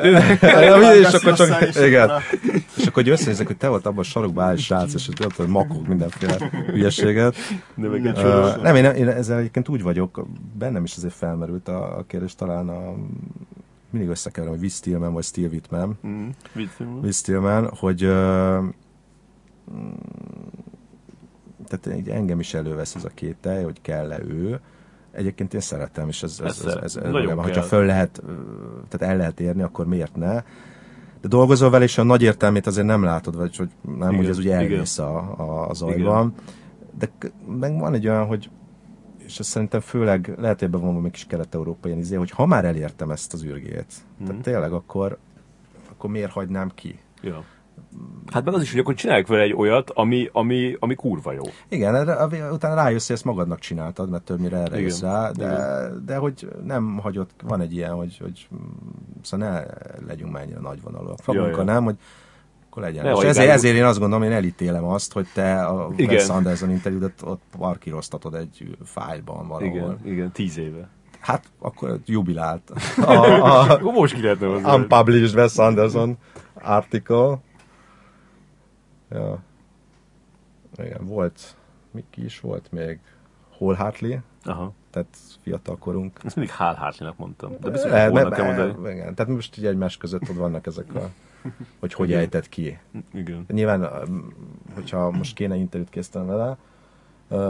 [1.01, 2.11] És akkor csak, igen.
[2.77, 5.47] És akkor hogy összenézek, hogy te volt abban a sarokban áll, srác, és tudod, hogy
[5.47, 6.35] makog mindenféle.
[7.77, 10.25] Uh, nem, én, én ezzel egyébként úgy vagyok,
[10.57, 12.95] bennem is azért felmerült a, a kérdés, talán a,
[13.91, 16.29] mindig összekeverem, hogy Wiz Stillman vagy Steel Whitman, Mm,
[17.09, 18.63] Stillman, hogy uh,
[21.67, 24.59] tehát így engem is elővesz ez a két tej, hogy kell-e ő.
[25.11, 27.35] Egyébként én szeretem, és ez, ez, ez, ez, ez kell.
[27.35, 28.21] hogyha föl lehet,
[28.89, 30.33] tehát el lehet érni, akkor miért ne?
[31.21, 34.25] De dolgozol vele, és a nagy értelmét azért nem látod, vagy hogy nem, Igen, hogy
[34.25, 36.33] ez ugye elvész a, a, az agyban.
[36.99, 37.09] De
[37.59, 38.49] meg van egy olyan, hogy
[39.31, 42.65] és ez szerintem főleg, lehet, hogy ebben van valami kis kelet-európai izé, hogy ha már
[42.65, 44.27] elértem ezt az űrgét, Mhm.
[44.27, 45.17] tehát tényleg akkor,
[45.91, 46.99] akkor miért hagynám ki?
[47.21, 47.43] Ja.
[48.31, 51.43] Hát meg az is, hogy akkor csinálják vele egy olyat, ami, ami, ami kurva jó.
[51.67, 54.81] Igen, erre, utána rájössz, hogy ezt magadnak csináltad, mert többnyire erre Igen.
[54.81, 58.57] jössz rá, de, de hogy nem hagyott, van egy ilyen, hogy, hogy mm,
[59.21, 59.63] szóval ne
[60.07, 61.25] legyünk már ennyire nagyvonalúak.
[61.25, 61.73] Magunkkal ja.
[61.73, 61.95] nem, hogy
[62.71, 63.05] akkor legyen.
[63.05, 65.87] Ne És ezért, ezért én azt gondolom, én elítélem azt, hogy te a.
[65.97, 69.67] Wes Anderson interjúdat ott parkíroztatod egy fájlban valahol.
[69.67, 70.89] Igen, igen, tíz éve.
[71.19, 72.69] Hát akkor jubilált.
[73.05, 74.75] A, a, most ki lehetne hozzá.
[74.75, 76.17] unpublished Wes Anderson
[76.53, 77.39] article.
[79.09, 79.39] Ja.
[80.77, 81.55] Igen, volt,
[81.91, 82.99] mi ki is volt még?
[83.57, 84.73] Hol Hartley, Aha.
[84.91, 86.19] tehát fiatal korunk.
[86.23, 87.51] Ezt mindig Hál Hartley-nak mondtam.
[87.59, 88.91] De biztos, hogy me- kell mondani.
[88.93, 91.09] igen, tehát most így egymás között ott vannak ezek a,
[91.79, 92.77] hogy hogy ejtett ki.
[93.13, 93.45] Igen.
[93.47, 93.89] Nyilván,
[94.73, 96.57] hogyha most kéne interjút készítenem vele,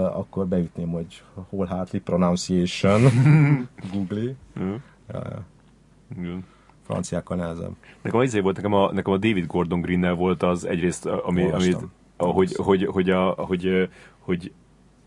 [0.07, 3.01] akkor beütném, hogy Hol Hartley pronunciation,
[3.93, 4.34] Google.
[4.53, 4.73] Mhm.
[5.13, 5.45] Ja, ja.
[6.18, 6.45] Igen.
[6.81, 7.76] Franciákkal nehezebb.
[8.01, 11.49] Nekem az izé volt, nekem a, nekem a David Gordon Green-nel volt az egyrészt, ami,
[11.51, 11.77] amit,
[12.18, 13.89] ahogy, hogy, hogy, a, hogy,
[14.19, 14.51] hogy,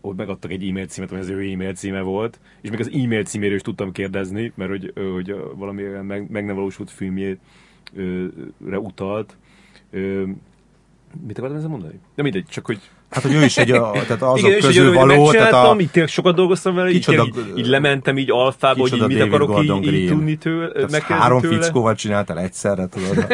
[0.01, 3.23] hogy megadtak egy e-mail címet, ami az ő e-mail címe volt, és még az e-mail
[3.23, 6.91] címéről is tudtam kérdezni, mert hogy, hogy valami meg, meg nem valósult
[7.93, 9.37] filmjére utalt.
[11.27, 11.99] Mit akartam ezzel mondani?
[12.15, 12.79] De mindegy, csak hogy
[13.09, 15.91] Hát, hogy ő is egy, a, tehát azok igen, közül hogy való, tehát a, így
[15.91, 19.21] tényleg sokat dolgoztam vele, így, Kicsoda- tényleg így, így, lementem így alfába, hogy így mit
[19.21, 21.63] akarok Gordon így, így tudni tőle, három tőle.
[21.63, 23.27] fickóval csináltál egyszerre, tudod.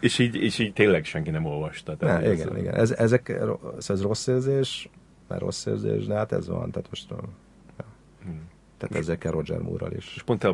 [0.00, 1.90] És így, és így tényleg senki nem olvasta.
[1.90, 2.74] Ne, Tehát igen, igen.
[2.74, 3.28] Ez, ezek,
[3.78, 4.88] ez, ez rossz érzés,
[5.28, 7.06] mert rossz érzés, de hát ez van, tehát most...
[8.78, 10.12] Tehát ezzel kell Roger Moore-ral is.
[10.14, 10.46] És pont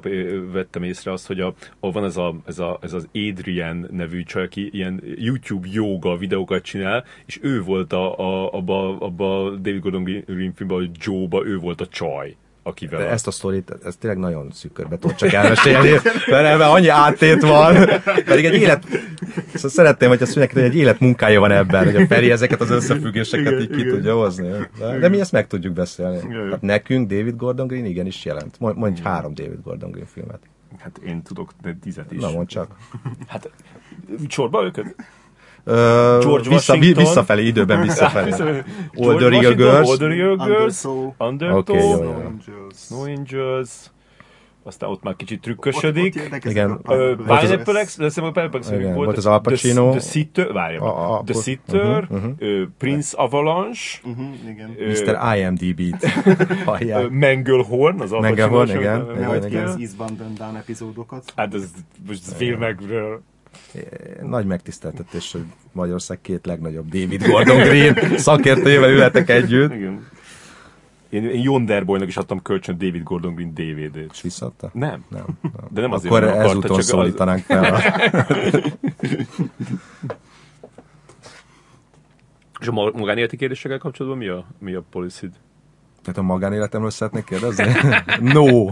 [0.52, 4.22] vettem észre azt, hogy a, ahol van ez, a, ez, a, ez az Adrian nevű
[4.22, 9.50] csaj, aki ilyen YouTube yoga videókat csinál, és ő volt a, a, abba, abba a
[9.50, 12.98] David Gordon Green filmben, a Joe-ba, ő volt a csaj, akivel.
[12.98, 15.90] De ezt a sztorit, ez tényleg nagyon szűkörbe tudod csak elmesélni,
[16.30, 17.74] mert ebben annyi áttét van,
[18.24, 18.84] pedig egy élet,
[19.54, 22.60] szóval szeretném, hogy azt mondják, hogy egy élet munkája van ebben, hogy a Feri ezeket
[22.60, 23.94] az összefüggéseket Igen, így ki igen.
[23.94, 24.48] tudja hozni.
[24.78, 26.16] De, de mi ezt meg tudjuk beszélni.
[26.16, 26.50] Igen.
[26.50, 28.60] Hát nekünk David Gordon Green igenis jelent.
[28.60, 30.40] Mondj, mondj három David Gordon Green filmet.
[30.78, 32.20] Hát én tudok de tizet is.
[32.20, 32.76] Na mondd csak.
[33.26, 33.50] Hát
[34.28, 34.94] sorba őket?
[35.64, 37.04] George vissza, Washington.
[37.04, 38.30] visszafelé, időben visszafelé.
[38.36, 38.64] George
[38.94, 39.88] Older Eagle Washington, Girls.
[39.88, 40.84] Older Girls,
[41.18, 41.58] Undertow.
[41.58, 41.96] Oké, jó, jó.
[41.96, 42.26] Snow jó.
[42.26, 42.74] Angels.
[42.74, 43.68] Snow Angels,
[44.62, 46.14] aztán ott már kicsit Ott- trükkösödik.
[46.16, 46.80] ott ezek Igen.
[46.82, 47.40] Pineapple.
[47.40, 49.16] Express, de szerintem a Pineapple Igen, volt.
[49.16, 49.90] az Al Pacino.
[49.90, 54.70] The, the Sitter, várjál, The Sitter, uh-huh, ö, Prince Avalanche, Mhm, igen.
[54.78, 55.36] Mr.
[55.36, 56.04] IMDb-t
[56.64, 56.98] hallják.
[58.00, 60.20] Az Al Manglehorn, Pacino-s, igen, Majd ki az Eastbound
[60.56, 61.32] epizódokat.
[61.36, 61.70] Hát ez
[62.06, 63.22] most filmekről.
[64.22, 69.72] Nagy megtiszteltetés, hogy Magyarország két legnagyobb David Gordon Green szakértőjével ülhetek együtt.
[69.72, 70.06] Igen.
[71.08, 74.12] Én, én Yonderboynak is adtam kölcsön David Gordon Green DVD-t.
[74.12, 74.70] És visszaadta?
[74.72, 75.04] Nem.
[75.08, 75.24] Nem.
[75.42, 75.52] nem.
[75.70, 77.74] De nem azért, Akkor mert akarta, ezúton csak az- szólítanánk fel.
[77.74, 77.80] A...
[82.60, 85.26] És a ma- magánéleti kérdésekkel kapcsolatban mi a, mi a policy
[86.04, 87.72] Tehát a magánéletemről szeretnék kérdezni?
[88.20, 88.64] No.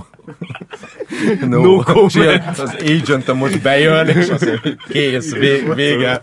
[1.40, 2.58] No, No comment.
[2.58, 6.20] Az agentem most bejön, és mondja, kész, vég, vége.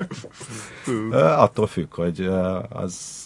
[1.11, 2.30] Attól függ, hogy
[2.69, 3.26] az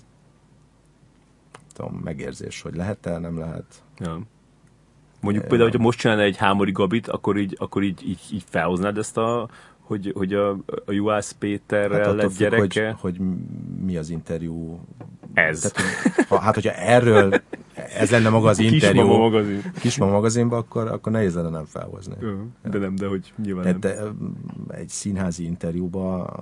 [1.73, 3.65] tudom, megérzés, hogy lehet-e, nem lehet.
[3.99, 4.19] Ja.
[5.21, 8.97] Mondjuk például, hogyha most csinálna egy Hámori Gabit, akkor így, akkor így, így, így felhoznád
[8.97, 9.49] ezt a,
[9.83, 10.49] hogy, hogy a,
[10.85, 12.95] a Juhász Péterrel attól lett függ, gyereke?
[12.99, 13.27] hogy, hogy
[13.85, 14.79] mi az interjú.
[15.33, 15.59] Ez.
[15.59, 17.41] Tehát, ha, hát, hogyha erről
[17.73, 19.01] ez lenne maga az interjú.
[19.01, 19.61] Kismama magazin.
[19.79, 22.15] Kismama magazinban, akkor, akkor nehéz lenne nem felhozni.
[22.19, 22.33] Ö,
[22.69, 24.01] De nem, de hogy nyilván De, de
[24.67, 26.33] egy színházi interjúba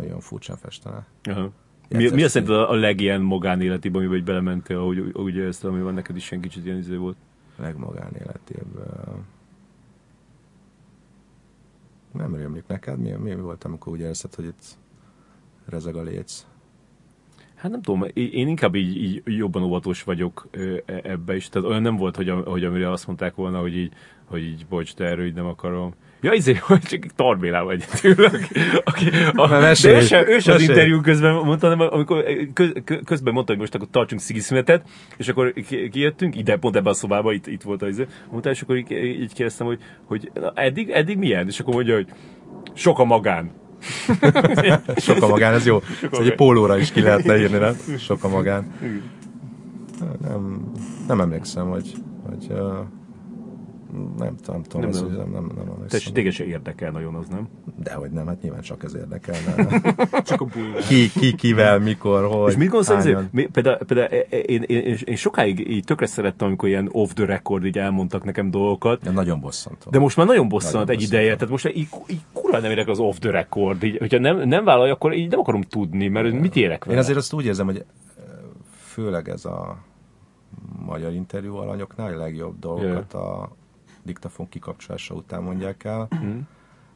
[0.00, 1.06] olyan furcsán festene.
[1.22, 1.50] Aha.
[1.88, 5.94] Mi, mi az szerinted a, a legilyen magánéletiben, amiben belementél, ahogy úgy érezted, ami van
[5.94, 7.16] neked is ilyen kicsit ilyen izé volt?
[7.56, 9.24] legmagánéletében.
[12.16, 12.98] Nem rémlik neked?
[12.98, 14.78] Mi, mi volt, amikor úgy érzed, hogy itt
[15.68, 16.46] rezeg a léc?
[17.54, 21.48] Hát nem tudom, én inkább így, így jobban óvatos vagyok e- ebbe is.
[21.48, 23.92] Tehát olyan nem volt, hogy, hogy amire azt mondták volna, hogy így,
[24.24, 25.94] hogy így bocs, de erről így nem akarom.
[26.26, 28.48] Ja, izé, hogy csak Tarbélával egyet ülök.
[28.84, 33.04] Aki, a, de ő sem, ő sem az interjú közben mondta, hanem amikor köz, kö-
[33.04, 36.94] közben mondta, hogy most akkor tartsunk szigiszünetet, és akkor ki- kijöttünk, ide, pont ebbe a
[36.94, 40.52] szobába, itt, itt volt az izé, mondta, és akkor így, így kérdeztem, hogy, hogy na,
[40.54, 41.46] eddig, eddig milyen?
[41.46, 42.06] És akkor mondja, hogy
[42.74, 43.50] sok a magán.
[44.96, 45.82] Sok a magán, ez jó.
[46.12, 47.76] Ez egy pólóra is ki lehetne írni, nem?
[47.98, 48.72] Sok a magán.
[50.20, 50.72] Nem,
[51.08, 51.92] nem emlékszem, hogy,
[52.26, 52.78] hogy uh,
[54.18, 55.10] nem, tudom, nem tudom, Nem, ez, nem.
[55.10, 56.12] nem, nem, nem emlékszem.
[56.12, 57.48] téged se érdekel nagyon az, nem?
[57.78, 59.80] Dehogy nem, hát nyilván csak ez érdekelne.
[60.28, 60.82] Csak a bulvár.
[60.82, 64.96] Ki, ki, kivel, mikor, hogy, És mit gondolsz, hogy mi- például, például én, én, én,
[65.04, 69.10] én, sokáig így tökre szerettem, amikor ilyen off the record így elmondtak nekem dolgokat, De
[69.10, 69.90] nagyon bosszantó.
[69.90, 71.16] de most már nagyon bosszant Nagyon egy bosszantó.
[71.16, 74.48] ideje, tehát most így, így kurva nem érek az off the record, így, hogyha nem,
[74.48, 76.96] nem vállalja, akkor így nem akarom tudni, mert mit érek vele.
[76.96, 77.84] Én azért azt úgy érzem, hogy
[78.86, 79.76] főleg ez a
[80.86, 83.50] magyar interjú alanyoknál a legjobb dolgokat a
[84.06, 86.06] diktafon kikapcsolása után mondják el.
[86.10, 86.38] Mhm.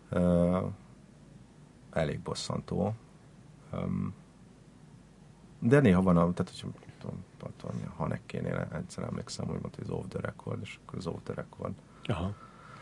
[0.08, 0.58] Ö,
[1.92, 2.94] elég bosszantó.
[3.72, 4.14] Öm,
[5.58, 7.24] de néha van, a, tehát hogy tudom,
[7.56, 11.06] tudom, a Hanekkénél egyszer emlékszem, hogy mondta, hogy az off the record, és akkor az
[11.06, 11.72] off the record.
[12.04, 12.34] Aha.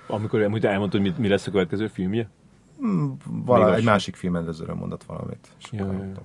[0.07, 2.31] Amikor amúgy elmondtad, hogy mi, mi lesz a következő filmje?
[2.79, 5.49] Hmm, vala, egy másik filmrendezőről mondott valamit.
[5.59, 6.23] És Ja, ja, ja.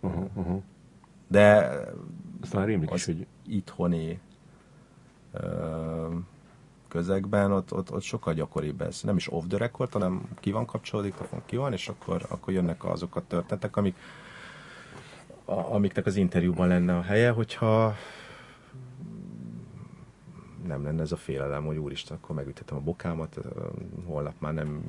[0.00, 0.62] Uh-huh, uh-huh.
[1.26, 1.70] De
[2.40, 4.20] Aztán rémlik is, az hogy itthoni
[5.32, 6.08] ö,
[6.90, 9.02] közegben ott, ott, ott sokkal gyakoribb ez.
[9.02, 12.52] Nem is off the record, hanem ki van kapcsolódik, diktafon ki van, és akkor, akkor
[12.52, 13.96] jönnek azok a történetek, amik,
[15.44, 17.94] a, amiknek az interjúban lenne a helye, hogyha
[20.66, 23.38] nem lenne ez a félelem, hogy úristen, akkor megüthetem a bokámat,
[24.06, 24.82] holnap már nem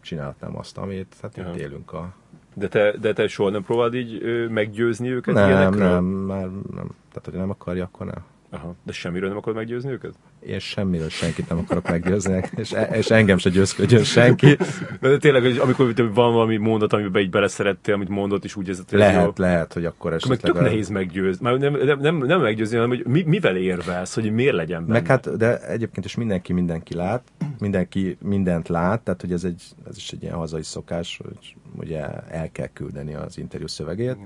[0.00, 1.50] csinálhatnám azt, amit, hát Aha.
[1.50, 2.14] itt élünk a...
[2.54, 5.88] de te, de te soha nem próbáld így meggyőzni őket Nem, ilyenekről?
[5.88, 6.94] nem, már nem.
[7.08, 8.24] Tehát, hogy nem akarja, akkor nem.
[8.50, 8.74] Aha.
[8.82, 10.14] De semmiről nem akarod meggyőzni őket?
[10.48, 14.56] Én semmiről senkit nem akarok meggyőzni, és, és engem se győzködjön senki.
[15.00, 18.90] De tényleg, hogy amikor van valami mondat, amiben így beleszerettél, amit mondott, és úgy érzed,
[18.90, 20.52] hogy ez jó, Lehet, lehet, hogy akkor akkor meg esetleg...
[20.52, 21.44] tök nehéz meggyőzni.
[21.44, 24.92] Már nem, nem, nem, nem meggyőzni, hanem hogy mi, mivel érvelsz, hogy miért legyen benne.
[24.92, 27.22] Meg hát, de egyébként is mindenki mindenki lát,
[27.58, 32.00] mindenki mindent lát, tehát hogy ez, egy, ez is egy ilyen hazai szokás, hogy ugye
[32.28, 34.16] el kell küldeni az interjú szövegét.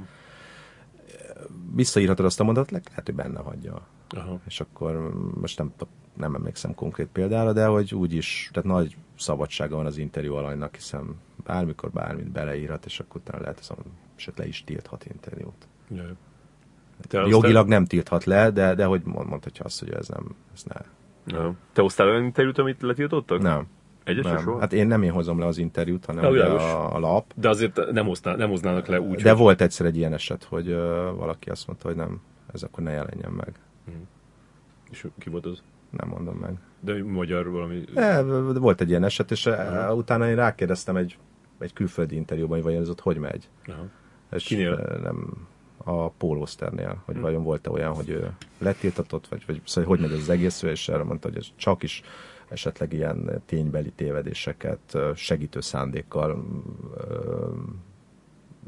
[1.75, 3.87] Visszaírhatod azt a mondatot, le- lehet, hogy benne hagyja.
[4.17, 4.41] Aha.
[4.47, 5.73] És akkor most nem,
[6.17, 10.75] nem emlékszem konkrét példára, de hogy úgy is, tehát nagy szabadsága van az interjú alanynak,
[10.75, 13.73] hiszen bármikor bármit beleírhat, és akkor utána lehet, az,
[14.17, 15.69] sőt le is tilthat interjút.
[15.89, 16.05] Ja.
[17.09, 20.63] Te Jogilag nem tilthat le, de, de hogy mond, mondhatja azt, hogy ez nem, ez
[20.63, 20.81] ne.
[21.37, 21.55] Aha.
[21.73, 23.41] Te hoztál olyan interjút, amit letiltottak?
[23.41, 23.67] Nem.
[24.05, 24.39] Egyes nem.
[24.39, 24.61] soha?
[24.61, 27.33] Hát én nem én hozom le az interjút, hanem Ja, a, a lap.
[27.37, 29.39] De azért nem, hozná, nem hoznának le úgy, De hogy...
[29.39, 32.21] volt egyszer egy ilyen eset, hogy ö, valaki azt mondta, hogy nem,
[32.53, 33.59] ez akkor ne jelenjen meg.
[34.91, 35.63] És ki volt az?
[35.91, 36.59] Nem mondom meg.
[36.81, 37.81] De magyar valami...
[37.95, 38.23] De
[38.53, 41.19] volt egy ilyen eset, és uh utána én rákérdeztem egy,
[41.59, 43.49] egy külföldi interjúban, hogy vajon ez ott hogy megy.
[43.67, 43.87] Aha.
[44.33, 44.73] És Kinél?
[44.73, 45.47] ö, Nem,
[45.85, 50.19] a Pólószternél, hogy vajon volt-e olyan, hogy ő letiltatott, vagy, vagy szóval, hogy megy ez
[50.19, 52.03] az egész, és erre mondta, hogy ez csak is
[52.49, 56.45] esetleg ilyen ténybeli tévedéseket ö, segítő szándékkal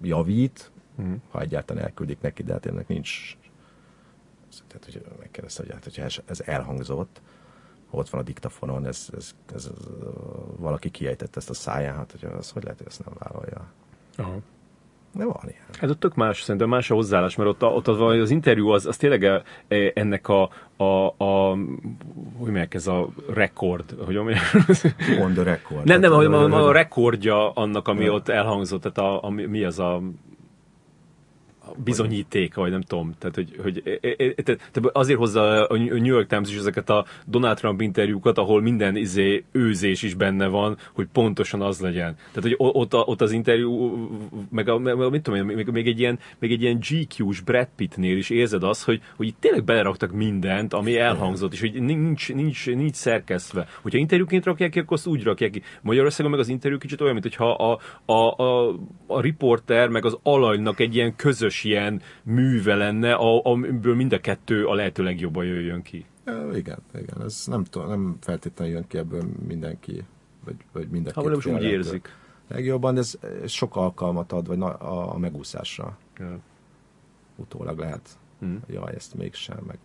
[0.02, 1.12] javít, Mhm.
[1.30, 3.36] ha egyáltalán elküldik neki, de hát ennek nincs
[4.66, 7.20] tehát, hogy megkérdezte, hogy hát, hogyha ez- elhangzott,
[7.90, 9.86] ott van a diktafonon, ez, ez, ez, ez
[10.56, 13.66] valaki kiejtette ezt a száján, hát hogy az hogy lehet, hogy ezt nem vállalja.
[14.16, 14.36] Aha.
[15.14, 15.62] De van ilyen.
[15.80, 18.86] Ez ott tök más, szerintem más a hozzáállás, mert ott, ott az, az interjú az,
[18.86, 21.50] az tényleg e- e- ennek a, a, a
[22.36, 24.40] hogy mondják, ez a rekord, hogy mondják?
[25.20, 25.84] On the record.
[25.86, 28.12] nem, nem, a, a, a rekordja annak, ami Ja.
[28.12, 30.02] ott elhangzott, tehát a, a, mi az a
[31.84, 33.14] bizonyítéka, vagy nem tudom.
[33.18, 36.90] Tehát, hogy, hogy e- e- e- tehát azért hozza a New York Times is ezeket
[36.90, 42.16] a Donald Trump interjúkat, ahol minden izé őzés is benne van, hogy pontosan az legyen.
[42.32, 43.70] Tehát, hogy ott, ott az interjú,
[44.50, 47.68] meg, a, meg mit tudom én, még, még, egy ilyen, még egy ilyen GQ-s Brad
[47.76, 52.32] Pittnél is érzed azt, hogy, hogy itt tényleg beleraktak mindent, ami elhangzott, és hogy nincs,
[52.32, 53.66] nincs, nincs szerkesztve.
[53.82, 55.62] Hogyha interjúként rakják ki, akkor azt úgy rakják ki.
[55.82, 57.78] Magyarországon meg az interjú kicsit olyan, mint hogyha a,
[58.12, 58.74] a, a,
[59.06, 64.66] a riporter meg az alanynak egy ilyen közös ilyen műve lenne, amiből mind a kettő
[64.66, 66.04] a lehető legjobban jöjjön ki.
[66.26, 70.04] Ja, igen, igen, ez nem, tudom, nem feltétlenül jön ki ebből mindenki,
[70.44, 72.08] vagy, vagy mind a két most úgy érzik.
[72.48, 75.98] Legjobban, ez, ez sok alkalmat ad, vagy na, a, a megúszásra.
[76.18, 76.38] Ja.
[77.36, 78.08] Utólag lehet.
[78.38, 78.60] Hmm.
[78.66, 79.78] Jaj, ezt mégsem, meg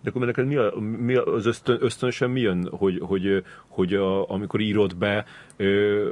[0.00, 4.30] de akkor neked mi, a, mi az ösztön, ösztönösen mi jön, hogy, hogy, hogy a,
[4.30, 5.24] amikor írod be,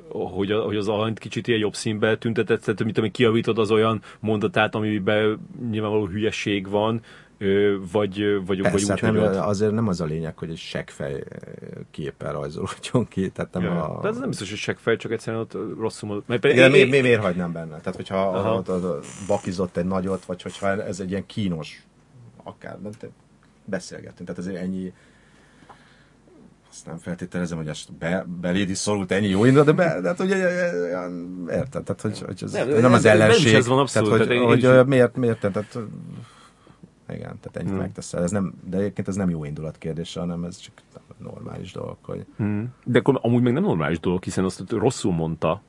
[0.09, 3.71] hogy, a, hogy az alanyt kicsit ilyen jobb színbe tüntetett, tehát mit tudom, kiavítod az
[3.71, 5.39] olyan mondatát, amiben
[5.71, 7.01] nyilvánvaló hülyeség van,
[7.93, 10.57] vagy, vagy, Persze, vagy úgy, hát nem, hogy azért nem az a lényeg, hogy egy
[10.57, 11.25] seggfej
[11.91, 13.31] képpel rajzolódjon ki.
[13.31, 14.01] Tehát nem ja, a...
[14.03, 17.21] De ez nem biztos, hogy seggfej, csak egyszerűen ott rosszul Mert Igen, mi, mi, miért
[17.21, 17.79] hagynám benne?
[17.79, 21.87] Tehát, hogyha ott, ott, bakizott egy nagyot, vagy hogyha ez egy ilyen kínos
[22.43, 22.93] akár, nem,
[23.65, 24.29] beszélgettünk.
[24.29, 24.93] Tehát azért ennyi
[26.71, 30.09] azt nem feltételezem, hogy ezt be, beléd is szorult ennyi jó indul, de, be, de
[30.09, 30.37] hát ugye
[31.51, 33.47] érted, tehát hogy, hogy ez nem, nem az ellenség.
[33.47, 34.11] Nem ez van abszolút.
[34.11, 35.79] Tehát, hogy, hogy, hogy miért, miért, tehát
[37.09, 37.79] igen, tehát ennyit hmm.
[37.79, 38.23] megteszel.
[38.23, 40.73] Ez nem, de egyébként ez nem jó indulat kérdése, hanem ez csak
[41.19, 41.97] normális dolog.
[42.03, 42.27] Hogy...
[42.37, 42.75] Hmm.
[42.85, 45.63] De akkor amúgy még nem normális dolog, hiszen azt rosszul mondta,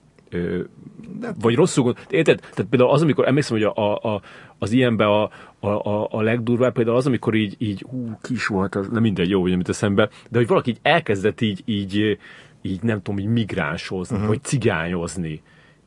[1.19, 1.33] de...
[1.39, 2.39] vagy rosszul érted?
[2.39, 4.21] Tehát például az, amikor emlékszem, hogy a, a,
[4.57, 5.23] az ilyenben a,
[5.59, 9.01] a, a, a legdurvább például az, amikor így, így hú, ki is volt, az, nem
[9.01, 12.17] mindegy, jó, amit eszembe, de hogy valaki így elkezdett így, így,
[12.61, 14.31] így nem tudom, így migránsozni, uh-huh.
[14.31, 15.41] vagy cigányozni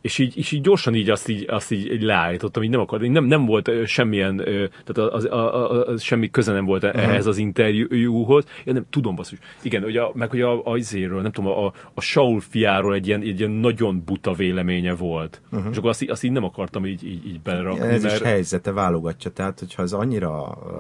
[0.09, 3.09] és így, és így gyorsan így azt így, azt így, így leállítottam, így nem akart,
[3.09, 4.37] nem, nem volt semmilyen,
[4.85, 7.03] tehát az, az, az, az, semmi köze nem volt uh-huh.
[7.03, 8.45] ehhez az interjúhoz.
[8.65, 9.39] Én nem tudom, basszus.
[9.63, 13.21] Igen, a, meg hogy a, a izéről, nem tudom, a, a Saul fiáról egy ilyen,
[13.21, 15.41] egy ilyen nagyon buta véleménye volt.
[15.51, 15.71] Uh-huh.
[15.71, 17.87] És akkor azt, azt így nem akartam így, így, így belerakni.
[17.87, 18.15] Ez mert...
[18.15, 20.79] is helyzete válogatja, tehát hogyha az annyira uh,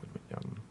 [0.00, 0.62] hogy mondjam,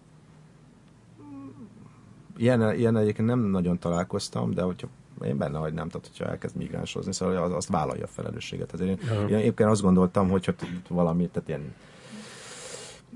[2.37, 4.87] ilyen, ilyen egyébként nem nagyon találkoztam, de hogyha
[5.25, 8.73] én benne hagynám, tehát hogyha elkezd migránsozni, szóval az, azt vállalja a felelősséget.
[8.73, 9.31] Ezért én, uh-huh.
[9.31, 10.53] én éppen azt gondoltam, hogy ha
[10.87, 11.73] valami, tehát ilyen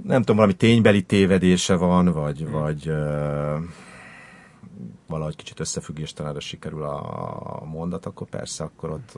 [0.03, 2.59] nem tudom, valami ténybeli tévedése van, vagy, uh-huh.
[2.59, 3.63] vagy uh,
[5.07, 9.17] valahogy kicsit összefüggéstelenre sikerül a mondat, akkor persze, akkor ott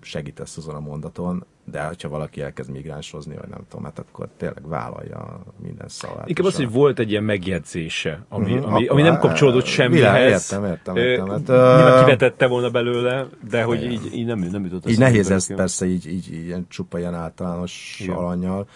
[0.00, 4.68] segítesz azon a mondaton, de ha valaki elkezd migránsozni, vagy nem tudom, hát akkor tényleg
[4.68, 6.28] vállalja minden szavát.
[6.28, 10.50] Inkább az, hogy volt egy ilyen megjegyzése, ami, uh-huh, ami, ami nem kapcsolódott semmihez.
[10.50, 11.28] Értem, értem, értem.
[11.28, 15.54] Hát, Nyilván kivetette volna belőle, de hogy így, így nem, nem jutott Így nehéz ezt
[15.54, 18.66] persze így, így, így ilyen csupa ilyen általános alanyjal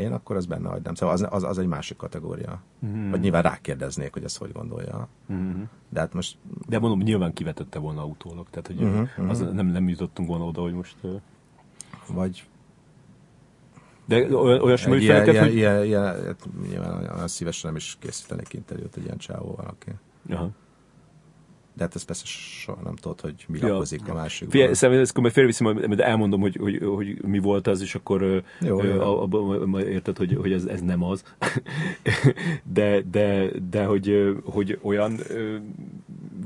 [0.00, 0.94] én, akkor ez benne hagynám.
[0.94, 2.62] Szóval az, az, az egy másik kategória.
[2.86, 3.10] Mm-hmm.
[3.10, 5.08] Vagy nyilván rákérdeznék, hogy ezt hogy gondolja.
[5.32, 5.62] Mm-hmm.
[5.88, 6.36] De hát most...
[6.68, 8.46] De mondom, nyilván kivetette volna autólag.
[8.50, 9.28] Tehát, hogy mm-hmm.
[9.28, 10.96] az nem, nem jutottunk volna oda, hogy most...
[12.06, 12.44] Vagy
[14.04, 15.54] de olyasmi ilyen, ilyen, hogy...
[15.54, 16.36] Ilyen, ilyen,
[16.68, 19.90] nyilván olyan szívesen nem is készítenék interjút egy ilyen csávóval, aki...
[20.30, 20.50] Aha
[21.74, 23.68] de hát ez persze soha nem tudod, hogy mi ja.
[23.68, 24.50] lakozik a másik.
[24.50, 28.42] Figyelj, szerintem ezt majd félreviszem, majd elmondom, hogy, hogy, hogy, mi volt az, és akkor
[28.60, 29.00] jó, ö, jó.
[29.00, 29.28] A,
[29.72, 31.22] a, érted, hogy, hogy ez, ez nem az.
[32.72, 35.20] de, de, de hogy, hogy olyan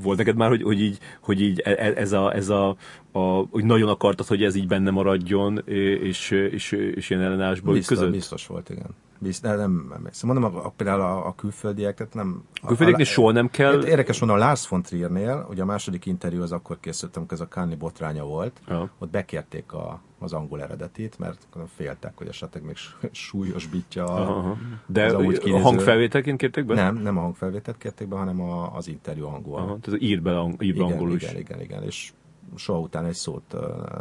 [0.01, 2.75] volt neked már, hogy, hogy így, hogy így e, e, ez a, ez a,
[3.11, 3.19] a,
[3.49, 8.13] hogy nagyon akartad, hogy ez így benne maradjon, és, és, és ilyen ellenállásból biztos, között?
[8.13, 8.89] Biztos volt, igen.
[9.25, 10.29] Biztos, nem, nem emlékszem.
[10.29, 12.43] Mondom, a, a, például a, a külföldieket nem...
[12.61, 13.85] A külföldieknél soha nem kell...
[13.85, 17.43] Érdekes mondom, a Lars von Triernél, ugye a második interjú az akkor készültem, amikor ez
[17.43, 18.89] a Kanye botránya volt, ja.
[18.99, 22.75] ott bekérték a, az angol eredetit, mert féltek, hogy esetleg még
[23.11, 26.73] súlyosbítja a, De a hangfelvételként kérték be?
[26.73, 29.59] Nem, nem a hangfelvételt kérték be, hanem a, az interjú angol.
[29.59, 31.23] Aha, tehát ír be, ír be igen, angolul is.
[31.23, 32.13] Igen, igen, igen, és
[32.55, 33.55] soha után egy szót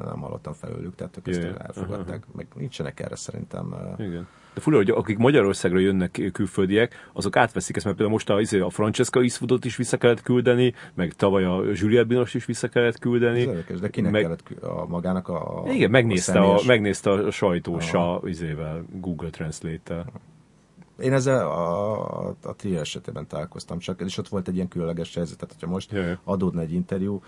[0.04, 2.22] nem hallottam felőlük, tehát ők ezt elfogadták.
[2.24, 2.32] Aha.
[2.36, 3.74] Meg nincsenek erre szerintem.
[3.98, 4.26] Igen.
[4.54, 8.58] De fura, hogy akik Magyarországra jönnek külföldiek, azok átveszik ezt, mert például most a, izé,
[8.58, 12.98] a Francesca Eastwoodot is vissza kellett küldeni, meg tavaly a Juliette Binos is vissza kellett
[12.98, 13.40] küldeni.
[13.40, 14.22] Ez érdekes, de kinek meg...
[14.22, 20.06] kellett a magának a Igen, megnézte a, a, megnézte a sajtós a, izével, Google Translate-tel.
[20.98, 25.14] Én ezzel a, a, a Trier esetében találkoztam csak, és ott volt egy ilyen különleges
[25.14, 26.18] helyzet, tehát hogyha most Jaj.
[26.24, 27.22] adódna egy interjú,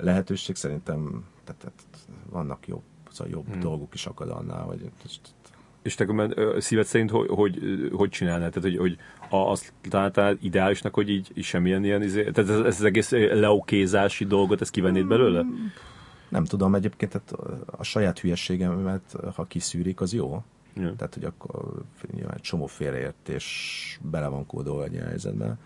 [0.00, 3.60] lehetőség szerintem tehát, tehát vannak jobb, szóval jobb hmm.
[3.60, 4.90] dolgok is akad annál, vagy
[5.84, 6.06] és te
[6.58, 7.58] szíved szerint hogy, hogy,
[7.92, 8.52] hogy csinálnád?
[8.52, 8.98] Tehát, hogy, hogy
[9.28, 14.24] azt találtál ideálisnak, hogy így, így semmilyen ilyen, izé, tehát ez, ez az egész leokézási
[14.24, 15.44] dolgot, ezt kivennéd belőle?
[16.28, 20.42] Nem tudom, egyébként tehát a saját hülyeségemet, ha kiszűrik, az jó.
[20.76, 20.94] Ja.
[20.96, 21.82] Tehát, hogy akkor
[22.12, 25.58] nyilván egy csomó félreértés bele van kódolva egy helyzetben.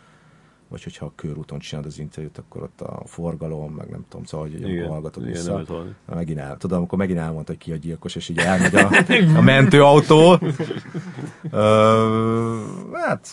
[0.69, 4.49] Vagy hogyha a körúton csinálod az interjút, akkor ott a forgalom, meg nem tudom, szóval,
[4.49, 5.63] hogy amikor hallgatod igen, vissza.
[5.69, 6.17] nem.
[6.17, 8.91] Megint el, tudom, amikor megint elmondta, hogy ki a gyilkos, és így elmegy a,
[9.39, 10.39] a mentőautó.
[11.51, 12.63] Ö,
[12.93, 13.29] hát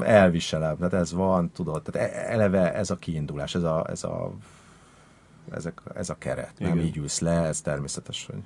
[0.00, 4.32] elviselem, tehát ez van, tudod, tehát e- eleve ez a kiindulás, ez a, ez a,
[5.50, 6.84] ezek, ez a keret, nem Igen.
[6.84, 8.42] így ülsz le, ez természetes, hogy...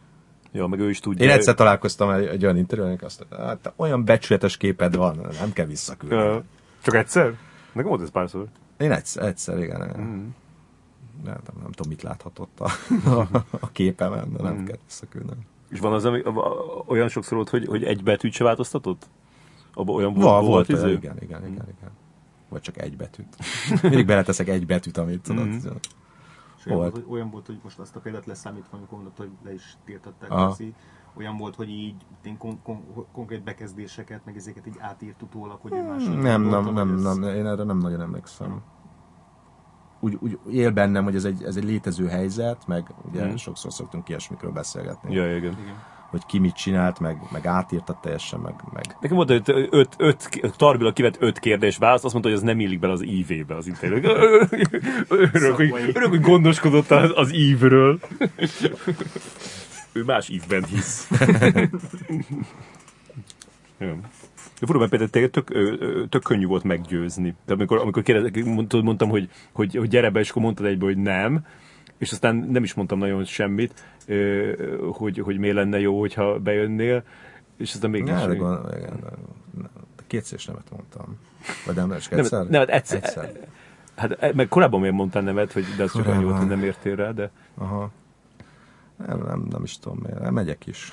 [0.53, 1.25] Ja, meg ő is tudja.
[1.25, 5.27] Én egyszer találkoztam egy, egy olyan interjúban, hogy azt mondta, hát olyan becsületes képed van,
[5.41, 6.43] nem kell visszaküldeni.
[6.83, 7.35] Csak egyszer?
[7.72, 8.47] Nekem volt ez párszor.
[8.78, 9.80] Én egyszer, egyszer igen.
[10.01, 10.26] Mm.
[11.24, 12.70] Nem, nem, nem tudom, mit láthatott a,
[13.10, 14.64] a, a képemen, de nem Mhm.
[14.64, 15.47] kell visszaküldeni.
[15.70, 16.22] És van az, ami,
[16.86, 19.09] olyan sokszor volt, hogy, hogy egy betűt se változtatott?
[19.74, 20.92] Abban olyan Volt, volt, volt volt izé?
[20.92, 21.90] igen, igen, igen, igen.
[22.48, 23.36] Vagy csak egy betűt.
[23.82, 25.47] Mindig beleteszek egy betűt, amit tudod.
[25.47, 25.62] És
[26.66, 26.92] olyan Volt.
[26.92, 29.76] volt, hogy, olyan volt, hogy most azt a példát leszámítva, amikor mondott, hogy le is
[29.84, 30.56] tiltották Aha.
[31.16, 35.73] Olyan volt, hogy így én kon- kon- konkrét bekezdéseket, meg ezeket így átírt utólag, hogy
[35.73, 36.05] ő más.
[36.05, 38.62] Nem, nem, nem, nem, én erre nem nagyon emlékszem.
[40.01, 43.35] Úgy, úgy él bennem, hogy ez egy, ez egy létező helyzet, meg ugye Mhm.
[43.35, 45.15] sokszor szoktunk ilyesmikről beszélgetni.
[45.15, 45.53] Ja, igen.
[45.62, 45.74] Igen.
[46.11, 50.28] Hogy ki mit csinált, meg, meg átírta teljesen, meg, meg Nekem volt, hogy öt, öt,
[50.57, 53.66] Tarbila kivett öt kérdés választ, azt mondta, hogy ez nem illik bele az ívébe az
[53.66, 53.97] interjú.
[55.09, 57.99] Örülök, hogy, örülök, hogy gondoskodott az, az ívről.
[59.93, 61.09] ő más ívben hisz.
[63.79, 65.49] Mert például tényleg tök,
[66.09, 67.31] tök könnyű volt meggyőzni.
[67.45, 68.45] Tehát amikor, amikor kérdez,
[68.83, 71.47] mondtam, hogy, hogy, hogy gyere be, és akkor mondtad egyből, hogy nem,
[71.99, 73.85] és aztán nem is mondtam nagyon semmit,
[74.93, 77.03] hogy, hogy miért lenne jó, hogyha bejönnél,
[77.57, 78.11] és aztán mégis...
[78.11, 79.09] De gond, igen, de
[80.07, 81.19] kétszer is nemet mondtam.
[81.67, 82.47] Vagy nem, csak Nem, egyszer?
[82.47, 83.05] nem, hát egyszer.
[83.05, 83.49] egyszer.
[83.97, 86.25] Hát e- meg korábban miért mondtál nevet, hogy de az csak annyi Korábban.
[86.25, 87.31] volt, hogy nem értél rá, de...
[87.55, 87.91] Aha.
[89.06, 90.20] Nem, nem, nem is tudom miért.
[90.20, 90.93] Nem megyek is.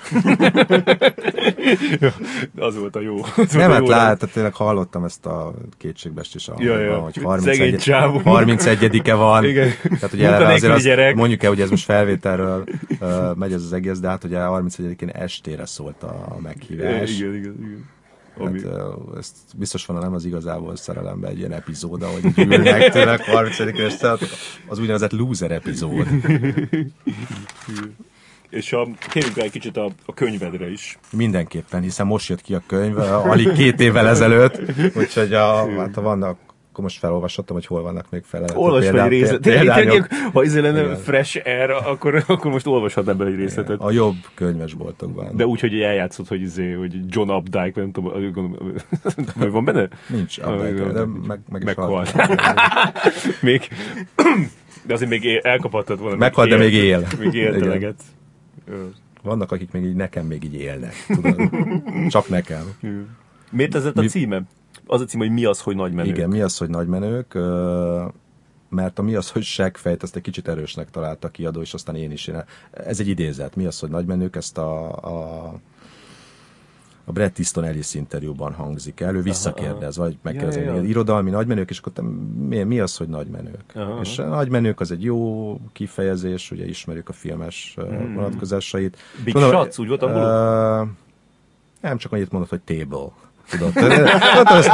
[2.56, 3.16] Az volt a jó.
[3.36, 6.98] Az Nem, hát lát, tehát tényleg hallottam ezt a kétségbestés a Ja, ja.
[6.98, 8.20] hogy Szegény 31 csávó.
[8.24, 9.44] 31-e van.
[9.44, 9.68] Igen.
[9.82, 11.14] Tehát ugye erre azért azt gyerek.
[11.14, 12.64] mondjuk el, hogy ez most felvételről
[13.00, 17.18] uh, megy ez az egész, de hát ugye a 31-én estére szólt a Igen, meghívás.
[17.18, 17.86] igen, igen.
[18.46, 22.92] Ami, Hát, ezt biztos van, nem az igazából szerelemben egy ilyen epizód, ahogy így ülnek
[22.92, 24.16] tényleg 31 este,
[24.66, 26.06] az úgynevezett loser epizód.
[28.50, 30.98] és a, térjünk rá egy kicsit a, a könyvedre is.
[31.10, 34.60] Mindenképpen, hiszen most jött ki a könyv, alig két évvel ezelőtt,
[34.96, 36.38] úgyhogy a, hát vannak,
[36.78, 38.44] akkor most felolvashatom, hogy hol vannak még fel.
[38.54, 40.12] Olvasd egy részletet.
[40.32, 40.96] Ha izé lenne Igen.
[40.96, 43.80] fresh air, akkor, akkor most olvashatnám be egy részletet.
[43.80, 45.36] A jobb könyvesboltokban.
[45.36, 48.72] De úgy, hogy eljátszott, hogy, izé, hogy John Updike, nem tudom, gondolom,
[49.52, 49.88] van benne?
[50.08, 50.92] Nincs igen.
[50.92, 52.10] de meg, meg Meghalt.
[52.10, 52.32] halt.
[53.40, 53.68] még,
[54.86, 56.16] de azért még él, elkaphattad volna.
[56.16, 57.06] Meghalt, de még él.
[57.18, 57.94] Még Igen.
[58.68, 58.74] Ö.
[59.22, 60.94] Vannak, akik még így nekem még így élnek.
[61.06, 61.50] Tudod?
[62.08, 62.62] Csak nekem.
[63.50, 64.42] Miért ez a Mi- címe?
[64.90, 66.08] Az a címe, hogy mi az, hogy nagy menő.
[66.08, 67.34] Igen, mi az, hogy nagymenők?
[68.68, 71.94] Mert a mi az, hogy seggfejt, azt egy kicsit erősnek találta a kiadó, és aztán
[71.94, 72.26] én is.
[72.26, 73.56] Én, ez egy idézet.
[73.56, 74.36] Mi az, hogy nagymenők?
[74.36, 75.52] Ezt a, a
[77.08, 80.82] a Brett Easton Ellis interjúban hangzik el, ő visszakérdez, vagy megkérdezi, Ja, ja, ja.
[80.82, 82.02] irodalmi nagymenők, és akkor te,
[82.48, 83.72] mi, mi az, hogy nagymenők?
[83.74, 88.14] Aha, És a nagymenők az egy jó kifejezés, ugye ismerjük a filmes mm.
[88.14, 88.96] vonatkozásait.
[88.96, 89.24] Hmm.
[89.24, 90.26] Big Mondom, shots, úgy volt angolul?
[90.26, 90.82] ö,
[91.80, 93.08] Nem, csak annyit mondott, hogy table.
[93.50, 94.10] Tudod, tudod,
[94.44, 94.70] azt,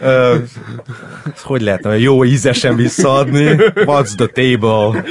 [0.00, 0.36] ö,
[1.42, 3.56] hogy lehetne jó ízesen visszaadni?
[3.74, 5.04] What's the table?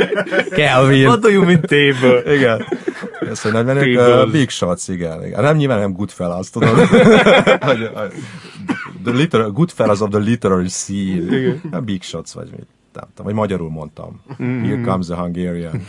[0.49, 1.07] Kelvin.
[1.07, 2.35] What do you mean table?
[2.35, 2.65] Igen.
[3.29, 4.23] Ezt, hogy Table.
[4.23, 5.43] uh, Big Shots, igen, igen.
[5.43, 6.77] Nem nyilván nem Goodfellas, tudod.
[9.03, 11.53] The literal, Goodfellas of the literary scene.
[11.71, 12.67] Nem Big Shots, vagy mit.
[12.93, 14.21] Nem tudom, vagy magyarul mondtam.
[14.37, 15.81] Here comes the Hungarian.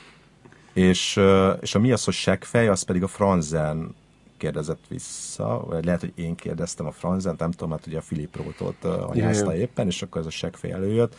[0.72, 1.20] és,
[1.60, 3.94] és a mi az, hogy seggfej, az pedig a Franzen
[4.38, 8.36] kérdezett vissza, vagy lehet, hogy én kérdeztem a Franzen, nem tudom, mert ugye a Filip
[8.36, 11.16] Rótot anyázta éppen, és akkor ez a seggfej előjött.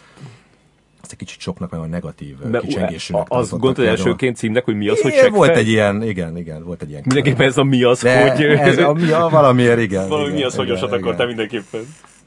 [1.01, 4.75] Ezt egy kicsit soknak nagyon negatív uh, De kicsengésűnek az tartottak gondolod elsőként címnek, hogy
[4.75, 5.29] mi az, hogy seggfej?
[5.29, 7.01] volt egy ilyen, igen, igen, volt egy ilyen.
[7.05, 8.43] Mindenképpen ez a mi az, De hogy...
[8.43, 10.07] ez a, mi a, valamiért, igen.
[10.07, 11.81] Valami mi az, hogy osat akartál mindenképpen.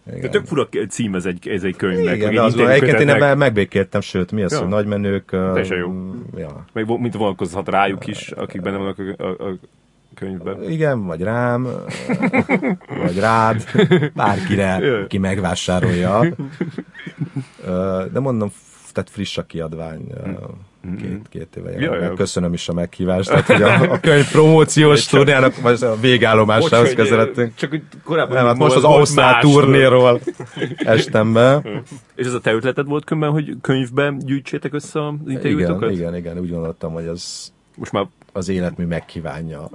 [0.05, 0.31] De igen.
[0.31, 2.15] tök fura cím ez egy, ez egy könyvnek.
[2.15, 4.59] Igen, meg de az, egyébként én ebben megbékéltem, sőt, mi az, Ja.
[4.59, 5.31] hogy nagymenők...
[5.31, 5.93] Teljesen jó.
[6.37, 6.65] Ja.
[6.73, 9.59] Meg mint vonatkozhat rájuk is, akik benne vannak a, a, a
[10.15, 10.71] könyvben.
[10.71, 11.69] Igen, vagy rám,
[13.03, 13.65] vagy rád,
[14.15, 15.07] bárkire, Jó.
[15.07, 16.25] ki megvásárolja.
[18.13, 18.53] De mondom,
[18.93, 20.13] tehát friss a kiadvány,
[20.87, 20.97] Mm-hmm.
[20.97, 22.13] két, két éve meg.
[22.13, 23.29] Köszönöm is a meghívást.
[23.29, 27.55] Tehát, hogy a, a könyv promóciós turnéjának, vagy a végállomásához közeledtünk.
[27.55, 30.21] Csak hogy korábban Nem, hát most az Ausztrál turnéról
[30.77, 31.63] estem be.
[32.15, 35.91] És ez a te ötleted volt különben, hogy könyvben gyűjtsétek össze az Igen, interjútokat?
[35.91, 39.69] igen, igen, úgy gondoltam, hogy az Most már az életmű megkívánja,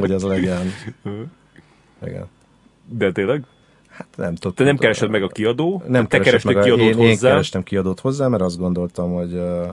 [0.00, 0.66] hogy az legyen.
[2.06, 2.26] Igen.
[2.88, 3.44] De tényleg?
[3.88, 4.54] Hát nem tudom.
[4.54, 5.82] Te nem keresed meg a kiadó?
[5.86, 7.28] nem te meg a, kiadót én, én hozzá?
[7.28, 9.66] kerestem kiadót hozzá, mert azt gondoltam, hogy uh,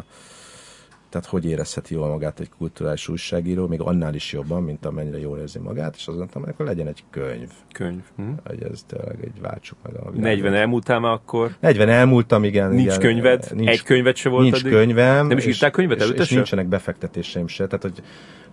[1.10, 5.38] tehát hogy érezheti jól magát egy kulturális újságíró, még annál is jobban, mint amennyire jól
[5.38, 8.02] érzi magát, és azt mondtam, hogy akkor legyen egy könyv, Könyv.
[8.16, 8.24] Hm?
[8.46, 10.22] hogy ez tényleg egy váltsuk meg a világot.
[10.22, 11.52] 40 elmúltál már akkor?
[11.60, 12.70] 40 elmúltam, igen.
[12.70, 13.48] Nincs igen, könyved?
[13.54, 14.72] Nincs, Egy könyvet se volt nincs eddig?
[14.72, 15.28] könyvem.
[15.28, 16.36] Nem is és- írtál könyvet és, előtte és se?
[16.36, 18.02] nincsenek befektetéseim se, tehát hogy,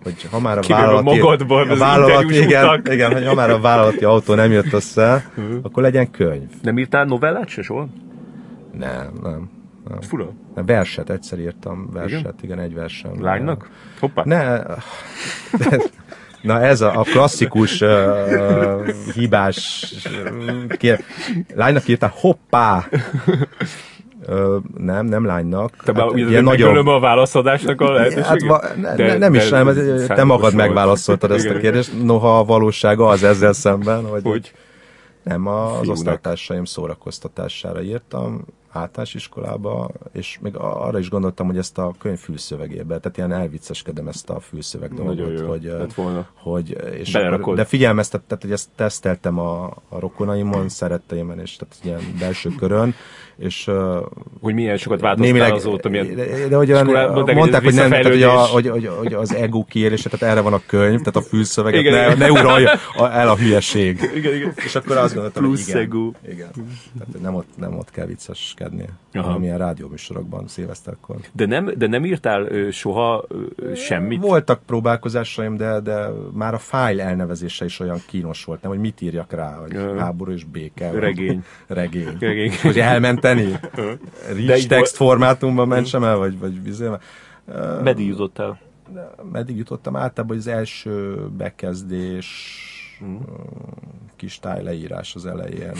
[0.03, 1.19] hogy ha már a vállalati...
[1.19, 2.93] magadban a az vállalat, interjús igen, utak.
[2.93, 5.31] igen, hogy ha már a vállalati autó nem jött össze,
[5.61, 6.49] akkor legyen könyv.
[6.61, 7.87] Nem írtál novellát se soha?
[8.77, 9.49] Nem, nem.
[9.87, 10.01] Nem.
[10.01, 10.29] Fura.
[10.55, 13.23] Nem, verset, egyszer írtam verset, igen, igen egy versem.
[13.23, 13.69] Lánynak?
[13.99, 14.23] Hoppá.
[14.25, 14.61] Ne,
[16.41, 19.93] na ez a, a klasszikus uh, hibás
[20.77, 21.03] kér,
[21.55, 22.85] lánynak írtál, hoppá!
[24.25, 25.75] Ö, nem, nem lánynak.
[25.83, 26.87] Te hát, ilyen ilyen nagyon...
[26.87, 28.51] a válaszadásnak a lehetőséget?
[28.51, 29.73] Hát, ne, de, nem is, nem,
[30.07, 34.53] te magad megválaszoltad ezt a kérdést, noha a valósága az ezzel szemben, hogy, Hogy?
[35.23, 35.89] nem az Fiúnak.
[35.89, 38.45] osztálytársaim szórakoztatására írtam
[38.77, 44.07] általános iskolába, és még arra is gondoltam, hogy ezt a könyv fülszövegébe, tehát ilyen elvicceskedem
[44.07, 46.27] ezt a fülszöveg dolgot, jó hogy, lett volna.
[46.33, 51.75] hogy és akkor, de figyelmeztet, tehát, hogy ezt teszteltem a, a rokonaimon, szeretteimen, és tehát
[51.83, 52.93] ilyen belső körön,
[53.37, 53.69] és
[54.41, 56.15] Hogy milyen sokat változtál némileg, azóta, milyen...
[56.15, 59.35] de, de hogy iskolában, de mondták, hogy nem, tehát, hogy, a, hogy, hogy, hogy, az
[59.35, 62.17] ego kiérése, tehát erre van a könyv, tehát a fülszöveget, Igen, ne, igen.
[62.17, 64.09] ne uralja a- el a hülyeség.
[64.15, 64.53] Igen, igen.
[64.65, 65.81] És akkor azt gondoltam, Plusz hogy igen.
[65.81, 66.11] ego.
[66.31, 66.47] igen.
[66.99, 69.25] Tehát nem ott, nem ott kell vicceskedni, Aha.
[69.25, 71.15] valamilyen rádióműsorokban szilveszterkor.
[71.33, 74.21] De nem, de nem írtál ö, soha ö, semmit?
[74.21, 79.01] Voltak próbálkozásaim, de, de már a fájl elnevezése is olyan kínos volt, nem, hogy mit
[79.01, 79.99] írjak rá, hogy Ja.
[79.99, 80.91] háború és béke.
[80.91, 81.43] Regény.
[81.67, 82.17] Regény.
[82.19, 82.51] Regény.
[82.61, 83.25] Hogy elmenteni?
[84.45, 86.87] De Rich text formátumban mentsem el, vagy, vagy vizé?
[87.83, 88.59] Meddig jutottál?
[89.31, 89.95] meddig jutottam?
[89.95, 92.27] Általában az első bekezdés,
[93.03, 93.15] mm.
[94.15, 95.73] kis tájleírás az elején,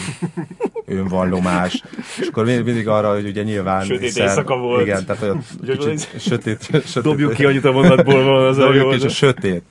[0.86, 1.84] önvallomás,
[2.20, 3.84] és akkor mindig, arra, hogy ugye nyilván...
[3.84, 4.82] Sötét éjszaka volt.
[4.82, 7.04] Igen, tehát olyan kicsit sötét, sötét.
[7.04, 9.64] Dobjuk ki annyit a mondatból van az a Dobjuk ki, és a sötét.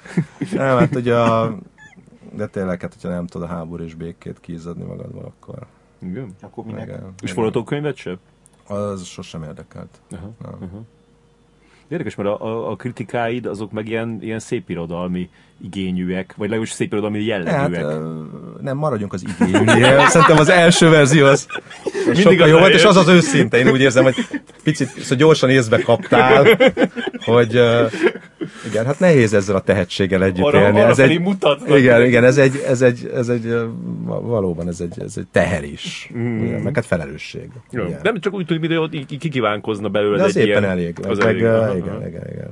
[0.53, 1.59] Nem, hát ugye a...
[2.33, 5.67] De tényleg, hát hogyha nem tudod a háború és békét kiizzadni magadban, akkor...
[5.99, 6.35] Igen.
[6.41, 6.87] Akkor minek?
[6.87, 7.15] Igen.
[7.23, 8.19] És forgatókönyvet se?
[8.67, 10.01] Az sosem érdekelt.
[10.11, 10.33] Aha.
[10.43, 10.87] Nem.
[11.89, 15.31] Érdekes, mert a, a, a kritikáid azok meg ilyen, ilyen szépirodalmi
[15.65, 17.83] igényűek, vagy legalábbis szépirodalmi Hát, jellegűek.
[17.83, 18.21] ö,
[18.61, 20.07] nem maradjunk az igénynél.
[20.07, 21.47] Szerintem az első verzió az,
[22.11, 23.59] az sokkal az jó volt, és az az őszinte.
[23.59, 24.15] Én úgy érzem, hogy
[24.63, 26.47] picit szóval gyorsan észbe kaptál,
[27.25, 27.87] hogy ö,
[28.69, 30.79] igen, hát nehéz ezzel a tehetséggel együtt arra, élni.
[30.81, 31.79] arra Ez egy, mutatnak.
[31.79, 33.55] igen, igen, ez egy, ez egy, ez egy
[34.05, 36.11] valóban ez egy, ez egy teher is.
[36.17, 36.45] Mm.
[36.63, 37.49] Meg hát felelősség.
[37.71, 37.85] Jó.
[37.85, 38.01] Igen.
[38.03, 40.73] Nem csak úgy tűnik, hogy kikívánkozna belőle De az egy éppen ilyen...
[40.73, 40.97] elég.
[41.09, 41.45] Az meg, elég.
[41.45, 42.49] aha, igen, igen, igen.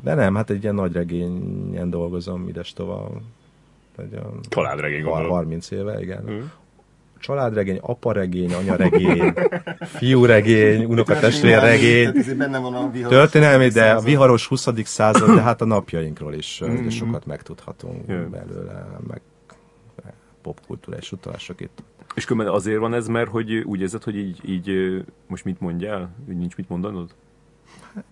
[0.00, 3.10] De nem, hát egy ilyen nagy regényen dolgozom ides tovább.
[4.48, 5.36] Családregény, har- gondolom.
[5.36, 6.22] 30 éve, igen.
[6.26, 6.40] Hm.
[7.18, 9.32] Családregény, aparegény, anyaregény,
[9.98, 14.68] fiúregény, unokatestvérregény, Tehát ezért benne van a viharos történelmi, de a viharos 20.
[14.84, 16.88] század, de hát a napjainkról is mm.
[16.88, 18.16] sokat megtudhatunk Jó.
[18.16, 19.20] belőle, meg
[20.42, 21.82] popkulturális utalások itt.
[22.14, 24.70] És különben azért van ez, mert hogy úgy érzed, hogy így, így
[25.26, 26.14] most mit mondjál?
[26.26, 27.14] Nincs mit mondanod?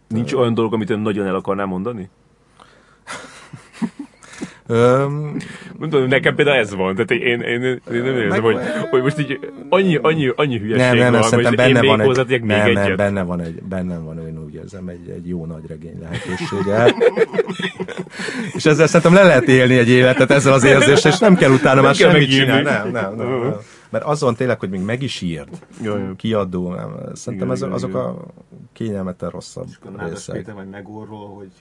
[0.09, 2.11] Nincs olyan dolog, amit ön nagyon el akarná mondani?
[4.67, 5.37] Öm,
[5.79, 6.95] Mondom, nekem például ez van.
[6.95, 8.57] Tehát én, én, én, én nem érzem, hogy,
[8.91, 9.39] hogy most így
[9.69, 12.41] annyi, annyi, annyi hülyeség nem, nem, nem, van, hogy én benne még van egy, hozzátegyek
[12.41, 12.97] még nem, nem, egyet.
[12.97, 16.95] benne van egy, bennem van, én úgy érzem, egy, egy jó nagy regény lehetősége.
[18.57, 21.83] és ezzel szerintem le lehet élni egy életet ezzel az érzéssel, és nem kell utána
[21.83, 22.45] már kell semmit megírni.
[22.45, 22.91] csinálni.
[22.91, 23.55] Nem, nem, nem, nem.
[23.91, 25.21] Mert azon tényleg, hogy még meg is
[25.83, 26.15] jó.
[26.17, 26.97] kiadó, nem.
[27.13, 28.25] Szerintem Igen, ez, igen, azok a
[28.73, 30.35] kényelmeten rosszabb És akkor részek.
[30.35, 31.53] Péter majd megorról, hogy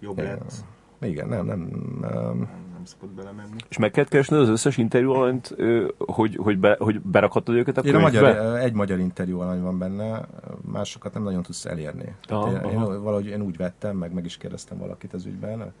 [0.00, 0.30] jobb Igen.
[0.30, 0.64] lett,
[1.10, 2.48] Igen, nem, nem, nem.
[2.82, 3.60] Nem szabad belemenni.
[3.68, 5.56] És meg kellett keresned az összes interjú alanyt,
[5.98, 9.78] hogy, hogy, be, hogy berakhatod őket a Én a magyar, egy magyar interjú alany van
[9.78, 10.26] benne,
[10.72, 12.14] másokat nem nagyon tudsz elérni.
[12.28, 13.00] Aha, Tehát én, én, aha.
[13.00, 15.72] valahogy én úgy vettem, meg meg is kérdeztem valakit az ügyben.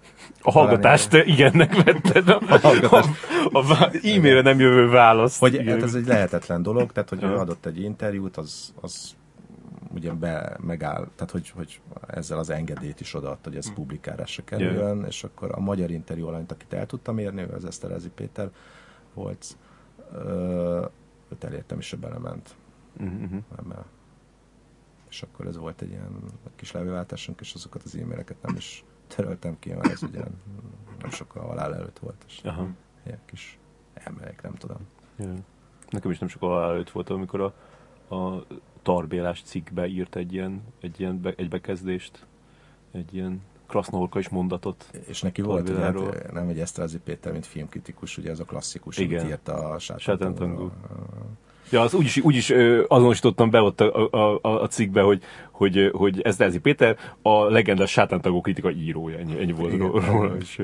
[0.42, 2.28] A hallgatást igennek vetted.
[2.28, 3.08] A, a, hallgatást.
[3.52, 5.38] a, vá- e-mailre nem jövő választ.
[5.38, 5.66] Hogy Igen.
[5.66, 9.14] hát ez egy lehetetlen dolog, tehát hogy adott egy interjút, az, az
[9.94, 15.04] ugye be, megáll, tehát hogy, hogy ezzel az engedélyt is odaadta, hogy ez publikálásra kerüljön,
[15.04, 18.50] és akkor a magyar interjú alanyt, akit el tudtam érni, ő az Eszterezi Péter
[19.14, 19.56] volt,
[20.12, 20.86] ö,
[21.32, 22.56] őt elértem is, ő belement
[23.58, 23.84] ebbe.
[25.08, 26.16] És akkor ez volt egy ilyen
[26.56, 30.20] kis levélváltásunk, és azokat az e-maileket nem is töröltem ki, mert ez ugye
[31.00, 32.68] nem sokkal halál előtt volt, és Aha.
[33.06, 33.58] ilyen kis
[33.94, 34.78] elmegyek, nem tudom.
[35.18, 35.34] Ja.
[35.90, 37.54] Nekem is nem sokkal előtt volt, amikor a,
[38.14, 38.46] a
[38.82, 42.26] Tarbélás cikkbe írt egy ilyen, egy ilyen be, egy bekezdést,
[42.92, 44.90] egy ilyen krasznorka is mondatot.
[45.06, 48.98] És neki volt, ugye, hát, nem egy Esztrázi Péter, mint filmkritikus, ugye ez a klasszikus,
[48.98, 49.20] Igen.
[49.20, 49.78] amit írt a.
[49.78, 50.70] Sátántango.
[51.70, 52.50] Ja, az úgyis, úgyis
[52.88, 57.44] azonosítottam be ott a, a, a, a cikkbe, hogy, hogy, hogy ez Ezi Péter, a
[57.44, 59.86] legendás sátántagó kritika írója, ennyi, ennyi volt Igen.
[59.86, 60.36] ró- róla.
[60.36, 60.62] És,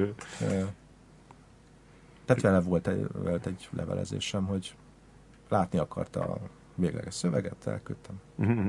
[2.25, 4.75] Tehát vele volt egy, volt egy levelezésem, hogy
[5.49, 6.39] látni akarta a
[6.79, 8.15] végleges szöveget, elküldtem.
[8.35, 8.69] mhm.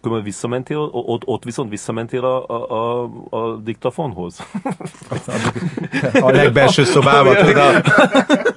[0.00, 4.38] Különben visszamentél, ott, ott viszont visszamentél a, a, a, a diktafonhoz?
[6.20, 7.82] A legbelső szobában, tudod, a,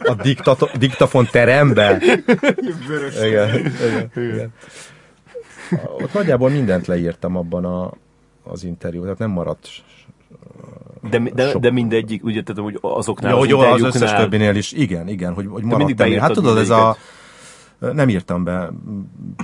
[0.10, 2.02] a diktato, diktafon terembe.
[2.88, 3.16] Vörös.
[3.24, 4.54] Igen, igen, igen.
[6.02, 7.92] Ott nagyjából mindent leírtam abban a,
[8.44, 9.70] az interjúban, tehát nem maradt
[11.10, 14.56] De, de, Sok- de mindegyik, ugye, tehát hogy azoknál Ja, hogy az interjúknál- összes többinél
[14.56, 16.20] is, igen, igen, hogy, hogy maradt mindig.
[16.20, 16.98] Hát tudod, ez a.
[17.80, 18.72] nem írtam be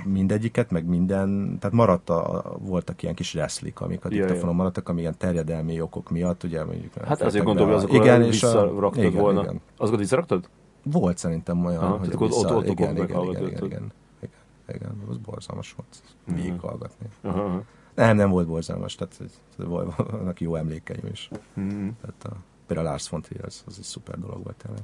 [0.05, 4.89] mindegyiket, meg minden, tehát maradt a, voltak ilyen kis reszlik, amik a Ja, diktafonon maradtak,
[4.89, 6.93] ami ilyen terjedelmi okok miatt, ugye mondjuk...
[6.93, 9.41] Hát ezért gondolom, hogy a- azokra igen, visszaraktad igen, volna.
[9.41, 9.61] Igen.
[9.77, 10.49] Azokat visszaraktad?
[10.83, 13.47] Volt szerintem olyan, Aha, hogy ott- ott- ott- ott igen, igen, igen, meghallgatod.
[13.47, 14.35] igen, igen, igen,
[14.67, 16.35] igen, az borzalmas volt Mhm.
[16.35, 17.07] végighallgatni.
[17.21, 17.63] Aha, aha.
[17.95, 19.19] Nem, nem volt borzalmas, tehát
[19.57, 21.29] vannak jó emlékeim is.
[21.53, 21.87] Mhm.
[22.01, 22.29] Tehát a,
[22.67, 24.81] például Lars von Trier, az, az egy szuper dolog volt tényleg.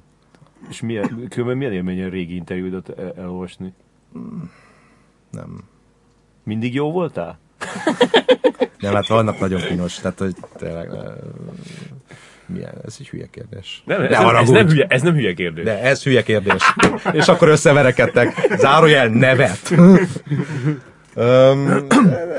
[0.69, 3.73] És milyen, különben milyen élmény a régi interjúdat el- elolvasni?
[5.31, 5.63] Nem,
[6.43, 7.39] Mindig jó voltál?
[8.79, 10.89] nem, hát vannak nagyon kínos, tehát hogy tényleg,
[12.45, 13.83] milyen, ez egy hülye kérdés.
[13.85, 15.63] Nem, ez, Ne nem, ez, nem hülye, ez nem hülye kérdés.
[15.63, 16.61] De ez hülye kérdés.
[17.11, 18.47] És akkor összeverekedtek.
[18.57, 19.69] Zárójel nevet.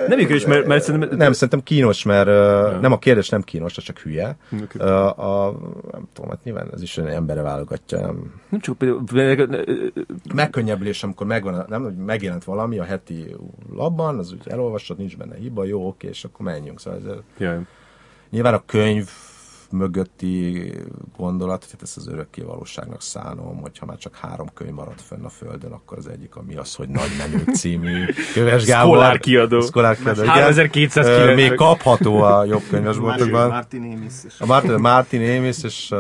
[0.09, 1.17] Nem is, mert, mert szerintem...
[1.17, 4.37] nem, szerintem kínos, mert uh, nem a kérdés nem kínos, csak hülye.
[4.75, 5.59] Uh, a,
[5.93, 8.01] nem tudom, hát nyilván ez is olyan emberre válogatja.
[8.01, 8.41] Nem.
[8.49, 9.65] Nem csak például...
[10.35, 13.37] Megkönnyebbülés, amikor megvan, nem, hogy megjelent valami a heti
[13.73, 16.81] labban, az úgy elolvasod, nincs benne hiba, jó, oké, és akkor menjünk.
[16.81, 17.59] Szóval ez, Jaj.
[18.31, 19.09] Nyilván a könyv
[19.70, 20.73] mögötti
[21.16, 25.28] gondolat, hogy ezt az örökké valóságnak szánom, hogyha már csak három könyv maradt fönn a
[25.28, 28.97] földön, akkor az egyik, ami az, hogy Nagy Menők című Köves Gábor.
[28.97, 29.61] Szkolár kiadó.
[29.61, 30.35] Szkolár kiadó, igen.
[30.35, 31.28] 3290.
[31.28, 33.49] Ö, Még kapható a jobb könyvesboltokban.
[33.49, 35.99] Martin Amis és A Martin, Martin Amis, és uh,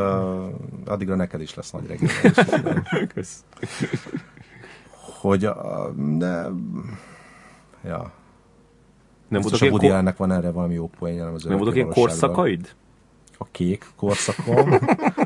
[0.84, 2.08] addigra neked is lesz nagy regény.
[3.14, 3.44] Kösz.
[5.20, 6.46] hogy a, de,
[7.84, 8.12] ja.
[9.28, 11.44] Nem Biztos voltak a ilyen, Woody kor, Allennek van erre valami jó poénja, nem az
[11.44, 12.74] nem voltak ilyen korszakaid?
[13.38, 14.78] A kék korszakom,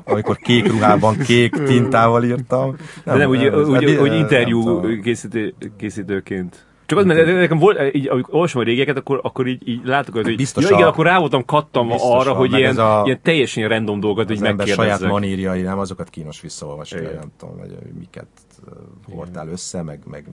[0.04, 2.76] amikor kék ruhában, kék tintával írtam.
[3.04, 6.66] De nem, úgy, ez- úgy, ez- úgy nem interjú készítő, készítőként.
[6.86, 10.14] Csak az, mert nekem volt, így, amikor olvasom a régeket, akkor, akkor így, így látok,
[10.14, 13.68] hogy Biztos ja, igen, akkor rá voltam kattanva Biztos arra, hogy ilyen, a- ilyen teljesen
[13.68, 15.10] random dolgokat így ember saját megkérdezzek.
[15.10, 18.26] manírjai, nem azokat kínos visszaolvasni, nem tudom, hogy miket
[18.66, 20.24] uh, hordtál össze, meg, meg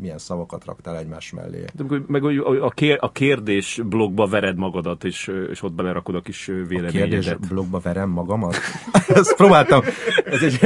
[0.00, 1.64] milyen szavakat raktál egymás mellé.
[1.74, 6.20] De meg hogy a, kér, a kérdés blogba vered magadat, és, és ott belerakod a
[6.20, 7.48] kis Kérdés véleményedet.
[7.48, 8.56] blogba verem magamat?
[9.08, 9.80] Ezt próbáltam.
[10.24, 10.58] Ez egy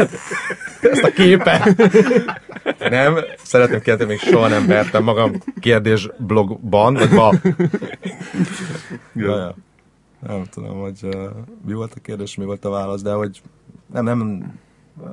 [0.81, 1.77] ezt a képet.
[2.79, 7.35] Nem, szeretném kérdezni, még soha nem vertem magam kérdés blogban, vagy ba.
[9.15, 9.55] Ja, ja.
[10.27, 11.15] Nem tudom, hogy uh,
[11.67, 13.43] mi volt a kérdés, mi volt a válasz, de hogy
[13.93, 14.53] nem, nem,
[15.01, 15.11] uh,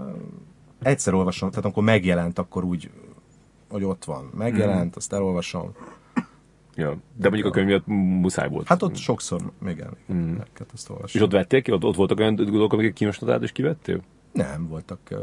[0.81, 2.89] egyszer olvasom, tehát amikor megjelent, akkor úgy,
[3.71, 4.29] hogy ott van.
[4.37, 5.71] Megjelent, azt elolvasom.
[6.75, 6.97] Ja.
[7.17, 7.87] De mondjuk a könyv miatt
[8.21, 8.67] muszáj volt.
[8.67, 10.33] Hát ott sokszor, igen, igen Mm.
[10.33, 11.21] kellett azt és olvasni.
[11.21, 11.71] ott vettél ki?
[11.71, 14.01] Ott, ott voltak olyan dolgok, amiket kínosnatád, és kivettél?
[14.31, 15.19] Nem, voltak, uh,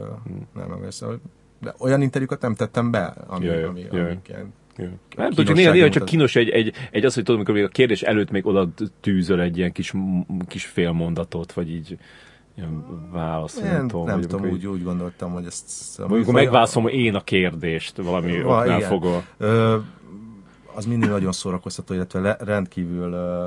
[0.54, 1.20] nem emlékszem,
[1.60, 4.04] de olyan interjúkat nem tettem be, ami, Ja, ja, ami, ja.
[4.04, 4.52] amik ilyen.
[5.16, 7.64] Nem tudom, csak néha, néha csak kínos egy, egy, egy az, hogy tudom, amikor még
[7.64, 8.68] a kérdés előtt még oda
[9.00, 9.92] tűzöl egy ilyen kis,
[10.46, 11.98] kis félmondatot, vagy így
[12.58, 14.06] ilyen válasz, nem, nem, nem tudom.
[14.06, 16.00] tudom, vagy amikor úgy, úgy gondoltam, hogy ezt...
[16.00, 19.22] Amikor megválaszolom én a kérdést valami Va, oknál igen.
[19.36, 19.76] Ö,
[20.74, 23.46] az mindig nagyon szórakoztató, illetve le, rendkívül ö,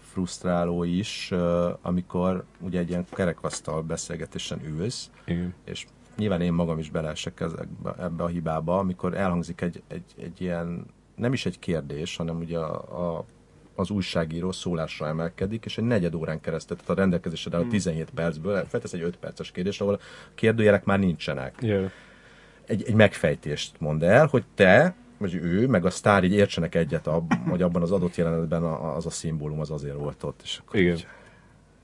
[0.00, 5.54] frusztráló is, ö, amikor ugye egy ilyen kerekasztal beszélgetésen ülsz, Igen.
[5.64, 5.86] és
[6.16, 10.86] nyilván én magam is beleesek ezekbe, ebbe a hibába, amikor elhangzik egy, egy, egy ilyen,
[11.16, 13.24] nem is egy kérdés, hanem ugye a, a,
[13.80, 18.64] az újságíró szólásra emelkedik, és egy negyed órán keresztül, tehát a rendelkezésre áll 17 percből
[18.68, 19.98] feltesz egy 5 perces kérdés, ahol a
[20.34, 21.90] kérdőjelek már nincsenek Yeah.
[22.66, 27.06] egy, egy megfejtést mond el, hogy te, vagy ő, meg a sztár így értsenek egyet,
[27.06, 30.40] ab, hogy abban az adott jelenetben az a szimbólum az azért volt ott.
[30.42, 30.94] És akkor Igen.
[30.94, 31.06] így,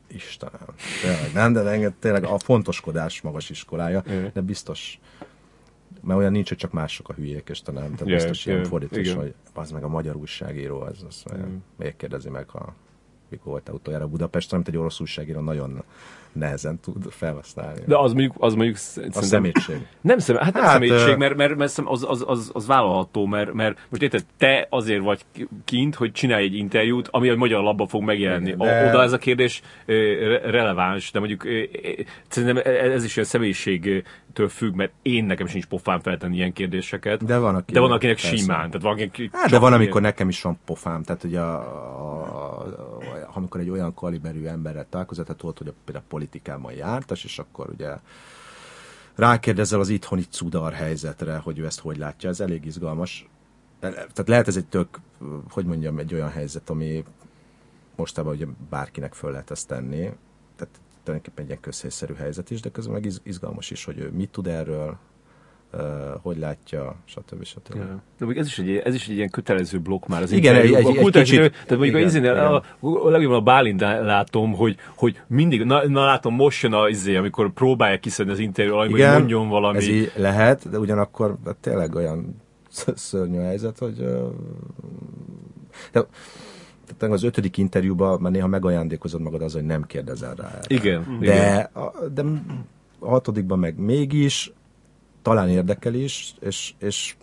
[0.09, 0.61] Istenem,
[1.03, 4.31] tényleg, nem, de engem tényleg a fontoskodás magas iskolája, Igen.
[4.35, 5.01] de biztos
[6.07, 8.65] mert olyan nincs, hogy csak mások a hülyék, és talán tehát Ja, biztos ilyen ja,
[8.65, 9.17] fordítás, igen.
[9.17, 11.57] hogy az meg a magyar újságíró, az, az Mm.
[11.77, 12.75] még kérdezi meg, ha
[13.29, 15.83] mikor voltál utoljára Budapesten, amit egy orosz újságíró nagyon
[16.37, 17.81] nehezen tud felhasználni.
[17.87, 18.77] De az mondjuk, az mondjuk
[19.15, 19.87] a szemétség.
[20.01, 22.67] Nem szem, hát nem Hát, hát, személyiség, ö- mert, mert, mert az, az, az, az
[22.67, 25.21] vállalható, mert, mert most érted, te azért vagy
[25.65, 28.51] kint, hogy csinálj egy interjút, ami a magyar labba fog megjelenni.
[28.55, 28.65] De...
[28.65, 29.63] de- Oda ez a kérdés
[30.45, 31.45] releváns, de mondjuk
[32.29, 37.25] szerintem ez is ilyen személyiségtől függ, mert én nekem sincs pofám feltenni ilyen kérdéseket.
[37.25, 38.37] De van, aki- de van akinek persze.
[38.37, 38.67] simán.
[38.71, 42.67] Tehát van, akinek Hát, de van, amikor nekem is van pofám, tehát ugye a, a,
[42.67, 42.96] a,
[43.35, 47.71] amikor egy olyan kaliberű emberrel találkozott, tehát volt, hogy a, például politikában jártas, és akkor
[47.71, 47.97] ugye
[49.15, 53.29] rákérdezel az itthoni cudar helyzetre, hogy ő ezt hogy látja, ez elég izgalmas.
[53.81, 55.01] Tehát lehet ez egy tök,
[55.51, 57.05] hogy mondjam, egy olyan helyzet, ami
[57.97, 60.11] mostában ugye bárkinek föl lehet ezt tenni,
[60.57, 64.11] tehát tulajdonképpen egy ilyen közhelyszerű helyzet is, de közben meg iz- izgalmas is, hogy ő
[64.11, 64.99] mit tud erről,
[66.23, 67.45] hogy látja, stb.
[67.45, 67.75] stb.
[67.75, 68.03] Ja.
[68.19, 70.85] De ez is, egy, ez is egy ilyen kötelező blokk már az Igen, egy- egy-
[70.87, 71.53] A kultúrás egy kicsit.
[71.53, 72.45] Tehát mondjuk Igen, a, izénél, igen.
[72.47, 72.63] a,
[73.07, 77.17] a legjobban a Bálint látom, hogy, hogy mindig, na, na látom, most jön az izé,
[77.17, 79.77] amikor próbálják kiszedni az interjú alanyba, hogy mondjon valami.
[79.79, 82.37] ez így lehet, de ugyanakkor hát tényleg olyan
[82.71, 83.95] sz- szörnyű helyzet, hogy
[85.93, 86.07] de,
[86.99, 90.47] tehát az ötödik interjúban már néha megajándékozod magad az, hogy nem kérdezel rá.
[90.49, 90.61] erre.
[90.69, 91.37] Igen, igen.
[91.37, 92.23] De, a, de
[92.99, 94.53] a hatodikban meg mégis,
[95.27, 97.17] talán érdekel is, és, és,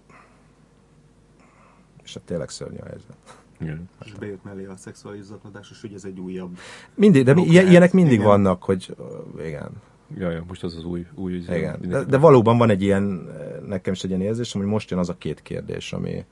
[2.03, 3.17] és hát tényleg szörnyű a helyzet.
[3.61, 3.89] igen.
[4.05, 6.57] És bejött mellé a szexuális zaklatásos ügy, ez egy újabb.
[6.95, 8.25] Mindig, de mi, ilyenek mindig igen.
[8.25, 8.95] vannak, hogy
[9.39, 9.71] igen,
[10.17, 11.33] Ja, ja, most az az új, új.
[11.33, 13.29] Igen, de, de valóban van egy ilyen,
[13.67, 16.25] nekem is egy ilyen érzésem, hogy most jön az a két kérdés, ami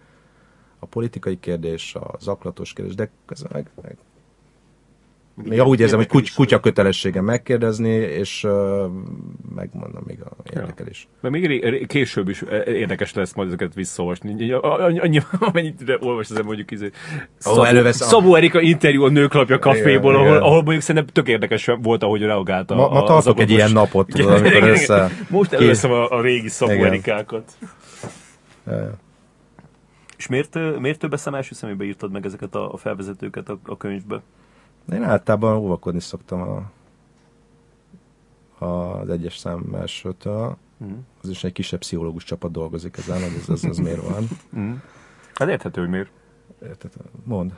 [0.80, 3.98] a politikai kérdés, a zaklatos kérdés, de közben meg, meg
[5.35, 8.51] Néha úgy érzem, hogy kuty, kutya kötelessége megkérdezni, és uh,
[9.55, 11.07] megmondom még a érdekel is.
[11.21, 14.51] Mert még ré- később is eh, érdekes lesz majd ezeket visszaolvasni.
[14.51, 16.89] Annyi, amennyit olvas ember mondjuk izé.
[17.37, 20.41] Szabó, elővesz a- Szabó Erika interjú a nőklapja kaféból, Igen, ahol, igen.
[20.41, 24.07] ahol mondjuk szerintem tök érdekes volt, ahogy reagált a Ma, ma tartok egy ilyen napot,
[24.07, 25.09] tudod, amikor Igen, össze...
[25.29, 26.85] Most előveszem a, a régi Szabó Igen.
[26.85, 27.51] Erikákat.
[28.67, 28.93] Ja, ja.
[30.17, 33.77] És miért, miért több eszem első szemébe írtad meg ezeket a, a felvezetőket a, a
[33.77, 34.21] könyvbe?
[34.91, 36.72] Én általában óvakodni szoktam a,
[38.65, 40.57] az egyes szám elsőtől.
[40.77, 40.91] Mhm.
[41.23, 44.27] Az is egy kisebb pszichológus csapat dolgozik ezen, hogy ez, ez, ez miért van.
[45.34, 46.09] Hát érthető, hogy miért.
[46.63, 46.91] Érted?
[47.23, 47.51] Mond.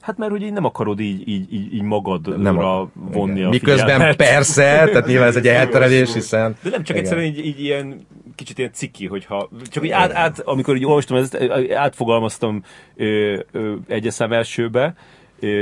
[0.00, 3.46] Hát mert így nem akarod így, így, így, így magadra Nem a- vonni igen.
[3.46, 4.16] a Miközben figyelmet.
[4.16, 6.56] persze, tehát nyilván ez egy elterelés, hiszen...
[6.62, 7.02] De nem csak Igen.
[7.02, 11.16] egyszerűen így, így ilyen kicsit ilyen ciki, hogyha csak így át, át, amikor így olvastam,
[11.16, 11.36] ezt,
[11.74, 12.62] átfogalmaztam
[12.96, 14.94] ö, ö, egyes szám elsőbe,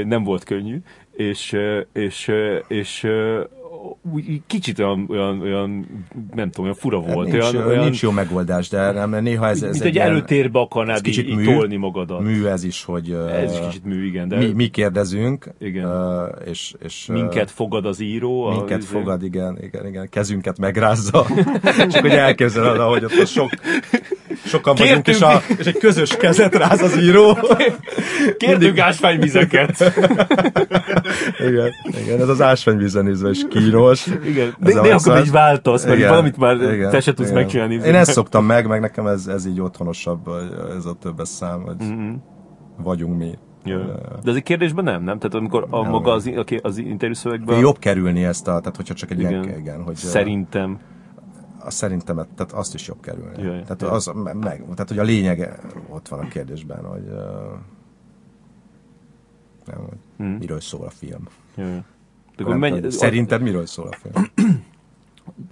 [0.05, 0.79] nem volt könnyű,
[1.13, 1.57] és,
[1.93, 2.31] és,
[2.69, 3.07] és
[4.13, 5.87] úgy kicsit olyan, olyan, olyan,
[6.35, 7.31] nem tudom, olyan fura volt.
[7.31, 9.97] Hát nincs, olyan, olyan, nincs jó megoldás, de nem, néha ez, ez mint egy egy
[9.97, 12.21] előtérbe akarnád kicsit így mű, tolni magadat.
[12.21, 13.11] mű ez is, hogy
[13.43, 15.89] Ez is kicsit mű, igen, de mi, mi kérdezünk, Igen.
[16.45, 18.45] és, és minket fogad az író.
[18.45, 21.27] a- minket izé- fogad, igen, igen, igen, kezünket megrázza,
[21.91, 23.51] csak hogy elképzeled, ahogy ott a sok,
[24.45, 27.39] sokan vagyunk, és, a, és egy közös kezet ráz az író.
[28.37, 29.81] Kértünk ásványvizeket.
[31.49, 31.71] Igen,
[32.03, 34.07] igen, ez az ásványvízen nézve is kínos.
[34.07, 37.41] Igen, de, de akkor így váltasz, mert Igen, valamit már igen, te se tudsz igen.
[37.41, 37.75] megcsinálni.
[37.75, 40.29] Én ezt szoktam meg, meg nekem ez, ez így otthonosabb,
[40.77, 42.13] ez a többes szám, hogy Mhm.
[42.77, 43.31] vagyunk mi.
[43.65, 43.79] Ja.
[44.23, 45.19] De ez egy kérdésben nem, nem?
[45.19, 46.31] Tehát amikor a Nem, maga az,
[46.63, 47.59] az interjú szövegben...
[47.59, 49.59] Jobb kerülni ezt a, tehát hogyha csak egy ilyen, Igen.
[49.59, 50.79] igen, hogy Szerintem.
[51.65, 53.43] Azt szerintem, tehát azt is jobb kerülni.
[53.43, 53.91] Jaj, tehát, jaj.
[53.91, 55.59] az, me- meg, tehát, hogy a lényege
[55.89, 57.17] ott van a kérdésben, hogy uh,
[59.67, 60.29] nem, hogy Mhm.
[60.31, 61.29] miről szól a film.
[61.57, 61.85] Ja, ja.
[62.37, 64.27] De Nem menj, Szerinted miről szól a film?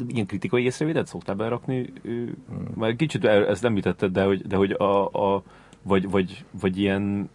[0.09, 1.93] ilyen kritikai észrevételt szoktál berakni?
[2.03, 2.35] Hmm.
[2.75, 5.43] Már kicsit ezt nem említetted, de hogy, de hogy a, a
[5.83, 7.31] vagy, vagy, vagy ilyen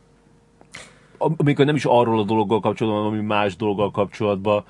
[1.18, 4.64] am- amikor nem is arról a dologgal kapcsolatban, ami más dologgal kapcsolatban,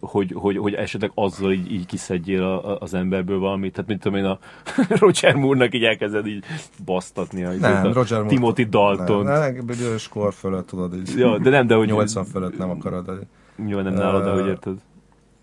[0.00, 3.72] hogy, hogy, hogy esetleg azzal így, így kiszedjél a, a- az emberből valamit.
[3.72, 4.38] Tehát, mint tudom én, a
[5.00, 6.44] Roger Moore-nak így elkezded így
[6.84, 7.40] basztatni.
[7.40, 9.24] Nem, a Roger Moore- Timothy Dalton.
[9.24, 12.70] Nem, nem, bizonyos kor fölött, tudod, így Ja, de nem, de hogy 80 fölött nem
[12.70, 13.26] akarod.
[13.56, 14.78] Nyilván nem nálad, de hogy érted.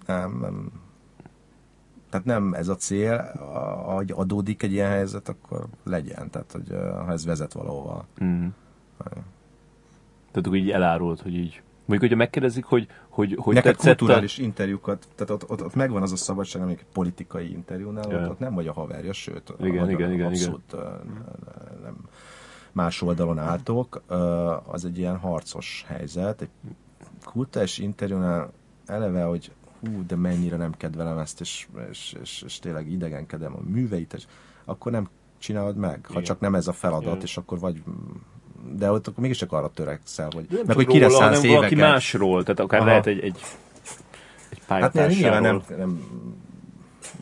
[0.06, 0.72] Nem, nem.
[2.10, 3.32] Tehát nem ez a cél,
[3.86, 6.30] hogy adódik egy ilyen helyzet, akkor legyen.
[6.30, 6.68] Tehát, hogy
[7.06, 8.06] ha ez vezet valahova.
[8.24, 8.46] Mm.
[10.32, 11.62] Tehát akkor így elárult, hogy így.
[11.90, 16.02] Mondjuk, hogyha megkérdezik, hogy, hogy, hogy Neked tetszett kulturális interjúkat, tehát ott, ott, ott megvan
[16.02, 18.24] az a szabadság, amik politikai interjúnál, Ja.
[18.24, 20.78] ott, ott nem vagy a haverja, sőt, Igen, a- igen, igen, abszolút ö,
[21.84, 21.96] nem
[22.72, 24.02] más oldalon álltok,
[24.66, 26.42] az egy ilyen harcos helyzet.
[26.42, 26.50] Egy
[27.24, 28.52] kulturális interjúnál
[28.86, 33.70] eleve, hogy hú, de mennyire nem kedvelem ezt, és, és, és, és tényleg idegenkedem a
[33.70, 34.26] műveit, és
[34.66, 36.24] akkor nem csinálod meg, ha Igen.
[36.24, 37.22] csak nem ez a feladat, Igen.
[37.22, 37.84] és akkor vagy
[38.78, 41.74] de ott akkor mégiscsak arra törekszel, hogy, De nem meg hogy kire szánsz hanem valaki
[41.74, 41.92] éveket.
[41.92, 42.90] másról, tehát akár Aha.
[42.90, 43.38] lehet egy, egy,
[44.50, 45.40] egy Hát nyilván pályatársáról.
[45.40, 46.02] nem, nem,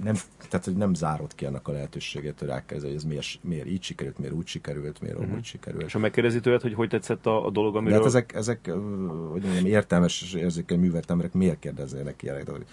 [0.03, 0.15] nem,
[0.49, 3.83] tehát hogy nem zárod ki annak a lehetőséget, hogy rákezdj, hogy ez miért, miért így
[3.83, 5.33] sikerült, miért úgy sikerült, miért Mhm.
[5.35, 5.83] úgy sikerült.
[5.83, 7.97] És ha megkérdezi tőled, hogy hogy tetszett a, a dolog, De amiről...
[7.97, 8.65] hát ezek, ezek
[9.31, 12.43] hogy mondjam, értelmes és érzékeny művelt emberek miért kérdeznének ilyenek?
[12.43, 12.65] De, hogy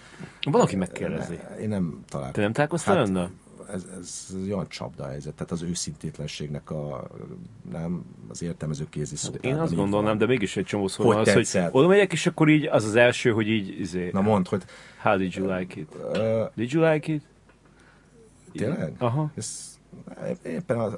[0.51, 1.39] Valaki megkérdezi.
[1.61, 2.33] Én nem találtam.
[2.33, 3.31] Te nem találkoztál Hát, önnel?
[3.73, 7.07] Ez, ez olyan csapda helyzet, tehát az őszintétlenségnek a,
[7.71, 9.31] nem, az értelmező kézi szó.
[9.31, 10.17] Hát Én azt gondolnám, van.
[10.17, 11.73] de mégis egy csomó szó Hogy az, hogy tetszett?
[11.73, 14.63] oda megyek, és akkor így az az első, hogy így, izé, Na mondd, hogy
[15.01, 15.87] how did you like it?
[16.13, 17.21] ö, Did you like it?
[18.51, 18.93] tényleg?
[18.97, 19.31] Aha.
[19.35, 19.79] Ez,
[20.43, 20.97] éppen az,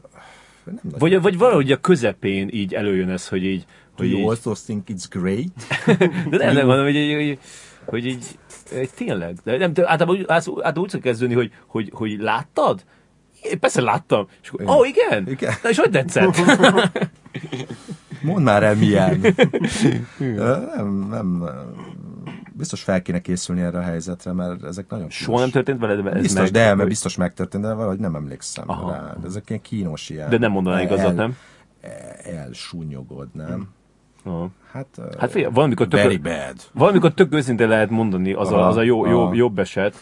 [0.64, 3.60] nem Vagy, vagy valahogy a közepén így előjön ez, hogy így...
[3.96, 5.48] Do Hogy you így also think it's great?
[6.30, 7.40] de nem, nem mondom, hogy, így- hogy,
[7.86, 8.40] hogy így,
[8.72, 9.38] egy tényleg.
[9.44, 12.84] De nem, de általában, úgy- általában úgy szokott kezdődni, hogy, hogy, hogy láttad?
[13.42, 14.28] Én persze láttam.
[14.42, 15.28] És akkor, ó, oh, igen?
[15.30, 15.54] Igen.
[15.64, 16.36] Na és hogy tetszett?
[18.22, 19.20] Mondd már el, milyen.
[20.76, 21.44] Nem, nem,
[22.54, 26.22] biztos fel kéne készülni erre a helyzetre, mert ezek nagyon Soha nem történt veled ez
[26.22, 28.92] Biztos, meg, de, mert hogy- biztos megtörtént, de valahogy nem emlékszem Aha.
[28.92, 29.14] rá.
[29.22, 30.30] De ezek ilyen kínos ilyen.
[30.30, 31.38] De nem mondaná igazat, nem?
[32.24, 33.68] Elsúnyogod, nem?
[34.28, 34.50] Aha.
[34.72, 34.88] Hát,
[35.20, 36.56] Hát figyelj, valamikor tök, very bad.
[36.74, 39.96] valamikor tök őszintén lehet mondani, az, a, az a jó, jó, jobb eset.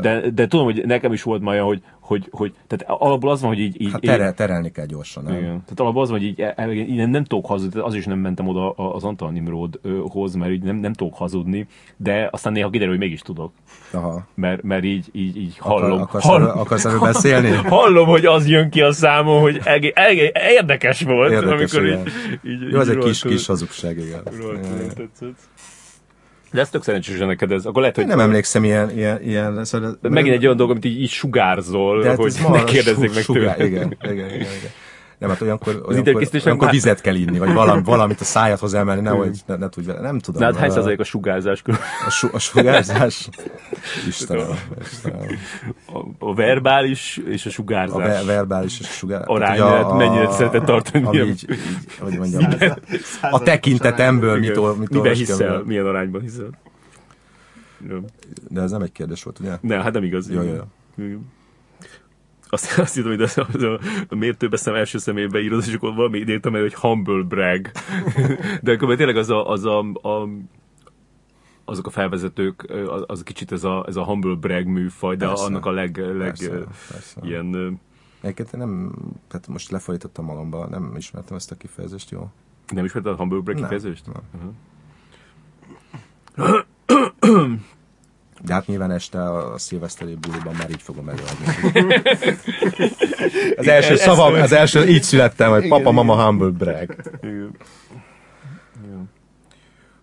[0.00, 3.50] De, de tudom, hogy nekem is volt már hogy, hogy, hogy tehát alapból az van,
[3.50, 3.80] hogy így...
[3.80, 5.32] így Hát terel, terelni kell gyorsan, nem?
[5.32, 5.44] Igen.
[5.62, 8.04] Tehát alapból az van, hogy így, el- el- így nem, nem tudok hazudni, az is
[8.04, 11.66] nem mentem oda az Antal Nimrodhoz, mert így nem, nem tudok hazudni,
[11.96, 13.52] de aztán néha kiderül, hogy mégis tudok.
[13.92, 14.26] Aha.
[14.34, 16.00] Mert, mert így, így, így Akar, hallom.
[16.00, 17.50] akarsz, hallom, erről, akarsz erről beszélni?
[17.78, 22.06] hallom, hogy az jön ki a számon, hogy egé, egé, érdekes volt, Érdekes, amikor igen.
[22.06, 24.22] így, így, Jó, ez így egy kis, kis hazugság, igen.
[24.24, 24.88] rohadtul Igen.
[24.94, 25.38] tetszett.
[26.54, 27.66] De ez tök szerencsés, neked ez.
[27.66, 30.70] Akkor lehet, hogy Én nem emlékszem ilyen, ilyen, ilyen szóval, de megint egy olyan dolog,
[30.72, 33.68] amit így, így sugárzol, De hát hogy ne kérdezzék su- meg sugár- tőle.
[33.68, 34.70] Igen, igen, igen, igen.
[35.24, 39.40] Nem, hát olyankor, olyankor, olyankor vizet kell inni, vagy valami, valamit a szájadhoz emelni, nehogy
[39.46, 40.00] ne, ne tudj vele.
[40.00, 40.40] Nem tudom.
[40.40, 41.62] De hát hány a- százalék a sugárzás?
[42.06, 43.28] A, su, a sugárzás?
[44.08, 44.46] Istenem,
[44.80, 45.20] Istenem.
[45.92, 48.06] A, a verbális és a A sugárzás.
[48.06, 49.28] ver, verbális és a sugárzás.
[49.28, 51.58] Arányát mennyire szereted tartani, Ami így, így,
[52.00, 52.42] hogy mondjam,
[53.30, 55.62] a tekintetemből mit, ol- mit Miben hiszel?
[55.66, 56.48] Milyen arányban hiszel?
[58.48, 59.58] De ez nem egy kérdés volt, ugye?
[59.60, 60.30] Ne, hát nem igaz.
[60.30, 60.54] Jó, jó,
[60.96, 61.18] jó.
[62.48, 65.94] Azt, azt hittem, hogy az, az a, a mértőbe szem első személybe írod, és akkor
[65.94, 67.70] valami idéztem el, hogy humble brag.
[68.62, 70.28] De akkor tényleg az a, az a, a
[71.64, 75.44] azok a felvezetők, az, az kicsit ez a, ez a humble brag műfaj, de Persze.
[75.44, 77.20] annak a leg, leg Persze, persze.
[77.22, 77.80] ilyen
[78.20, 78.92] Egyébként én nem,
[79.28, 82.30] tehát most lefolytottam magamba, nem ismertem ezt a kifejezést, jó?
[82.68, 84.04] nem ismerted a humble brag kifejezést?
[84.06, 84.22] nem.
[88.46, 91.44] De hát nyilván este a szilveszteri buliban már így fogom előadni.
[93.56, 96.94] Az első szavam, az első, így születtem, hogy papa, mama, humble brag.
[97.22, 97.50] Igen.
[98.84, 99.10] Igen.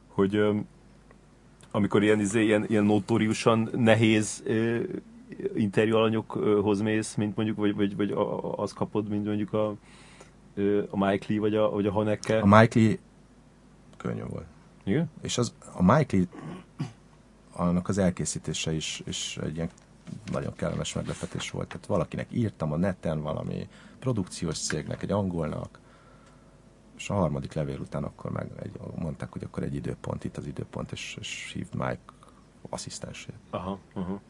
[0.08, 0.40] Hogy
[1.72, 4.44] amikor ilyen, izé, ilyen, ilyen notóriusan nehéz
[5.56, 9.68] interjú alanyokhoz mész, mint mondjuk, vagy, vagy, vagy a, a- azt kapod, mint mondjuk a,
[10.90, 12.40] a Mike Lee, vagy a, vagy a Haneke.
[12.40, 12.98] A Mike Lee
[13.98, 14.46] könnyű volt.
[14.84, 15.10] Igen?
[15.22, 16.26] És az, a Mike Lee
[17.52, 19.70] annak az elkészítése is, is egy ilyen
[20.32, 21.68] nagyon kellemes meglepetés volt.
[21.68, 23.68] Tehát valakinek írtam a neten valami
[24.00, 25.80] produkciós cégnek, egy angolnak,
[26.98, 30.46] és a harmadik levél után akkor meg egy, mondták, hogy akkor egy időpont, itt az
[30.48, 32.00] időpont, és, és hívd Mike
[32.70, 33.36] asszisztensét.
[33.50, 34.22] Aha, aha.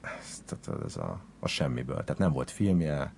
[0.00, 2.04] Ez- Tehát ez a, a semmiből.
[2.04, 3.14] Tehát nem volt filmje,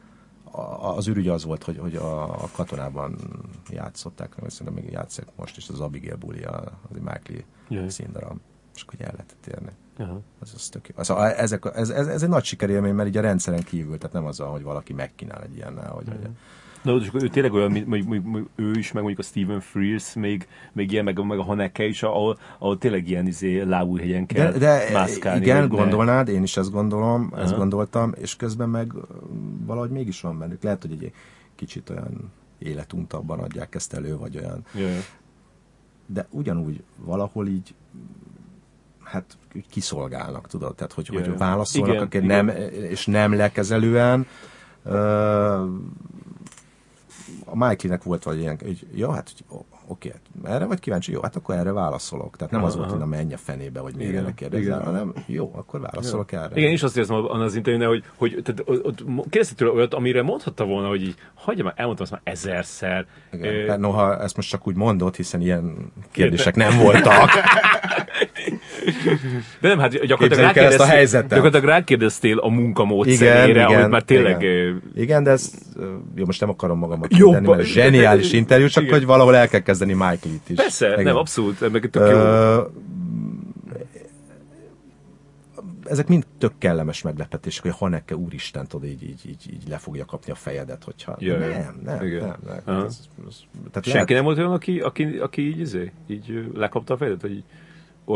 [0.50, 0.60] a,
[0.96, 3.16] az ürügy az volt, hogy, hogy a, a katonában
[3.70, 7.44] játszották, nem szerintem még játszik most is, az Abigail Bully, az egy Mike Lee
[7.90, 8.38] színdarab,
[8.78, 9.70] és akkor el lehetett érni.
[9.98, 10.20] Aha.
[10.38, 10.94] Az, az tök jó.
[10.98, 14.12] Az, a, ezek, ez, ez, ez, egy nagy sikerélmény, mert így a rendszeren kívül, tehát
[14.12, 16.28] nem az, hogy valaki megkínál egy ilyennel, hogy, hogy
[16.82, 19.60] Na, és akkor ő tényleg olyan, mint mondjuk, mondjuk, ő is, meg mondjuk a Stephen
[19.60, 24.26] Frears, még, még ilyen, meg, meg a Haneke is, ahol, ahol tényleg ilyen izé, lábújhegyen
[24.26, 25.40] kell de, de mászkálni.
[25.40, 27.56] igen, gondolnád, én is ezt gondolom, ezt Aha.
[27.56, 28.92] gondoltam, és közben meg
[29.66, 30.62] valahogy mégis van bennük.
[30.62, 31.12] Lehet, hogy egy
[31.54, 35.04] kicsit olyan életuntabban adják ezt elő, vagy olyan Jaj.
[36.06, 37.74] de ugyanúgy valahol így
[39.08, 39.24] hát
[39.70, 42.44] kiszolgálnak, tudod, tehát hogy, hogy válaszolnak, Igen, akik igen.
[42.44, 42.56] nem,
[42.90, 44.26] és nem lekezelően.
[47.44, 49.58] A Mikey-nek volt vagy ilyen, hogy jó, hát hogy,
[49.88, 52.36] oké, hát erre vagy kíváncsi, jó, hát akkor erre válaszolok.
[52.36, 54.84] Tehát nem az volt, hogy na menj a fenébe, vagy még Igen, erre kérdezel, igen.
[54.84, 56.50] hanem jó, akkor válaszolok erre.
[56.50, 59.94] Igen, én is azt érzem abban az interjúnál, hogy, hogy tehát, ott, kérdezte tőle olyat,
[59.94, 63.06] amire mondhatta volna, hogy így, hagyja már, elmondtam azt már ezerszer.
[63.32, 63.54] Igen.
[63.54, 67.30] Ö, Hát noha ezt most csak úgy mondod, hiszen ilyen kérdések nem voltak.
[69.60, 71.28] De nem, hát gyakorlatilag Képzeljük el ezt a rákérdeztél, helyzetet.
[71.28, 74.42] gyakorlatilag rákérdeztél a munkamódszerére, amit már tényleg...
[74.42, 74.82] igen.
[74.96, 75.52] igen, de ez,
[76.14, 78.94] jó, most nem akarom magamat Jó, mondani, mert zseniális interjú, csak Igen.
[78.94, 80.56] hogy valahol el kell kezdeni Michael-it is.
[80.56, 81.04] Persze, Igen.
[81.04, 82.16] nem, abszolút, meg tök jó.
[82.16, 82.62] Ö,
[85.88, 90.04] ezek mind tök kellemes meglepetések, hogy Haneke úristen, tudod, így, így, így, így le fogja
[90.04, 91.16] kapni a fejedet, hogyha...
[91.18, 91.48] Ja, ja.
[91.48, 92.36] nem, nem, Igen.
[92.46, 92.84] nem, nem.
[92.84, 92.98] Ez,
[93.28, 93.36] ez,
[93.70, 97.32] tehát Senki nem volt olyan, aki, aki, aki így, izé, így lekapta a fejedet, vagy
[97.32, 97.44] így,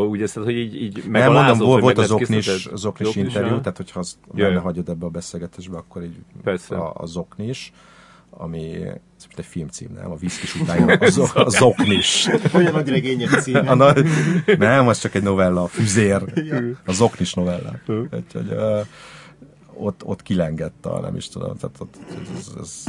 [0.00, 2.54] úgy érzed, hogy így, így Nem, megalázott, mondom, volt, volt az megleckézteted?
[2.54, 4.60] oknis, az oknis Zoknis, interjú, tehát hogyha azt Ja, benne ja.
[4.60, 6.76] hagyod ebbe a beszélgetésbe, akkor így Persze.
[6.76, 7.72] a, az oknis,
[8.30, 8.76] ami
[9.36, 10.10] egy filmcím, nem?
[10.10, 12.28] A viszkis után jön az, az oknis.
[12.54, 13.58] Olyan nagy regények címe.
[13.70, 14.06] A nagy,
[14.58, 16.22] nem, az csak egy novella, a füzér,
[16.86, 17.72] az oknis novella.
[17.86, 18.86] Úgyhogy uh,
[19.74, 21.96] ott, ott kilengett a, nem is tudom, tehát ott,
[22.38, 22.84] ez, ez,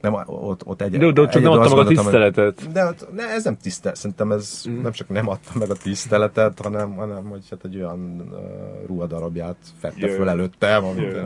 [0.00, 2.72] nem, ott, ott egy, De, de ott csak nem adta meg a gondoltam, hogy- tiszteletet.
[2.72, 4.80] de ott, ne, ez nem tisztelet, szerintem ez mm.
[4.82, 9.56] nem csak nem adta meg a tiszteletet, hanem, hanem hogy hát egy olyan uh, ruhadarabját
[9.78, 10.14] fette Jö.
[10.16, 11.22] föl előttem, amit Jö.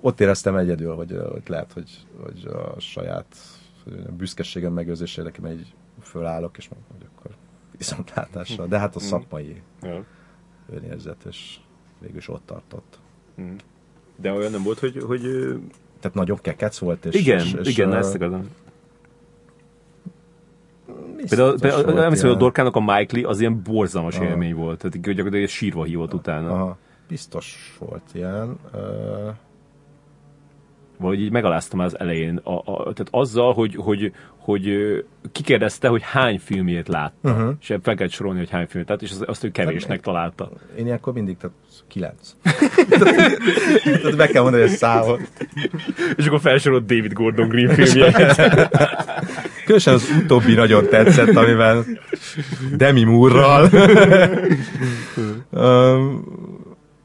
[0.00, 3.36] ott éreztem egyedül, hogy, hogy lehet, hogy, hogy a saját
[4.06, 7.30] a büszkeségem megőrzés érdekében így fölállok, és mondom, hogy akkor
[7.78, 8.66] viszontlátással.
[8.66, 10.04] De hát a szakmai Ja.
[10.72, 11.56] önérzet, és
[12.00, 12.98] végül is ott tartott.
[14.16, 15.22] De olyan nem volt, hogy, hogy
[16.00, 17.14] Tehát nagyon kekec volt, és...
[17.14, 18.48] igen, és, és, igen, uh, ezt akarom.
[21.28, 24.78] Például, például emlékszem, hogy a Dorkának a Michael az ilyen borzalmas élmény volt.
[24.78, 26.50] Tehát gyakorlatilag sírva hívott utána.
[26.52, 26.76] Aha,
[27.08, 28.58] biztos volt ilyen.
[28.74, 29.34] Uh,
[30.98, 32.40] Vagy így megaláztam az elején.
[32.42, 34.70] A, a, tehát azzal, hogy, hogy, hogy
[35.32, 37.30] kikérdezte, hogy hány filmjét látta.
[37.30, 37.52] Uh-huh.
[37.60, 40.50] És fel kellett sorolni, hogy hány filmjét látta, és az- azt ő kevésnek találta.
[40.78, 41.56] Én ilyenkor mindig, tehát
[41.88, 42.36] kilenc.
[44.02, 45.20] tehát be kell mondani, hogy számot.
[46.16, 48.16] És akkor felsorolt David Gordon Green filmjeit.
[49.64, 51.84] Különösen az utóbbi nagyon tetszett, amivel
[52.76, 53.68] Demi Moore-ral.
[55.50, 56.24] um,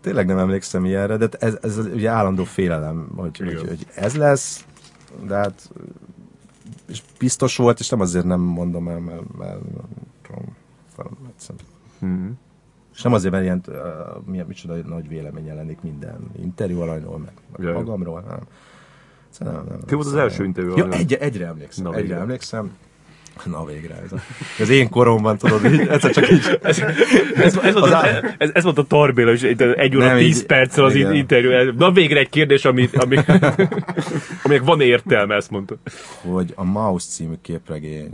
[0.03, 3.67] tényleg nem emlékszem ilyenre, de ez, ez ugye állandó félelem, hogy, hogy, Igen.
[3.67, 4.65] hogy ez lesz,
[5.27, 5.71] de hát
[6.87, 9.61] és biztos volt, és nem azért nem mondom el, mert, mert,
[11.27, 11.71] egyszerűen
[12.03, 12.29] Mhm.
[12.93, 13.75] És nem azért, mert ilyen, uh,
[14.25, 17.73] milyen, micsoda nagy vélemény jelenik minden interjú alanyról, meg, meg Jaj.
[17.73, 18.39] magamról, nem.
[19.29, 22.17] Szóval nem, nem, Ki volt az első interjú Ja, egy, egyre emlékszem, Na, egyre végre.
[22.19, 22.77] emlékszem.
[23.45, 24.17] Na végre, ez a,
[24.59, 26.79] az én koromban, tudod, így, egyszer csak így, Ez,
[27.35, 28.05] ez, ez, volt, a,
[28.37, 31.13] ez, ez volt a Tarbéla, és egy, óra Nem, 10 így- perccel az igen.
[31.13, 31.71] interjú.
[31.77, 33.17] Na végre egy kérdés, ami, ami,
[34.43, 35.75] aminek van értelme, ezt mondta.
[36.21, 38.09] hogy a Maus című képregény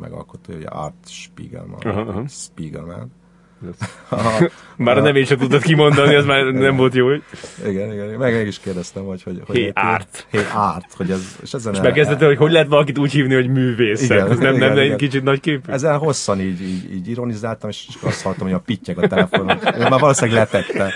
[0.00, 1.90] megalkotója, ugye Art Spiegelman, Hmm.
[1.90, 2.24] Aha, aha.
[2.28, 3.12] Spiegelman.
[4.76, 7.10] Már a nevét sem tudtad kimondani, az már nem volt jó.
[7.10, 9.22] Igen, igen, meg, meg is kérdeztem, hogy...
[9.22, 10.26] hogy, hogy Hey, Art.
[10.30, 11.36] Hey Art, hogy ez...
[11.42, 14.02] És ezen És el- hogy hogy lehet valakit úgy hívni, hogy művész.
[14.02, 14.96] Igen, Ez nem, nem, igen, nem egy igen.
[14.96, 15.68] kicsit nagy kép?
[15.68, 19.58] Ezen hosszan így, így, így ironizáltam, és azt hallottam, hogy a pittyeg a telefonon.
[19.78, 20.94] Ő már valószínűleg letette.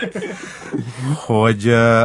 [1.27, 2.03] Hogy uh,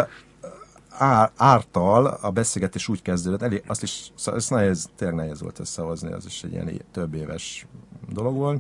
[1.38, 6.11] Ártal a beszélgetés úgy kezdődött, elég, azt is, szóval ez nehéz, tényleg nehéz volt összehozni,
[6.11, 7.65] az is egy ilyen több éves
[8.14, 8.60] dolog volt,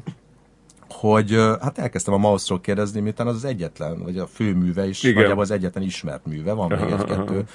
[0.89, 5.15] hogy hát elkezdtem a Mausról kérdezni, miután az az egyetlen, vagy a főműve is, Igen.
[5.15, 7.45] nagyjából az egyetlen ismert műve, van még egy-kettő,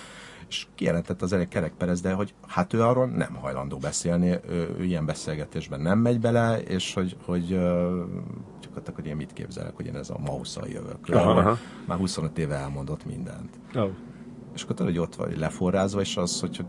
[0.48, 4.74] és kijelentett az elég Kerek Perez, de hogy hát ő arról nem hajlandó beszélni, ő,
[4.78, 7.48] ő ilyen beszélgetésben nem megy bele, és hogy, hogy
[8.60, 10.98] csak ott, hogy én mit képzelek, hogy én ez a Mauszal jövök.
[11.12, 11.58] Aha, aha.
[11.86, 13.58] Már 25 éve elmondott mindent.
[13.74, 13.90] Oh.
[14.54, 16.64] És akkor tudod, hogy ott vagy leforrázva, és az, hogy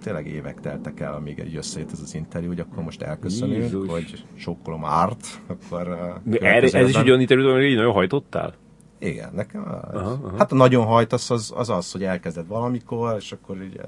[0.00, 3.88] tényleg évek teltek el, amíg egy összejött ez az interjú, hogy akkor most elköszönünk, Jézus.
[3.88, 5.88] hogy sokkolom árt, akkor...
[6.24, 8.54] uh, erre, ez is egy olyan interjú, amire így nagyon hajtottál?
[8.98, 9.94] Igen, nekem az.
[10.00, 10.36] Aha, aha.
[10.38, 13.82] Hát a nagyon hajtasz az, az az, hogy elkezded valamikor, és akkor ugye...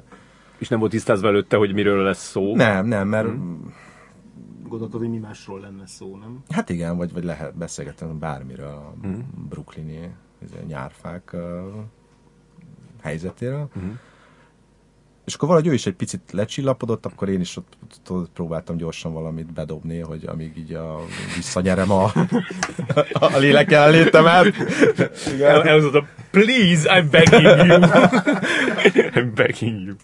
[0.59, 2.57] És nem volt tisztázva előtte, hogy miről lesz szó?
[2.57, 3.29] Nem, nem, mert
[4.69, 6.43] Gondoltad, hogy mi másról lenne szó, nem?
[6.51, 9.19] hát igen, vagy, vagy lehet beszélgetni bármiről, a Mhm.
[9.49, 10.11] brooklyni
[10.43, 11.41] izé, nyárfák uh,
[13.03, 13.69] helyzetéről.
[13.75, 13.85] Mhm.
[15.25, 18.77] És akkor valahogy ő is egy picit lecsillapodott, akkor én is ott, ott, ott próbáltam
[18.77, 21.01] gyorsan valamit bedobni, hogy amíg így a,
[21.37, 22.13] visszanyerem a,
[23.13, 24.55] a lélek jelenlétemet.
[25.41, 27.81] El, elhozott a please, I'm begging you.
[29.15, 29.95] I'm begging you.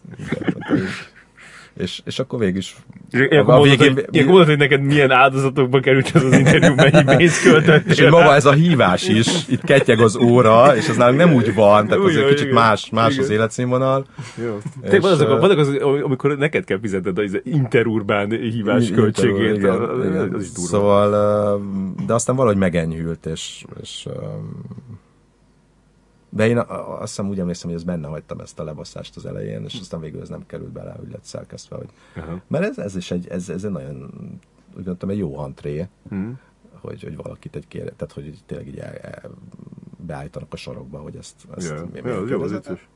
[1.78, 2.76] És, és akkor végig is
[3.10, 6.74] Ilyenkor a mondod, végén- hogy, ilyenkor mondod, hogy neked milyen áldozatokba került ez az interjú,
[6.74, 7.92] mennyi pénzt költöttél.
[7.92, 11.32] És hogy maga ez a hívás is, itt ketyeg az óra, és ez nálunk nem
[11.34, 12.62] úgy van, tehát Úgy azért van, kicsit igen.
[12.62, 14.06] más, más az életszínvonal.
[14.44, 14.58] Jó.
[14.82, 19.56] És, Te, vannak, vannak azok, amikor neked kell fizetned az interurbán hívás költségét.
[19.56, 20.34] Igen, Az- igen.
[20.34, 20.68] Az is durva.
[20.68, 21.60] Szóval,
[22.06, 24.06] de aztán valahogy megenyhült, és, és
[26.38, 29.64] de én azt hiszem úgy emlékszem, hogy ez benne hagytam ezt a lebasszást az elején,
[29.64, 31.76] és aztán végül ez nem került bele, hogy lett szerkesztve.
[31.76, 31.88] Hogy...
[32.16, 32.40] Aha.
[32.46, 34.02] Mert ez, ez is egy, ez, ez egy nagyon,
[34.68, 35.88] úgy gondoltam, egy jó antré.
[36.08, 36.30] Mhm.
[36.80, 39.30] hogy, hogy valakit egy kér, tehát hogy tényleg így el, el,
[40.06, 42.88] beállítanak a sarokba, hogy ezt, ezt Ja, mi- mi- az jó, az vicces.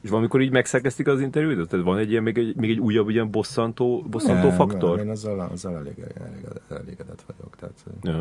[0.00, 1.68] És valamikor így megszerkeztik az interjút?
[1.68, 4.96] Tehát van egy ilyen, még egy, még egy újabb ilyen bosszantó, bosszantó Nem, faktor?
[4.96, 8.12] Nem, én azzal, azzal elég, elégedett, elégedett vagyok, tehát Ja.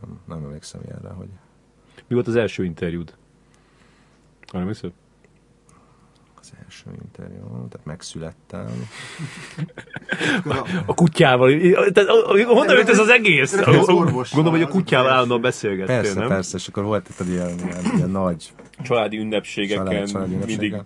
[0.00, 1.28] nem, nem emlékszem ilyenre, hogy
[2.08, 3.14] Mi volt az első interjúd?
[4.46, 4.92] Arra emlékszel?
[6.50, 8.88] az első interjú, tehát megszülettem.
[10.86, 11.50] A kutyával.
[11.92, 12.10] Tehát,
[12.46, 13.56] honnan jött ez az egész?
[13.64, 16.28] Gondolom, hogy a kutyával állandóan beszélgettél, Persze, nem?
[16.28, 18.52] persze, és akkor volt itt egy ilyen, ilyen, ilyen nagy
[18.82, 20.76] Családi ünnepségeken család, családi mindig.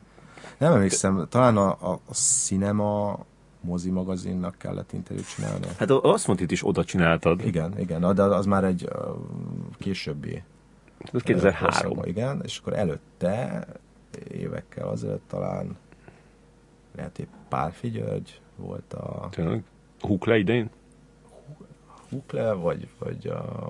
[0.59, 3.19] Nem emlékszem, talán a, a, a Cinema
[3.61, 5.67] mozi magazinnak kellett interjút csinálni.
[5.79, 7.47] Hát azt mondtad, itt is oda csináltad.
[7.47, 8.89] Igen, igen, de az már egy
[9.79, 10.43] későbbi
[11.13, 11.71] Ez 2003.
[11.71, 13.67] korszakban, Igen, és akkor előtte,
[14.29, 15.77] évekkel azelőtt talán
[16.97, 19.65] lehet épp Pálfi György volt a Tényleg?
[20.01, 20.71] Hukle idején?
[22.09, 23.69] Hukle, vagy, vagy a...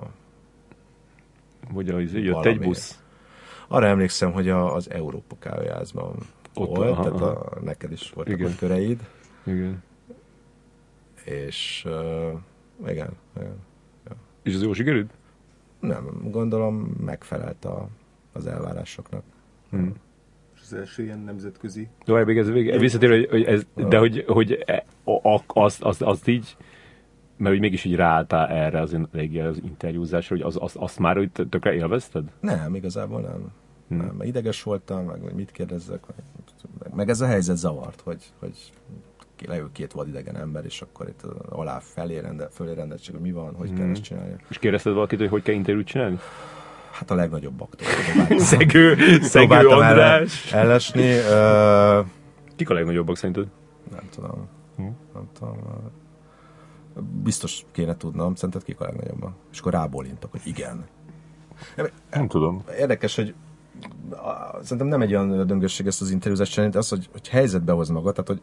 [1.71, 2.49] Vagy az, jött Valami.
[2.49, 3.03] egy busz?
[3.67, 6.15] Arra emlékszem, hogy a, az Európa kávéházban
[6.53, 7.31] Ott, volt, aha, tehát aha.
[7.31, 8.51] a, neked is voltak Igen.
[8.51, 9.07] ott köreid,
[9.43, 9.83] Igen.
[11.23, 12.39] és uh,
[12.87, 13.55] igen, igen,
[14.43, 15.11] És az jó sikerült?
[15.83, 17.87] Nem, gondolom megfelelt a,
[18.33, 19.23] az elvárásoknak.
[19.69, 19.87] Hm.
[20.55, 23.97] És az első ilyen nemzetközi De várj, még ez még visszatér, hogy, hogy ez, de
[23.97, 24.85] hogy, hogy e-
[25.47, 26.57] azt, azt, azt így,
[27.37, 28.97] mert hogy mégis így ráálltál erre az,
[29.47, 32.31] az interjúzásra, hogy az, azt, azt már hogy tökre élvezted?
[32.39, 33.51] Nem, igazából nem.
[33.87, 33.95] Hm.
[33.95, 36.03] nem mert ideges voltam, meg hogy mit kérdezzek,
[36.79, 38.71] meg, meg ez a helyzet zavart, hogy, hogy
[39.47, 43.55] leül két vadidegen ember, és akkor itt alá felé rende, fölé rendeltség, hogy mi van,
[43.55, 44.35] hogy kell ezt csinálni.
[44.49, 46.19] És kérdezted valakit, hogy hogy kell interjút csinálni?
[46.91, 50.51] Hát a legnagyobbak próbáltam, Szegő, szegő András.
[50.53, 51.09] ellesni.
[51.11, 52.01] Ö,
[52.55, 53.47] Kik a legnagyobbak szerinted?
[53.91, 54.47] nem tudom.
[54.75, 54.83] Hm.
[55.13, 55.57] Nem tudom.
[57.23, 59.33] Biztos kéne tudnom, szerinted kik a legnagyobbak?
[59.51, 60.85] És akkor rábólintok, hogy igen.
[62.11, 62.63] Nem tudom.
[62.77, 63.33] Érdekes, hogy
[64.61, 67.89] szerintem nem egy olyan döngösség ezt az interjúzást csinálni, de az, hogy, hogy helyzetbe hoz
[67.89, 68.41] magad, tehát hogy,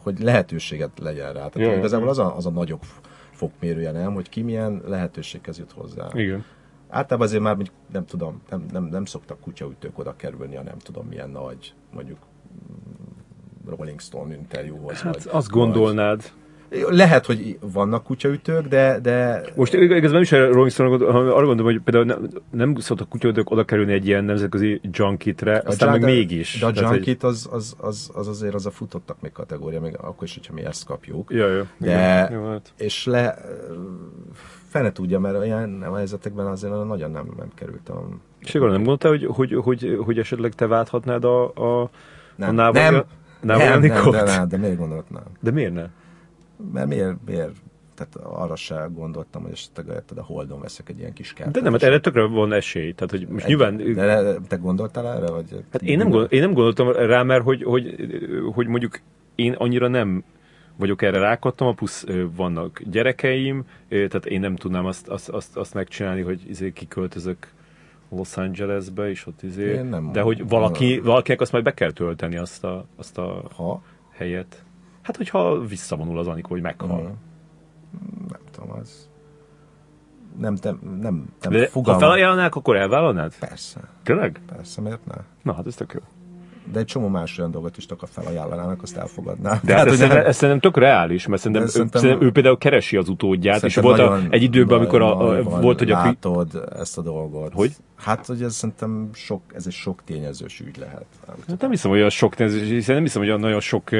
[0.00, 1.48] hogy lehetőséget legyen rá.
[1.48, 2.82] Tehát Jaj, igazából az a, az a nagyobb
[3.30, 4.14] fokmérője, nem?
[4.14, 6.08] Hogy ki milyen lehetőséghez jut hozzá.
[6.12, 6.44] Igen.
[6.88, 7.56] Általában azért már
[7.92, 12.18] nem tudom, nem, nem, nem szoktak kutyaütők oda kerülni, a nem tudom milyen nagy, mondjuk
[12.18, 15.00] mm, Rolling Stone interjúhoz.
[15.00, 16.32] Hát vagy, azt gondolnád.
[16.88, 21.46] Lehet, hogy vannak kutyaütők, de, de Most ig- igazából nem is a Stone, hanem arra
[21.46, 26.00] gondolom, hogy például nem, nem szoktak kutyadők oda kerülni egy ilyen nemzetközi junkitre, aztán meg
[26.00, 26.58] de- mégis.
[26.60, 29.96] De a Tehát, junkit az, az, az, az, azért az a futottak még kategória, még
[30.00, 31.30] akkor is, hogyha mi ezt kapjuk.
[31.32, 31.66] Ja, ja.
[31.78, 31.86] De-
[32.28, 32.32] Igen.
[32.32, 32.72] Jó, hát.
[32.76, 33.38] És le,
[34.68, 38.20] fene tudja, mert olyan helyzetekben azért nagyon nem, nem kerültem.
[38.38, 41.90] És akkor nem gondoltál, hogy, hogy, hogy, hogy esetleg te válthatnád a, a, a
[42.36, 43.02] Nem, Návai- nem,
[43.40, 44.12] Návai nem, nem, Anikót?
[44.14, 45.22] de, nem, de miért gondolatnám?
[45.40, 45.86] De miért ne?
[46.72, 47.52] Mert miért, miért
[47.94, 51.54] tehát arra se gondoltam, hogy esetleg érted, a Holdon veszek egy ilyen kis kártyát.
[51.54, 52.92] De nem, hát erre tökre van esély.
[52.92, 53.76] Tehát, hogy most nyilván...
[53.76, 55.30] De, te gondoltál erre?
[55.30, 57.96] Vagy Hát én nem, gondol, én nem gondoltam rá, mert hogy, hogy,
[58.54, 59.00] hogy mondjuk
[59.34, 60.24] én annyira nem
[60.76, 62.06] vagyok erre rákattam, plusz
[62.36, 67.52] vannak gyerekeim, tehát én nem tudnám azt, azt, azt, azt megcsinálni, hogy izé kiköltözök
[68.08, 71.90] Los Angelesbe, és ott izé, Én nem- de hogy valaki, valakinek azt majd be kell
[71.92, 73.82] tölteni azt a, azt a Ha?
[74.10, 74.64] helyet.
[75.02, 76.88] Hát, hogyha visszavonul az Anikó, hogy meghal.
[76.88, 77.06] Mhm.
[78.28, 79.08] Nem tudom, az...
[80.38, 82.00] Nem, nem, nem, nem De ha fogalmam.
[82.02, 83.34] felajánlnák, akkor elvállalnád?
[83.38, 84.40] Persze, Tényleg?
[84.46, 85.14] persze, miért ne?
[85.42, 86.00] Na, hát ez tök jó.
[86.72, 89.60] De egy csomó más olyan dolgot is csak a felajánlanának, azt elfogadná.
[89.62, 92.00] De hát ez, hogy szerintem, nem- ez szerintem tök reális, mert szerintem, De ő, szerintem-
[92.00, 95.42] szerintem ő például keresi az utódját, és Szerintem volt a, egy időben, amikor a, a,
[95.42, 95.96] volt, hogy a...
[95.96, 97.52] Látod ezt a dolgot.
[97.52, 97.72] Hogy?
[98.02, 101.04] Hát, hogy ez szerintem sok, ez egy sok tényezős ügy lehet.
[101.26, 103.90] Nem Hát nem hiszem, hogy olyan sok néző, hiszen nem hiszem, hogy olyan nagyon sok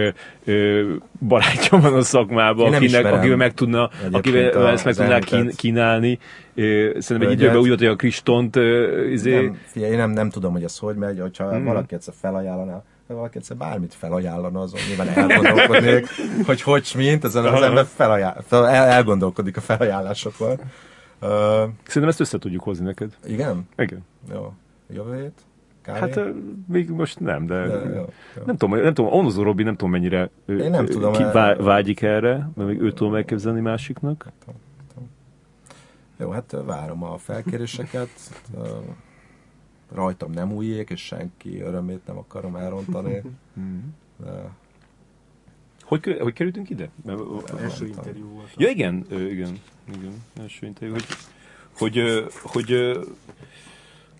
[0.44, 0.94] ö,
[1.28, 6.18] barátja van a szakmában, akinek, akivel meg tudna, akivel ezt meg tudná kín, kínálni.
[6.54, 10.10] Ö, Szerintem egy időben úgy volt, hogy a Kristont ö, izé, Nem, figyelj, én nem,
[10.10, 11.64] nem tudom, hogy ez hogy megy, hogyha mm.
[11.64, 16.06] valaki egyszer felajánlaná, ha valaki egyszer bármit felajánlana, azon nyilván elgondolkodnék,
[16.46, 20.58] hogy hogy mint, ezen az ember felajánl, fel, el, elgondolkodik a felajánlásokon.
[21.22, 21.28] Uh,
[21.86, 23.16] szerintem ezt össze tudjuk hozni neked.
[23.26, 23.68] igen?
[23.76, 24.04] Igen.
[24.32, 24.52] Jó.
[24.88, 25.40] Jövő hét?
[25.82, 25.98] Kávé?
[25.98, 26.20] Hát
[26.68, 27.66] még most nem, de...
[27.66, 28.04] De, jó, jó.
[28.44, 31.22] Nem tudom, nem tudom, Onozó Robi nem tudom mennyire ö, Én nem ö, tudom, ki,
[31.22, 34.28] vá, vágyik erre, mert még őt tudom elképzelni másiknak.
[36.16, 38.08] Jó, hát várom a felkéréseket.
[39.92, 43.22] Rajtam nem újjék, és senki örömét nem akarom elrontani.
[44.24, 44.50] De
[45.92, 46.90] Hogy, hogy kerültünk ide?
[47.04, 47.20] Mert,
[47.60, 48.50] első interjú volt.
[48.56, 49.58] Ja, igen, igen,
[49.94, 51.06] igen, első interjú, hogy,
[51.72, 52.98] hogy, hogy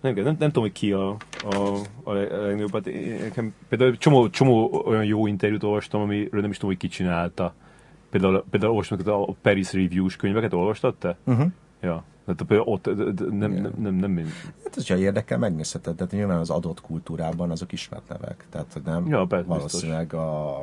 [0.01, 1.09] nem, nem, nem tudom, hogy ki a,
[1.43, 6.49] a, a legnagyobb, hát én- nekem például csomó, csomó olyan jó interjút olvastam, amiről nem
[6.49, 7.53] is tudom, hogy ki csinálta.
[8.09, 11.17] Például, például olvasnak a Paris Reviews könyveket, olvastad te?
[11.23, 11.51] Uh-huh.
[11.81, 12.03] Ja.
[12.25, 14.25] Tehát ott nem, nem, nem, nem, nem
[14.63, 15.95] Hát, hogyha érdekel, megnézheted.
[15.95, 18.45] Tehát nyilván az adott kultúrában azok ismert nevek.
[18.49, 20.59] Tehát, nem Ja, persze, valószínűleg a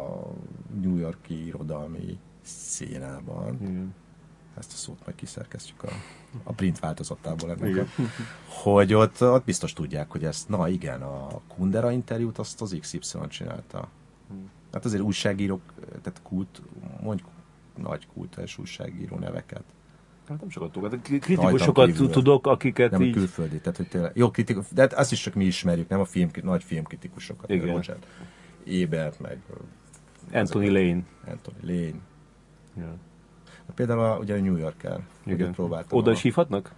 [0.81, 3.59] New Yorki irodalmi színában.
[3.61, 3.95] Igen.
[4.59, 5.89] Ezt a szót meg kiszerkesztjük a,
[6.43, 7.77] a print változatából ennek.
[7.77, 8.03] A,
[8.63, 12.99] hogy ott, ott biztos tudják, hogy ezt, na igen, a Kundera interjút azt az XY
[13.29, 13.89] csinálta.
[14.73, 15.61] Hát azért újságírók,
[16.03, 16.63] tehát kult,
[17.03, 17.23] mondj
[17.77, 19.65] nagy kultúrás újságíró neveket.
[20.31, 20.91] Hát nem sokat tudok.
[20.93, 23.13] Hát kritikusokat tudok, akiket Nem a így...
[23.13, 26.05] külföldi, tehát hogy tényleg, jó kritikus, de hát azt is csak mi ismerjük, nem a
[26.05, 27.51] film, nagy filmkritikusokat.
[27.51, 27.75] Igen.
[27.75, 27.97] Roger
[28.67, 29.39] Ebert, meg
[30.33, 31.03] Anthony Lane.
[31.27, 32.01] Anthony Lane.
[32.77, 32.95] Ja.
[33.75, 35.53] Például a, ugye a New Yorker, Igen.
[35.53, 35.99] próbáltam.
[35.99, 36.73] Oda a- is hívhatnak?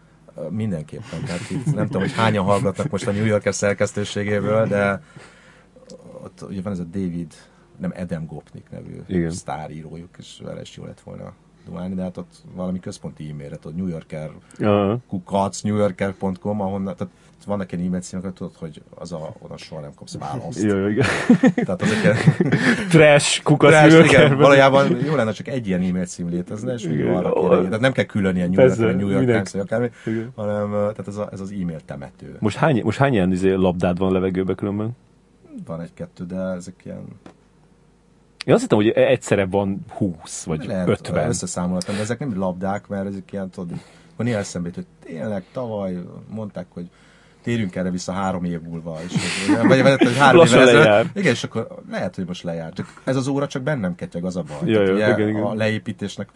[0.51, 1.24] Mindenképpen.
[1.24, 5.03] Tehát itt nem tudom, hogy hányan hallgatnak most a New Yorker szerkesztőségéből, de
[6.23, 7.35] ott ugye van ez a David,
[7.77, 9.31] nem Adam Gopnik nevű Igen.
[9.31, 11.33] sztárírójuk, és vele is jó lett volna
[11.66, 14.98] dumálni, de hát ott valami központi e-mailre, tudod, New Yorker, Ja.
[15.09, 17.14] kukac, newyorker.com, ahonnan, tehát
[17.47, 20.62] vannak ilyen e-mail címeket, tudod, hogy az a, onnan soha nem kapsz választ.
[20.62, 21.06] Ja, igen.
[21.55, 22.16] Tehát azok ilyen,
[22.90, 24.39] Trash, kukac, Trash, New igen, Yorkerben.
[24.39, 27.14] valójában jó lenne, csak egy ilyen e-mail cím létezne, és Igen.
[27.14, 29.34] arra kéne, tehát nem kell külön ilyen New York, Persze, vagy New York minek?
[29.34, 30.32] Times, vagy akármi, Igen.
[30.36, 32.36] hanem tehát ez, a, ez az e-mail temető.
[32.39, 34.90] Most hány, most hány ilyen izé, labdád van levegőbe különben?
[35.66, 37.05] Van egy-kettő, de ezek ilyen...
[38.44, 41.28] Én azt hittem, hogy egyszerre van 20 vagy Lehet, 50.
[41.28, 43.78] összeszámoltam, de ezek nem labdák, mert ezek ilyen, tudod,
[44.16, 45.98] néha eszembe jut, hogy tényleg tavaly
[46.28, 46.90] mondták, hogy
[47.43, 51.16] térjünk erre vissza három év múlva, és hogy, vagy, vagy, vagy három évvel ezelőtt-.
[51.16, 52.73] Igen, és akkor lehet, hogy most lejár.
[52.73, 54.70] Csak ez az óra csak bennem ketyeg, az a baj.
[54.70, 55.43] Ja, Tehát ja, ugye igen, igen.
[55.43, 56.28] A leépítésnek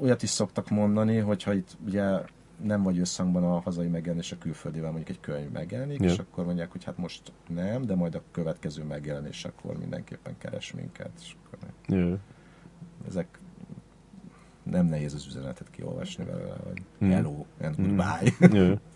[0.00, 2.02] olyat is szoktak mondani, hogyha itt ugye
[2.62, 6.10] nem vagy összhangban a hazai megjelenés a külföldivel, mondjuk egy könyv megjelenik, Ja.
[6.10, 10.72] és akkor mondják, hogy hát most nem, de majd a következő megjelenés akkor mindenképpen keres
[10.72, 11.10] minket.
[11.20, 12.18] És akkor Ja.
[13.08, 13.38] ezek
[14.62, 17.10] nem nehéz az üzenetet kiolvasni belőle, hogy Mm.
[17.10, 18.58] hello and goodbye.
[18.58, 18.80] Ja.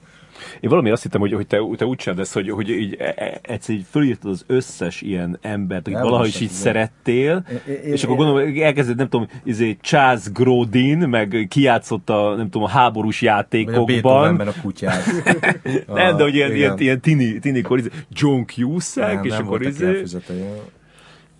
[0.60, 3.14] Én valami azt hittem, hogy, hogy te, te úgy csinálod ezt, hogy, hogy így e-
[3.16, 7.92] e- egyszer így fölírtad az összes ilyen embert, akit valaha is így szerettél, Én- én-
[7.92, 12.50] és akkor én- gondolom, hogy elkezded, nem tudom, izé Charles Grodin, meg kijátszott a, nem
[12.50, 14.40] tudom, a háborús Vagy a játékokban.
[14.40, 15.04] A kutyát.
[15.86, 19.62] Nem, de hogy ilyen, ilyen, ilyen tini, tinikor, izé, John Cusack, nem, és nem akkor
[19.62, 20.02] izé.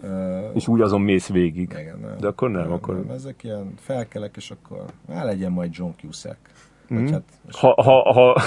[0.03, 1.71] Ö, és úgy azon mész végig.
[1.81, 2.17] igen, nem.
[2.21, 2.95] De akkor nem, akkor...
[2.95, 6.39] Nem, ezek ilyen felkelek, és akkor már legyen majd John Cusack.
[6.89, 7.07] Mhm.
[7.13, 7.23] hát,
[7.53, 8.41] Ha, ha, ha,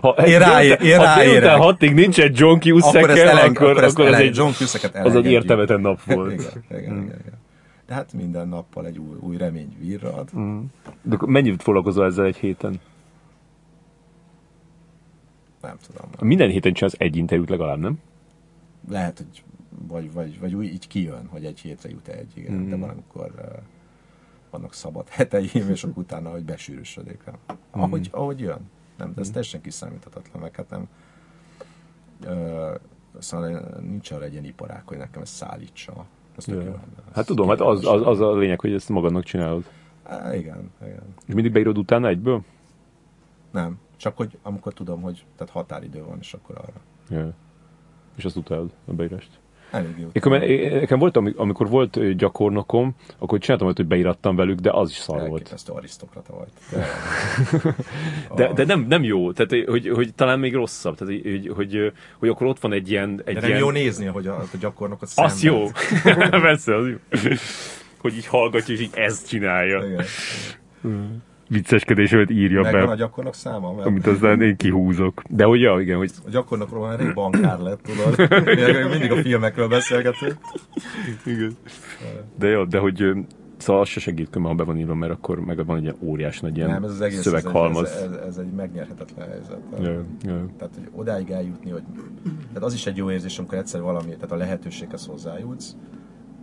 [0.00, 1.30] ha Én ráér- én ha ráérek.
[1.32, 4.50] délután hatig nincs egy John akkor ezt Cusack eleng, akkor, akkor, akkor az egy, John
[4.50, 6.32] Cusacket az egy értelmetlen nap volt.
[6.32, 7.38] Igen, igen, igen, igen.
[7.86, 10.30] De hát minden nappal egy új, új remény virrad.
[11.02, 12.80] De akkor mennyit foglalkozol ezzel egy héten?
[15.62, 16.10] Nem tudom.
[16.20, 17.98] Minden héten csinálsz egy interjút legalább, nem?
[18.90, 19.42] lehet, hogy
[19.88, 22.68] vagy, vagy, vagy úgy így kijön, hogy egy hétre jut egy, igen, mm.
[22.68, 23.44] de van, amikor uh,
[24.52, 27.24] vannak szabad heteim, és akkor utána, hogy besűrűsödik.
[27.24, 27.34] Nem?
[27.46, 27.80] Mhm.
[27.82, 28.70] Ahogy, ahogy jön.
[28.96, 30.88] Nem, de ez teljesen kiszámíthatatlan, meg hát nem
[32.26, 32.74] uh,
[33.18, 36.06] szóval nincs arra egy ilyen iparák, hogy nekem ezt szállítsa.
[36.36, 36.64] Ez tök Ja.
[36.64, 37.02] lenne.
[37.14, 39.64] Hát tudom, hát az, az, az a lényeg, hogy ezt magadnak csinálod.
[40.02, 41.14] Á, igen, igen.
[41.26, 42.44] És mindig beírod utána egyből?
[43.50, 46.80] Nem, csak hogy amikor tudom, hogy tehát határidő van, és akkor arra.
[47.08, 47.32] Ja.
[48.16, 49.40] És azt utálod, a beírást.
[49.72, 50.32] Elég jó.
[50.32, 54.58] Én, én- nekem volt, ami- amikor volt ö, gyakornokom, akkor csináltam olyat, hogy beírattam velük,
[54.58, 55.30] de az is szar volt.
[55.32, 56.48] Elképesztő arisztokrata vagy.
[56.70, 56.86] De,
[58.46, 62.28] De, de nem, nem jó, tehát hogy, hogy talán még rosszabb, tehát hogy, hogy, hogy
[62.28, 63.22] akkor ott van egy ilyen...
[63.24, 63.60] Egy de nem ilyen...
[63.60, 65.66] jó nézni, hogy a, a gyakornokot Az jó.
[66.02, 66.30] szenved.
[66.50, 66.96] Persze, az jó.
[67.98, 69.84] Hogy így hallgatja, és így ezt csinálja.
[69.86, 70.04] Igen.
[71.52, 75.22] Vicceskedésemet írja Megvan a be, gyakornok száma, mert amit aztán én kihúzok.
[75.28, 78.30] De hogy, ja, igen, hogy a gyakornokról már rég bankár lett, tudod.
[78.90, 80.36] Mindig a filmekről beszélgetünk.
[81.24, 81.56] Igen.
[82.38, 83.12] De jó, de hogy
[83.56, 86.40] szóval az se segít, ha be van írva, mert akkor meg van egy ilyen óriás
[86.40, 87.90] nagy ilyen Nem, ez az egész ez, szöveghalmaz.
[87.90, 89.60] ez, ez, ez, egy megnyerhetetlen helyzet.
[89.80, 89.90] Ja,
[90.22, 90.46] ja.
[90.58, 91.82] Tehát, hogy odáig eljutni, hogy...
[92.48, 95.76] Tehát az is egy jó érzés, amikor egyszer valami, tehát a lehetőséghez hozzájutsz,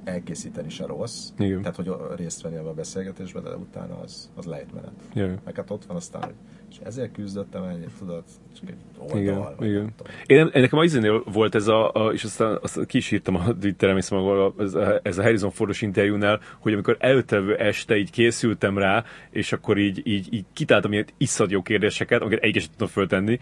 [0.04, 1.30] elkészíteni se rossz.
[1.38, 1.62] Igen.
[1.62, 4.92] Tehát, hogy részt venni ebbe a beszélgetésbe, de utána az, az lejtmenet.
[5.14, 5.40] Ja.
[5.46, 6.36] Meg hát ott van aztán, hogy
[6.70, 8.24] és ezért küzdöttem ennyit, tudod,
[8.60, 9.20] csak egy oldal.
[9.20, 9.94] Igen, vagy igen.
[10.26, 13.36] Én, nem- nekem az izénél volt ez a, a és aztán azt ki is írtam
[13.36, 17.98] a Twitteren, hiszem, ahol ez a, ez a Harrison Fordos interjúnál, hogy amikor előtte este
[17.98, 22.62] így készültem rá, és akkor így, így, így kitáltam ilyen iszad jó kérdéseket, amiket egyiket
[22.62, 23.40] sem tudtam föltenni,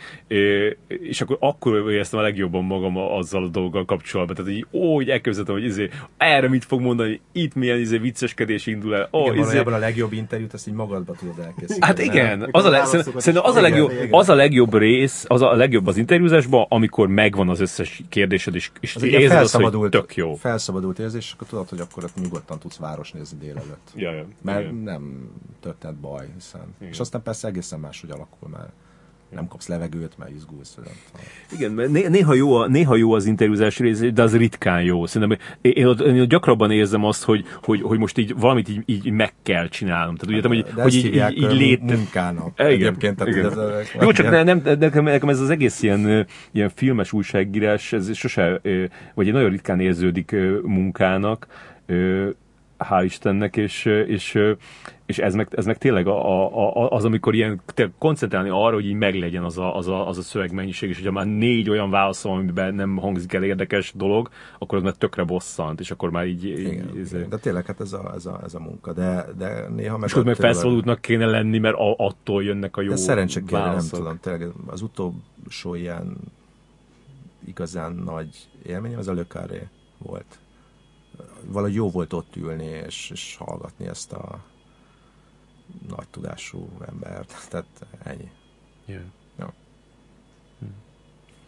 [0.88, 4.36] és akkor akkor éreztem a legjobban magam azzal a dolggal kapcsolatban.
[4.36, 8.66] Tehát így, ó, így elképzeltem, hogy izé, erre mit fog mondani, itt milyen izé, vicceskedés
[8.66, 9.08] indul el.
[9.12, 11.86] Oh, Igen, izé, a legjobb interjút azt így magadba tudod elkészíteni.
[11.86, 12.06] Hát nem?
[12.06, 12.86] igen, az a, le,
[13.20, 17.08] szerintem az a, legjobb, igen, az a legjobb rész, az a legjobb az interjúzásban, amikor
[17.08, 20.36] megvan az összes kérdésed, és, és Az érzed azt, hogy felszabadult, tök jó.
[20.36, 23.88] felszabadult érzés, és akkor tudod, hogy akkor ott nyugodtan tudsz város nézni délelőtt.
[23.96, 24.76] Ja, ja, Mert igen.
[24.76, 25.30] nem
[25.60, 26.76] történt baj, hiszen.
[26.80, 26.92] Igen.
[26.92, 28.70] És aztán persze egészen máshogy alakul már.
[29.30, 30.78] Nem kapsz levegőt, mert izgulsz.
[31.52, 35.06] Igen, mert né- néha jó, a, néha jó az interjúzás rész, de az ritkán jó.
[35.06, 38.84] Szerintem én, ott, én ott gyakrabban érzem azt, hogy, hogy, hogy most így valamit így,
[38.86, 40.16] így meg kell csinálnom.
[40.16, 41.82] Tehát értem, hogy, hogy így, így, így lét...
[41.82, 42.52] munkának.
[42.56, 43.46] Igen, Egyébként, tehát igen.
[43.46, 48.16] Ez, Jó, csak ne, nem, nekem, nekem ez az egész ilyen, ilyen filmes újságírás, ez
[48.16, 48.62] sose,
[49.14, 51.48] vagy egy nagyon ritkán érződik munkának,
[52.78, 54.40] hál' Istennek, és, és,
[55.08, 57.62] és ez, meg, ez meg tényleg a, a, a, az, amikor ilyen
[57.98, 61.26] koncentrálni arra, hogy így meglegyen az a, az a, az a szövegmennyiség, és hogyha már
[61.26, 64.30] négy olyan válaszol, amiben nem hangzik el érdekes dolog,
[64.60, 66.46] akkor az már tökre bosszant, és akkor már így...
[66.46, 67.30] így Igen, ez, igen.
[67.30, 70.10] De tényleg hát ez a, ez a, ez a munka, de, de néha meg...
[70.10, 73.60] és ott meg felszabadultnak kéne lenni, mert a, attól jönnek a jó De szerencse kell,
[73.60, 74.00] nem válaszok.
[74.00, 76.18] tudom, tényleg az utolsó ilyen
[77.46, 79.68] igazán nagy élményem, az a Carré
[79.98, 80.40] volt.
[81.46, 84.40] Valahogy jó volt ott ülni és, és hallgatni ezt a
[85.90, 87.34] nagy tudású embert.
[87.50, 87.66] Tehát
[88.04, 88.30] ennyi.
[88.86, 89.02] Yeah.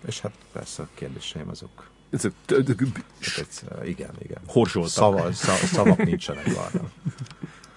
[0.08, 1.90] És hát persze a kérdéseim azok.
[2.10, 4.38] Ez a- t- t- Hát igen, igen.
[4.48, 4.92] Horzsoltak.
[4.92, 6.92] Szava, szav, szavak nincsenek arra.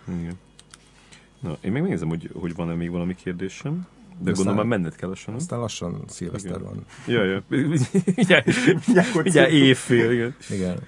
[0.08, 0.38] Igen.
[1.40, 3.86] Na, én még megnézem, hogy, hogy van-e még valami kérdésem.
[4.08, 5.34] De Aztán- gondolom már menned kell lassan?
[5.34, 6.84] Aztán lassan szilveszter van.
[7.06, 7.42] Ja, ja.
[9.22, 10.34] Mindjárt évfél, igen.
[10.50, 10.78] Igen.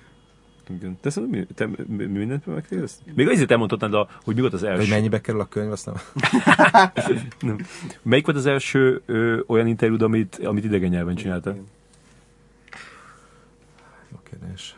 [0.70, 0.98] Igen.
[1.00, 3.00] Te, szerintem mi- te mi- mi mindent megfélsz?
[3.14, 4.88] Még azért elmondhatnád, a, hogy mi volt az Hogy első.
[4.90, 5.94] mennyibe kerül a könyv, azt nem...
[7.40, 7.58] Nem.
[8.02, 11.54] Melyik volt az első ö, olyan interjúd, amit, amit idegen nyelven csináltál?
[14.12, 14.76] Jó kérdés.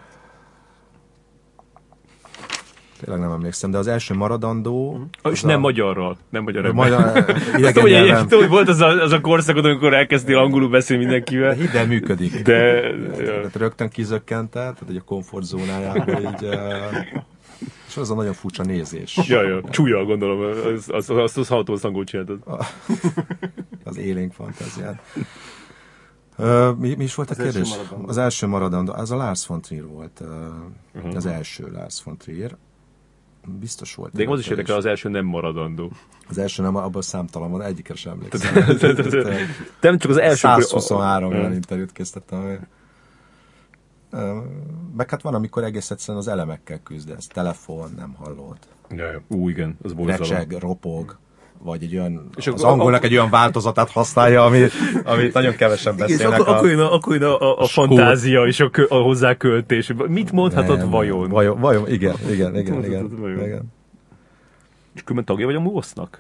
[3.00, 5.00] Tényleg nem emlékszem, de az első maradandó...
[5.22, 6.16] Ah, és az nem a- magyarral.
[6.30, 8.22] Nem magyar Majd a Tudom, hogy, nyelven.
[8.28, 11.52] tudom, hogy volt az a, az a korszakod, amikor elkezdtél angolul beszélni De mindenkivel.
[11.52, 12.42] hidd el, működik.
[12.42, 12.80] De...
[13.16, 16.48] Tehát rögtön kizökkente, tehát egy a komfortzónájába így...
[17.88, 19.18] És az a nagyon furcsa nézés.
[19.26, 22.38] Ja, ja, csúlya, gondolom, az, az, az, az, az angolt csináltad.
[23.84, 25.02] Az élénk fantáziát.
[26.38, 27.76] Ö, mi, mi is volt a Az első kérdés?
[27.76, 28.08] maradandó.
[28.08, 28.92] Az első maradandó.
[28.92, 30.20] Az a Lars von Trier volt.
[30.20, 30.46] ö,
[30.96, 31.16] Uh-huh.
[31.16, 32.56] Az első Lars von Trier.
[33.60, 34.12] Biztos volt.
[34.12, 35.92] De az is érdekel, az első nem maradandó.
[36.28, 38.54] Az első nem, abban számtalan van, egyikre sem emlékszem.
[39.80, 40.36] Nem csak az első...
[40.36, 41.54] 123 olyan Ja.
[41.54, 42.66] interjút készítettem.
[44.96, 47.26] Meg hát van, amikor egész egyszerűen az elemekkel küzdesz.
[47.26, 48.58] Telefon, nem hallod.
[48.90, 49.22] Ja, ja.
[49.28, 50.20] Ú, igen, az borzalom.
[50.20, 51.18] Recseg, ropog.
[51.58, 54.62] Vagy egy olyan, És az angolnak egy olyan változatát használja, ami,
[55.04, 56.40] amit nagyon kevesen Igen, és beszélnek.
[56.40, 59.92] akkor, a- akkor jön a, a, a, a fantázia és a, a hozzáköltés.
[60.08, 61.28] Mit mondhatod Nem, vajon?
[61.28, 63.10] Vajon, vajon, igen, igen, igen, igen.
[63.44, 63.74] igen.
[64.96, 66.18] És különben tagja vagy a MUOSZ-nak?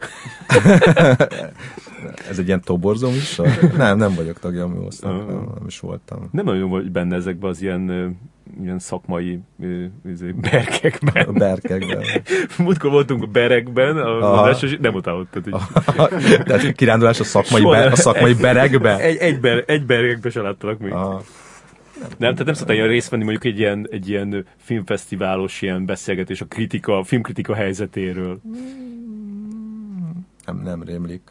[2.30, 3.48] Ez egy ilyen toborzó műsor?
[3.76, 5.26] Nem, nem vagyok tagja a műosznak, Ah.
[5.26, 6.28] nem, nem is voltam.
[6.32, 8.16] Nem nagyon vagy benne ezekben az ilyen,
[8.62, 9.40] ilyen szakmai
[10.08, 11.26] izé, berkekben.
[11.26, 12.02] A berkekben.
[12.58, 14.42] Múltkor voltunk a berekben, a, Aha.
[14.42, 15.38] a és nem állott.
[16.44, 18.98] Tehát, kirándulás a szakmai, Soha be, a szakmai berekbe?
[18.98, 20.92] egy, egy, ber, egy berekben se láttalak még.
[20.92, 21.22] Aha.
[22.00, 26.40] Nem, tehát nem szoktál ilyen részt venni mondjuk egy ilyen, egy ilyen filmfesztiválos ilyen beszélgetés
[26.40, 28.40] a kritika, a filmkritika helyzetéről.
[30.44, 31.22] Nem, nem rémlik.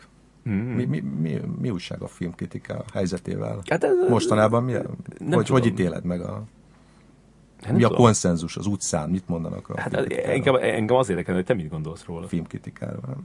[0.50, 0.54] Mm.
[0.54, 3.62] Mi, mi, mi, mi újság a filmkritika helyzetével?
[3.70, 4.84] Hát ez, Mostanában mi, Nem
[5.18, 5.46] hogy, tudom.
[5.62, 6.34] hogy ítéled meg a...
[6.34, 8.04] hát nem Mi a tudom.
[8.04, 9.10] konszenzus az utcán?
[9.10, 12.28] Mit mondanak a Hát engem, engem az érdekel, hogy te mit gondolsz róla.
[12.28, 13.18] filmkritikáról.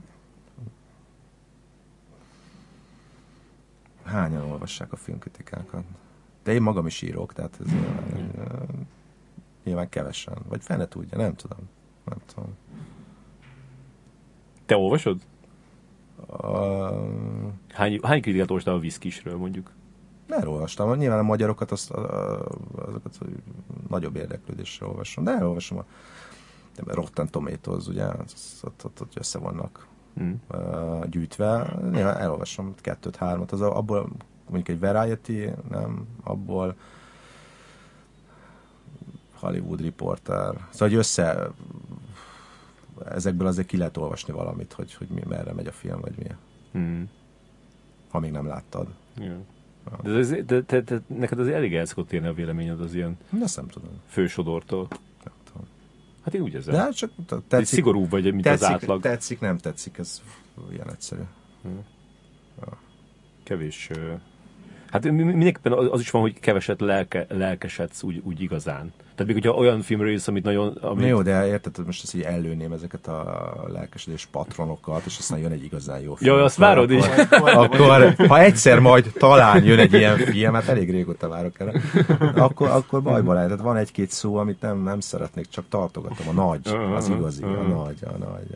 [4.03, 5.83] Hányan olvassák a filmkritikákat?
[6.43, 8.63] De én magam is írok, tehát ez nyilván, ö,
[9.63, 10.37] nyilván kevesen.
[10.47, 11.57] Vagy fene tudja, nem tudom.
[12.05, 12.49] Nem tudom.
[14.65, 15.21] Te olvasod?
[16.27, 19.71] Uh, Hány, hány kritikát olvastál a viszkisről mondjuk?
[20.29, 20.95] elolvastam.
[20.97, 21.89] Nyilván a magyarokat, azt,
[22.75, 23.17] azokat
[23.89, 25.23] nagyobb érdeklődéssel olvasom.
[25.23, 25.85] De elolvasom a
[26.85, 29.87] de Rotten Tomatoes, ugye, az- ott, ott, ott össze vannak
[30.21, 30.31] Mm.
[31.09, 31.75] gyűjtve.
[31.91, 33.51] Néha elolvasom kettőt, hármat.
[33.51, 34.09] Az abból
[34.51, 36.75] mondjuk egy Variety, nem, abból
[39.33, 40.53] Hollywood Reporter.
[40.69, 41.47] Szóval, hogy össze
[43.09, 46.25] ezekből azért ki lehet olvasni valamit, hogy, hogy mi, merre megy a film, vagy mi,
[46.77, 47.03] Mm.
[48.09, 48.87] ha még nem láttad.
[49.17, 49.37] Ja.
[50.03, 53.17] De, ez, de, de, de, neked azért elég el szokott érni a véleményed az ilyen
[53.29, 53.89] De nem tudom.
[54.07, 54.87] fősodortól.
[55.23, 55.67] Nem tudom.
[56.23, 56.73] Hát én úgy érzem.
[56.73, 59.01] De hát csak Tetszik, tetszik, szigorú vagy, mint tetszik, az átlag.
[59.01, 60.21] tetszik, nem tetszik, ez
[60.71, 61.21] ilyen egyszerű.
[63.43, 63.89] Kevés.
[64.91, 68.93] Hát mi- mindenképpen az is van, hogy keveset lelke, lelkesedsz úgy, úgy igazán.
[69.15, 70.77] Tehát még hogyha olyan filmről jössz, amit nagyon...
[70.81, 75.17] Na Amit, jó, de érted, hogy most ezt így előném ezeket a lelkesedés patronokat, és
[75.17, 76.35] aztán jön egy igazán jó film.
[76.35, 77.05] Jó, azt várod is.
[77.05, 81.81] Akkor, akkor, ha egyszer majd talán jön egy ilyen film, hát elég régóta várok erre,
[82.35, 83.49] akkor, akkor bajban lehet.
[83.49, 86.27] Tehát van egy-két szó, amit nem, nem szeretnék, csak tartogatom.
[86.27, 88.55] A nagy, az igazi, a nagy, a nagy.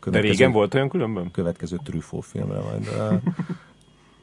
[0.00, 1.30] A De régen volt olyan különben?
[1.30, 2.84] következő Truffaut filmre majd.
[2.84, 3.20] De,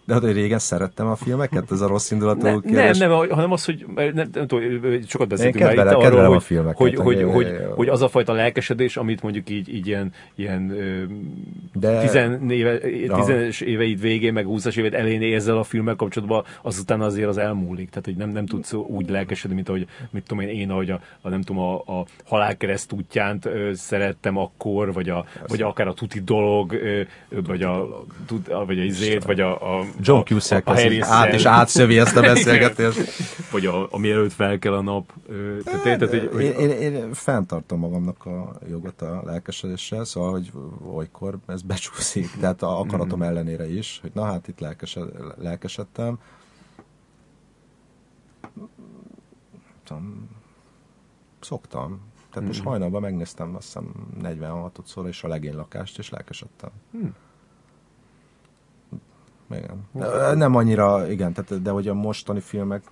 [0.08, 2.98] de hát, hogy régen szerettem a filmeket, ez a rossz indulatú Ne, nem, kérdés.
[2.98, 6.44] nem, hanem az, hogy nem, nem, nem tudom, sokat beszéltünk kedvelem- itt arról, a hogy,
[6.44, 10.12] filmeket, hogy, hogy, hogy- hogy, hogy, az a fajta lelkesedés, amit mondjuk így, így ilyen,
[10.36, 10.68] ilyen
[11.74, 12.78] De- tizen éve,
[13.16, 17.90] tizenes éveid végén, meg 20-as éveid elején érzel a filmmel kapcsolatban, azután azért az elmúlik.
[17.90, 21.00] Tehát, hogy nem, nem tudsz úgy lelkesedni, mint ahogy, mit tudom én, én ahogy a,
[21.22, 25.94] a nem tudom, a, a halálkereszt útjánt ö, szerettem akkor, vagy, a, vagy akár a
[25.94, 30.68] tuti dolog, ö, vagy a, tut, vagy a izét, vagy a, a John a- Cusack
[30.68, 33.00] a Harry át és átszövi ezt a beszélgetést.
[33.52, 35.14] vagy a, a mielőtt fel kell a nap.
[35.64, 40.52] Tehát, tehát, hogy, hogy, Én, én, én fenntartom magamnak a jogot a lelkesedéssel, szóval, hogy
[40.94, 46.20] olykor ez becsúszik, tehát a akaratom ellenére is, hogy na hát itt lelkesed, lelkesedtem.
[49.84, 50.30] Tudom,
[51.40, 52.02] Szoktam.
[52.32, 53.92] Tehát most hajnalban megnéztem azt hiszem
[54.22, 56.70] 46-szor és a legény lakást, és lelkesedtem.
[59.52, 60.38] Igen.
[60.38, 62.84] Nem annyira, igen, tehát, de hogy a mostani filmek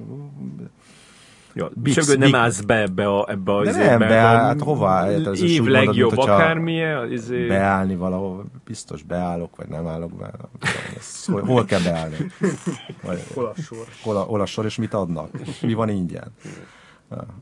[1.58, 1.70] Ja,
[2.18, 5.02] nem állsz be ebbe a, ebbe a De nem, a hát hová?
[5.02, 7.12] Hát ez év mondod, legjobb hogyha akármilyen.
[7.12, 10.32] Izé, beállni valahol, biztos beállok, vagy nem állok be.
[11.26, 12.16] Hol, hol kell beállni?
[13.04, 13.86] Vagy, Hol a sor?
[14.04, 15.30] hol, a, hol a sor, és mit adnak?
[15.62, 16.32] Mi van ingyen?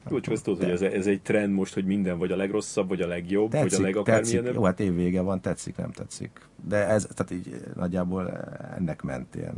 [0.09, 2.87] Jó, csak azt tudod, hogy ez, ez egy trend most, hogy minden vagy a legrosszabb,
[2.87, 4.53] vagy a legjobb, vagy a Tetszik, tetszik.
[4.53, 6.41] Jó, hát évvége van, tetszik, nem tetszik.
[6.67, 8.31] De ez, tehát így nagyjából
[8.75, 9.53] ennek mentén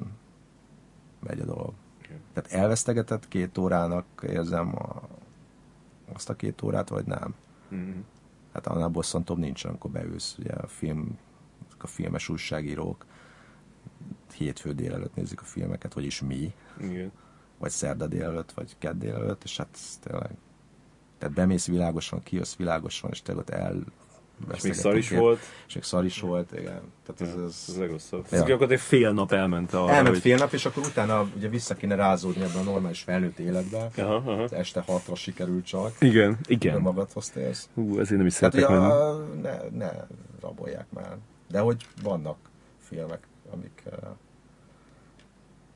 [1.20, 1.74] megy a dolog.
[2.34, 5.02] Tehát elvesztegetett két órának érzem a,
[6.14, 7.36] azt a két órát, vagy nem?
[7.70, 7.90] Mhm.
[8.54, 11.18] Hát annál bosszantóbb nincs, amikor beülsz, ugye a film,
[11.78, 13.06] a filmes újságírók
[14.34, 17.12] hétfő délelőtt nézik a filmeket, vagyis mi, Igen.
[17.57, 20.32] Vagy szerda délelőtt, vagy kedd délelőtt, és hát ez tényleg,
[21.18, 23.84] tehát bemész világosan, kijössz világosan, és tényleg ott el
[24.56, 25.40] És még szar is volt.
[25.68, 26.82] És még szar is volt, igen.
[27.06, 28.26] Tehát ez, Ez ez, a legrosszabb.
[28.30, 28.38] Ja.
[28.38, 30.19] Ez gyakorlatilag fél nap elment arra, elment hogy...
[30.19, 33.90] fél nap, és akkor utána ugye vissza kéne rázódni ebbe a normális felnőtt életbe.
[33.98, 34.48] Aha, aha.
[34.52, 35.91] Este hatra sikerült csak.
[35.99, 36.40] Igen, Igen.
[36.48, 36.82] igen.
[36.82, 37.69] magadhoz térsz.
[37.73, 38.86] Hú, ezért nem is szeretek menni.
[38.86, 39.91] a, ne, ne
[40.41, 41.18] rabolják már.
[41.49, 42.38] De hogy vannak
[42.80, 43.98] filmek, amik, eh,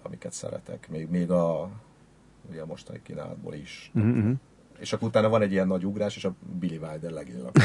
[0.10, 0.88] amiket szeretek.
[0.90, 1.70] Még, még a,
[2.50, 3.92] ugye a mostani kínálatból is.
[3.94, 4.32] Mhm,
[4.80, 7.56] És akkor utána van egy ilyen nagy ugrás, és a Billy Wilder legénylak.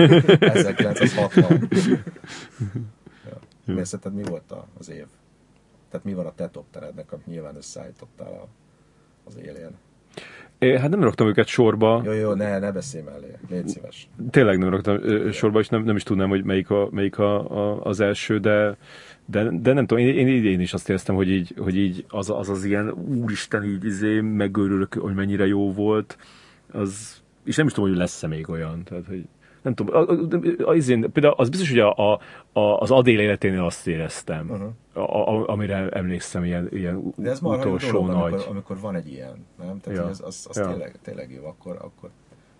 [0.54, 1.68] 1960.
[3.24, 3.38] ja.
[3.64, 5.06] Mi szerinted mi volt az év?
[5.90, 8.48] Tehát mi van a te top terednek, amit nyilván összeállítottál a,
[9.24, 9.70] az élén?
[10.58, 12.02] É, Hát nem raktam őket sorba.
[12.04, 13.36] Jó, jó, ne, ne beszélj mellé.
[13.50, 14.08] Légy szíves.
[14.30, 17.50] Tényleg nem raktam ö, sorba, és nem, nem is tudnám, hogy melyik, a, melyik a,
[17.50, 18.76] a, az első, de,
[19.26, 22.30] de, de nem tudom, én, én idén is azt éreztem, hogy így, hogy így az,
[22.30, 26.18] az az ilyen úristen, így izé, megőrülök, hogy mennyire jó volt,
[26.72, 29.24] az, és nem is tudom, hogy lesz-e még olyan, tehát, hogy
[29.62, 30.08] nem tudom,
[30.64, 32.20] a, izén, például az biztos, hogy a, a,
[32.52, 35.12] a, az Adél életénél azt éreztem, Uh-huh.
[35.12, 38.32] a, a, amire emlékszem, ilyen, ilyen De ez utolsó dolog, nagy.
[38.32, 39.80] amikor, amikor van egy ilyen, nem?
[39.80, 40.04] Tehát Ja.
[40.04, 40.68] az, az, az Ja.
[40.68, 42.10] tényleg, tényleg jó, akkor, akkor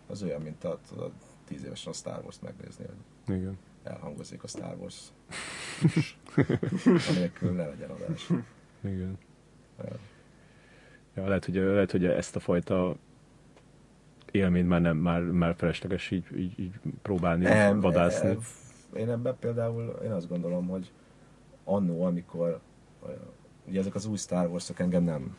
[0.07, 1.11] az olyan, mint a, a
[1.49, 2.85] tíz évesen a Star Wars megnézni,
[3.29, 3.59] Igen.
[3.87, 5.01] Elhangozik a Star Wars.
[7.11, 8.31] Anélkül ne legyen adás.
[8.81, 9.19] Igen.
[9.79, 9.85] Ja.
[11.15, 12.97] Ja, lehet, hogy, lehet, hogy ezt a fajta
[14.31, 16.73] élményt már nem, már, már felesleges így, így, így
[17.03, 18.29] próbálni, Nem, vadászni.
[18.29, 20.93] e- Én ebben például, én azt gondolom, hogy
[21.65, 22.61] annó, amikor
[23.07, 23.11] ö,
[23.65, 25.37] ugye ezek az új Star Wars-ok engem nem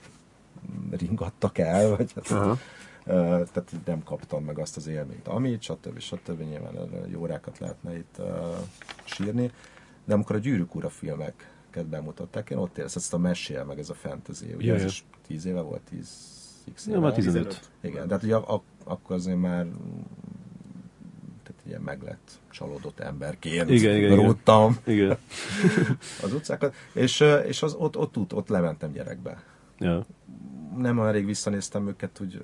[0.91, 2.57] ringattak el, vagy hát,
[3.08, 6.00] tehát így nem kaptam meg azt az élményt, amit, stb.
[6.00, 6.42] stb.
[6.42, 6.74] Nyilván
[7.08, 8.22] jó órákat lehetne itt
[9.06, 9.52] sírni,
[10.06, 13.90] de amikor a Gyűrűk Ura filmeket bemutatták, én ott éreztem ezt a mesél, meg ez
[13.90, 16.10] a fantasy, ugye Ja, ez is 10 éve volt, 10
[16.74, 16.96] x éve.
[16.96, 17.70] Ja, már 15.
[17.82, 19.66] Igen, de hát ugye ak- akkor azért már
[21.44, 25.18] tehát ilyen meglett csalódott emberként Igen, igen, rúgtam Igen.
[26.24, 29.44] az utcákat, és, és az, ott, ott, ott, ott lementem gyerekbe
[29.80, 30.06] Ja.
[30.78, 32.42] nem olyan rég visszanéztem őket, úgy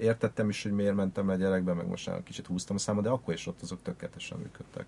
[0.00, 3.08] értettem is, hogy miért mentem el gyerekbe, meg most már kicsit húztam a számot, de
[3.08, 4.86] akkor is ott azok tökéletesen működtek.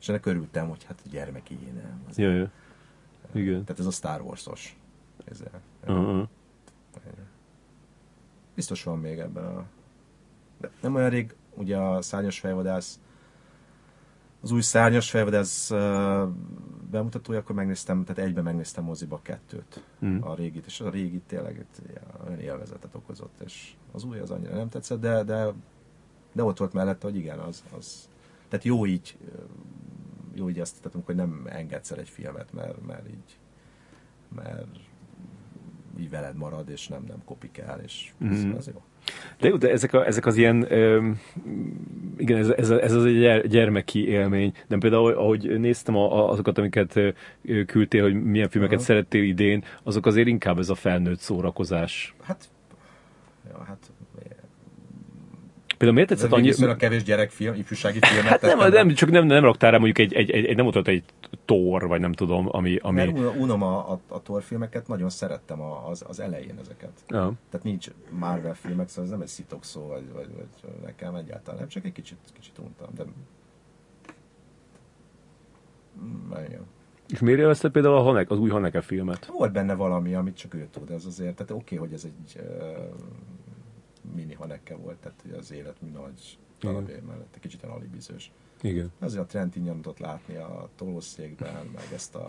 [0.00, 2.02] És ennek örültem, hogy hát gyermek így nem.
[2.08, 2.50] Az- Ja, ja.
[3.32, 3.64] Igen.
[3.64, 4.76] Tehát ez a Star Wars-os.
[5.24, 5.42] Ez,
[5.86, 6.28] Uh-huh.
[8.54, 9.64] biztos van még ebben a...
[10.60, 12.98] De nem olyan rég, ugye a szárnyas fejvadász,
[14.40, 15.70] az új szárnyas fejvadász
[16.90, 20.20] bemutatója, akkor megnéztem, tehát egyben megnéztem moziba kettőt, Mm.
[20.22, 21.66] a régit, és a régit tényleg
[22.26, 25.52] olyan élvezetet okozott, és az új az annyira nem tetszett, de, de,
[26.32, 28.08] de ott volt mellette, hogy igen, az, az
[28.48, 29.18] tehát jó így,
[30.34, 33.38] jó így azt, tehát amikor nem engedsz el egy filmet, mert, mert így,
[34.34, 34.66] mert
[35.98, 38.54] így veled marad, és nem, nem kopikál, és ez, Mhm.
[38.56, 38.82] az jó.
[39.40, 41.20] De jó, de ezek, a, ezek az ilyen, öm,
[42.16, 44.52] igen, ez, ez, ez az egy gyermeki élmény.
[44.68, 47.00] De például, ahogy néztem a, a- azokat, amiket
[47.66, 48.84] küldtél, hogy milyen filmeket Aha.
[48.84, 52.14] szerettél idén, azok azért inkább ez a felnőtt szórakozás.
[52.22, 52.44] Hát,
[53.48, 53.90] ja, hát
[55.78, 56.46] Például miért tetszett egy annyi...
[56.46, 60.14] viszonylag kevés gyerekfilm, ifjúsági filmet Hát nem, nem, csak nem, nem raktál rá mondjuk egy,
[60.14, 61.04] egy, egy, egy nem ott egy
[61.44, 62.78] tor, vagy nem tudom, ami...
[62.82, 62.96] ami...
[62.96, 66.90] Mert un- unom a, a, a Thor filmeket, nagyon szerettem a, az, az elején ezeket.
[67.08, 67.32] Ja.
[67.50, 71.60] Tehát nincs Marvel filmek, szóval ez nem egy szitok szó, vagy, vagy, vagy nekem egyáltalán
[71.60, 73.02] nem, csak egy kicsit, kicsit untam, de...
[76.02, 76.66] Mm, igen.
[77.08, 79.26] És miért élvezted például a Hanek, az új Haneke filmet?
[79.26, 82.40] Volt benne valami, amit csak ő tud, ez azért, tehát oké, hogy ez egy
[84.14, 88.30] mini hanekke volt, tehát hogy az élet mi nagy darabé mellett, egy kicsit alibizős.
[88.62, 88.92] Igen.
[89.00, 92.26] Azért a Trentin nyomdott látni a tolószékben, meg ezt a...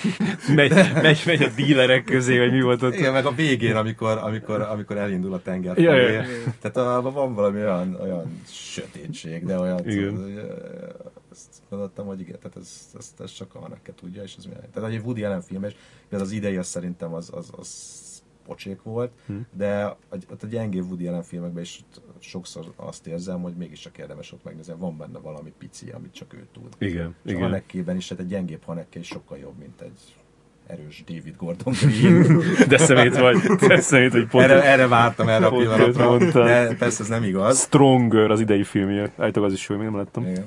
[0.54, 0.72] Megy,
[1.02, 2.94] megy, megy a dílerek közé, vagy mi volt ott?
[2.94, 6.24] Igen, meg a végén, amikor, amikor, amikor elindul a tenger Ja, ja.
[6.60, 9.88] Tehát a, van valami olyan, olyan sötétség, de olyan...
[9.88, 10.38] Igen.
[11.32, 14.70] Ezt gondoltam, hogy igen, tehát ez, ez, ez csak a Haneke tudja, és ez milyen.
[14.72, 15.74] Tehát egy Woody Allen film, és
[16.10, 18.11] az idei az szerintem az, az, az
[18.46, 19.34] pocsék volt, Hm.
[19.52, 19.96] de a,
[20.40, 21.84] a gyengébb Woody Allen filmekben is
[22.18, 26.46] sokszor azt érzem, hogy mégiscsak érdemes ott megnézni, van benne valami pici, amit csak ő
[26.52, 26.74] tud.
[26.78, 27.42] Igen, És a igen.
[27.42, 30.14] Hanekében is, tehát egy gyengébb Haneke is sokkal jobb, mint egy
[30.66, 32.42] erős David Gordon Green.
[32.68, 36.46] De szemét vagy, de szemét, hogy pont erre, erre vártam erre a pillanatra, mondtad.
[36.46, 37.60] de persze ez nem igaz.
[37.60, 39.12] Stronger az idei filmje.
[39.16, 40.22] Állítólag az is jó, még nem láttam.
[40.22, 40.46] Igen,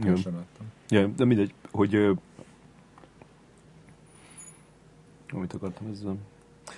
[0.00, 0.08] Igen.
[0.10, 0.66] én sem láttam.
[0.88, 1.94] Ja, de mindegy, hogy...
[1.94, 2.12] ö,
[5.32, 6.16] Amit akartam ezzel?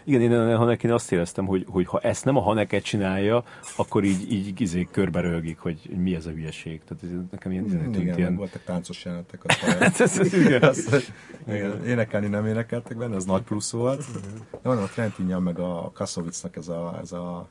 [0.05, 3.45] Igen, én a Hanekin azt éreztem, hogy, hogy ha ezt nem a Haneke csinálja,
[3.77, 6.81] akkor így, így izé körbe rögik, hogy mi ez a hülyeség.
[6.85, 8.37] Tehát ez nekem ilyen, ilyen tűnt Igen, ilyen...
[8.37, 9.41] voltak táncos jelenetek.
[9.45, 10.63] Az Hát ez- ez- igen.
[10.63, 11.11] az,
[11.49, 14.05] igen, énekelni nem énekeltek benne, ez nagy plusz volt.
[14.51, 17.49] De van a Trentinyan meg a Kassovicnak ez a, ez a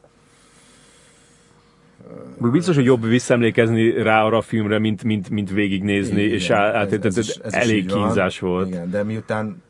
[2.52, 6.92] Biztos, hogy jobb visszaemlékezni rá arra a filmre, mint, mint, mint végignézni, Igen, és át,
[6.94, 8.68] ez- ez, ez ez elég kínzás volt.
[8.68, 9.62] Igen, de miután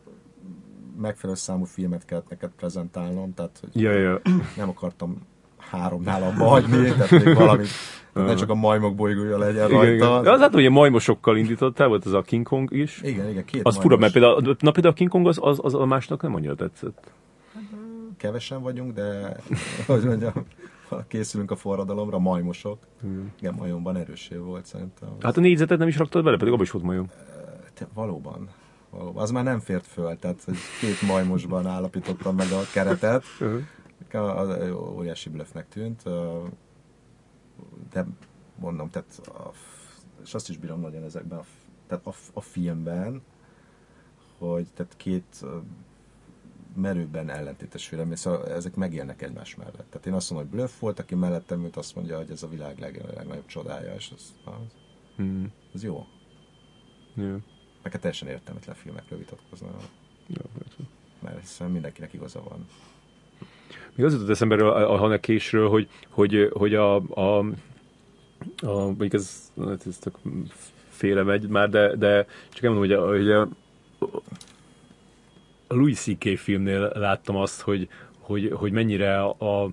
[1.01, 4.19] megfelelő számú filmet kellett neked prezentálnom, tehát hogy Ja, ja.
[4.57, 5.17] nem akartam
[5.57, 7.63] háromnál abba hagyni, tehát még valami,
[8.13, 9.93] ne csak a majmok bolygója legyen Igen, rajta.
[9.93, 10.23] igen.
[10.23, 13.01] De az látom, hogy a majmosokkal indítottál, volt az a King Kong is.
[13.03, 14.33] Igen, igen, két Az fura, mert majmos.
[14.41, 17.11] például, na például a King Kong az, az, az a másnak nem annyira tetszett.
[18.17, 19.37] Kevesen vagyunk, de
[19.87, 20.33] hogy mondjam,
[20.89, 22.77] ha készülünk a forradalomra, majmosok.
[23.39, 25.09] Igen, majomban erősé volt szerintem.
[25.21, 27.09] Hát a négyzetet nem is raktad bele, pedig abban is volt majom.
[27.73, 28.49] Te, valóban.
[29.13, 33.23] Az már nem fért föl, tehát hogy két majmosban állapítottam meg a keretet.
[34.11, 36.03] Az egy óriási blöffnek tűnt,
[37.91, 38.05] de
[38.59, 39.51] mondom, tehát a,
[40.23, 41.43] és azt is bírom nagyon ezekben, a,
[41.87, 43.21] tehát a, a filmben,
[44.37, 45.45] hogy tehát két
[46.75, 49.85] merőben ellentétes vélemény, szóval ezek megélnek egymás mellett.
[49.89, 52.47] Tehát én azt mondom, hogy bluff volt, aki mellettem ült, azt mondja, hogy ez a
[52.47, 54.81] világ leg, legnagyobb csodája, és az, az,
[55.21, 55.45] Mm.
[55.73, 56.05] az jó.
[57.15, 57.39] Ja.
[57.83, 59.67] Meg teljesen értelmetlen filmekről vitatkozna,
[60.27, 60.41] Ja,
[61.19, 62.67] mert hiszen mindenkinek igaza van.
[63.95, 67.37] Még az jutott eszembe a, a Hanekésről, hogy, hogy, hogy a, a,
[68.61, 70.17] a mondjuk ez, hát ez tök
[70.89, 73.41] félre megy már, de, de csak elmondom, hogy a, hogy a,
[75.67, 76.37] a Louis C.K.
[76.37, 77.87] filmnél láttam azt, hogy,
[78.19, 79.71] hogy, hogy mennyire a,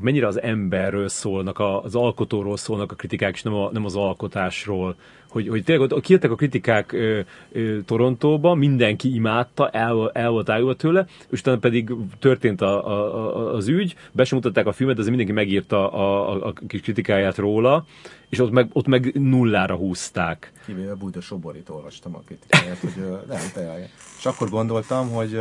[0.00, 3.96] mennyire az emberről szólnak, a- az alkotóról szólnak a kritikák, és nem, a, nem az
[3.96, 4.96] alkotásról.
[5.30, 7.20] Hogy, hogy tényleg ott kijöttek a kritikák ö,
[7.52, 13.36] ö, Torontóba, mindenki imádta, el, el volt ájulva tőle, és utána pedig történt a, a,
[13.36, 16.52] a, az ügy, be sem mutatták a filmet, de azért mindenki megírta a, a, a
[16.66, 17.86] kis kritikáját róla,
[18.28, 20.52] és ott meg, ott meg nullára húzták.
[20.66, 22.92] Kivéve Bújda Soborit olvastam a kritikáját, hogy
[23.28, 23.90] nem, tényleg.
[24.18, 25.32] És akkor gondoltam, hogy,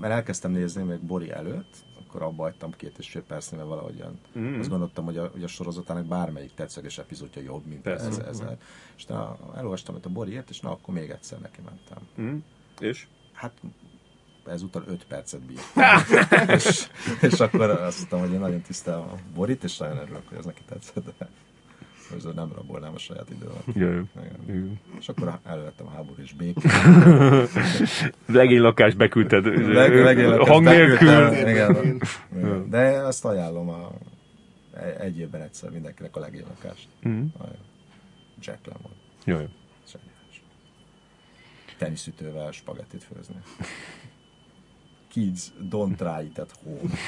[0.00, 1.83] mert elkezdtem nézni még Bori előtt,
[2.14, 4.58] akkor abba hagytam két és fél percnél, mert valahogyan mm.
[4.58, 8.06] azt gondoltam, hogy a, hogy a sorozatának bármelyik tetszőleges epizódja jobb, mint Persze.
[8.06, 8.58] ez, ezzel.
[8.96, 11.98] És na, elolvastam itt a Boriért, és na, akkor még egyszer neki mentem.
[12.20, 12.38] Mm.
[12.78, 13.06] És?
[13.32, 13.52] Hát
[14.46, 15.58] ezúttal 5 percet bír.
[16.56, 16.88] és,
[17.20, 20.44] és, akkor azt mondtam, hogy én nagyon tisztelem a Borit, és nagyon örülök, hogy ez
[20.44, 21.04] neki tetszett.
[21.04, 21.28] De
[22.10, 24.06] hogy nem rabolnám a saját időmet.
[24.98, 26.72] És akkor elővettem a háború és békét.
[28.26, 31.32] Legény lakást beküldted Leg- legéletes hang nélkül.
[31.32, 32.00] Igen.
[32.36, 32.70] Igen.
[32.70, 33.90] De azt ajánlom a,
[34.98, 36.88] egy évben egyszer mindenkinek a legény lakást.
[37.08, 37.24] Mm.
[38.40, 38.92] Jack Lemmon.
[39.24, 39.48] Jaj.
[39.90, 40.42] Zseniális.
[41.78, 43.36] teniszütővel spagettit főzni.
[45.08, 46.90] Kids, don't try it at home.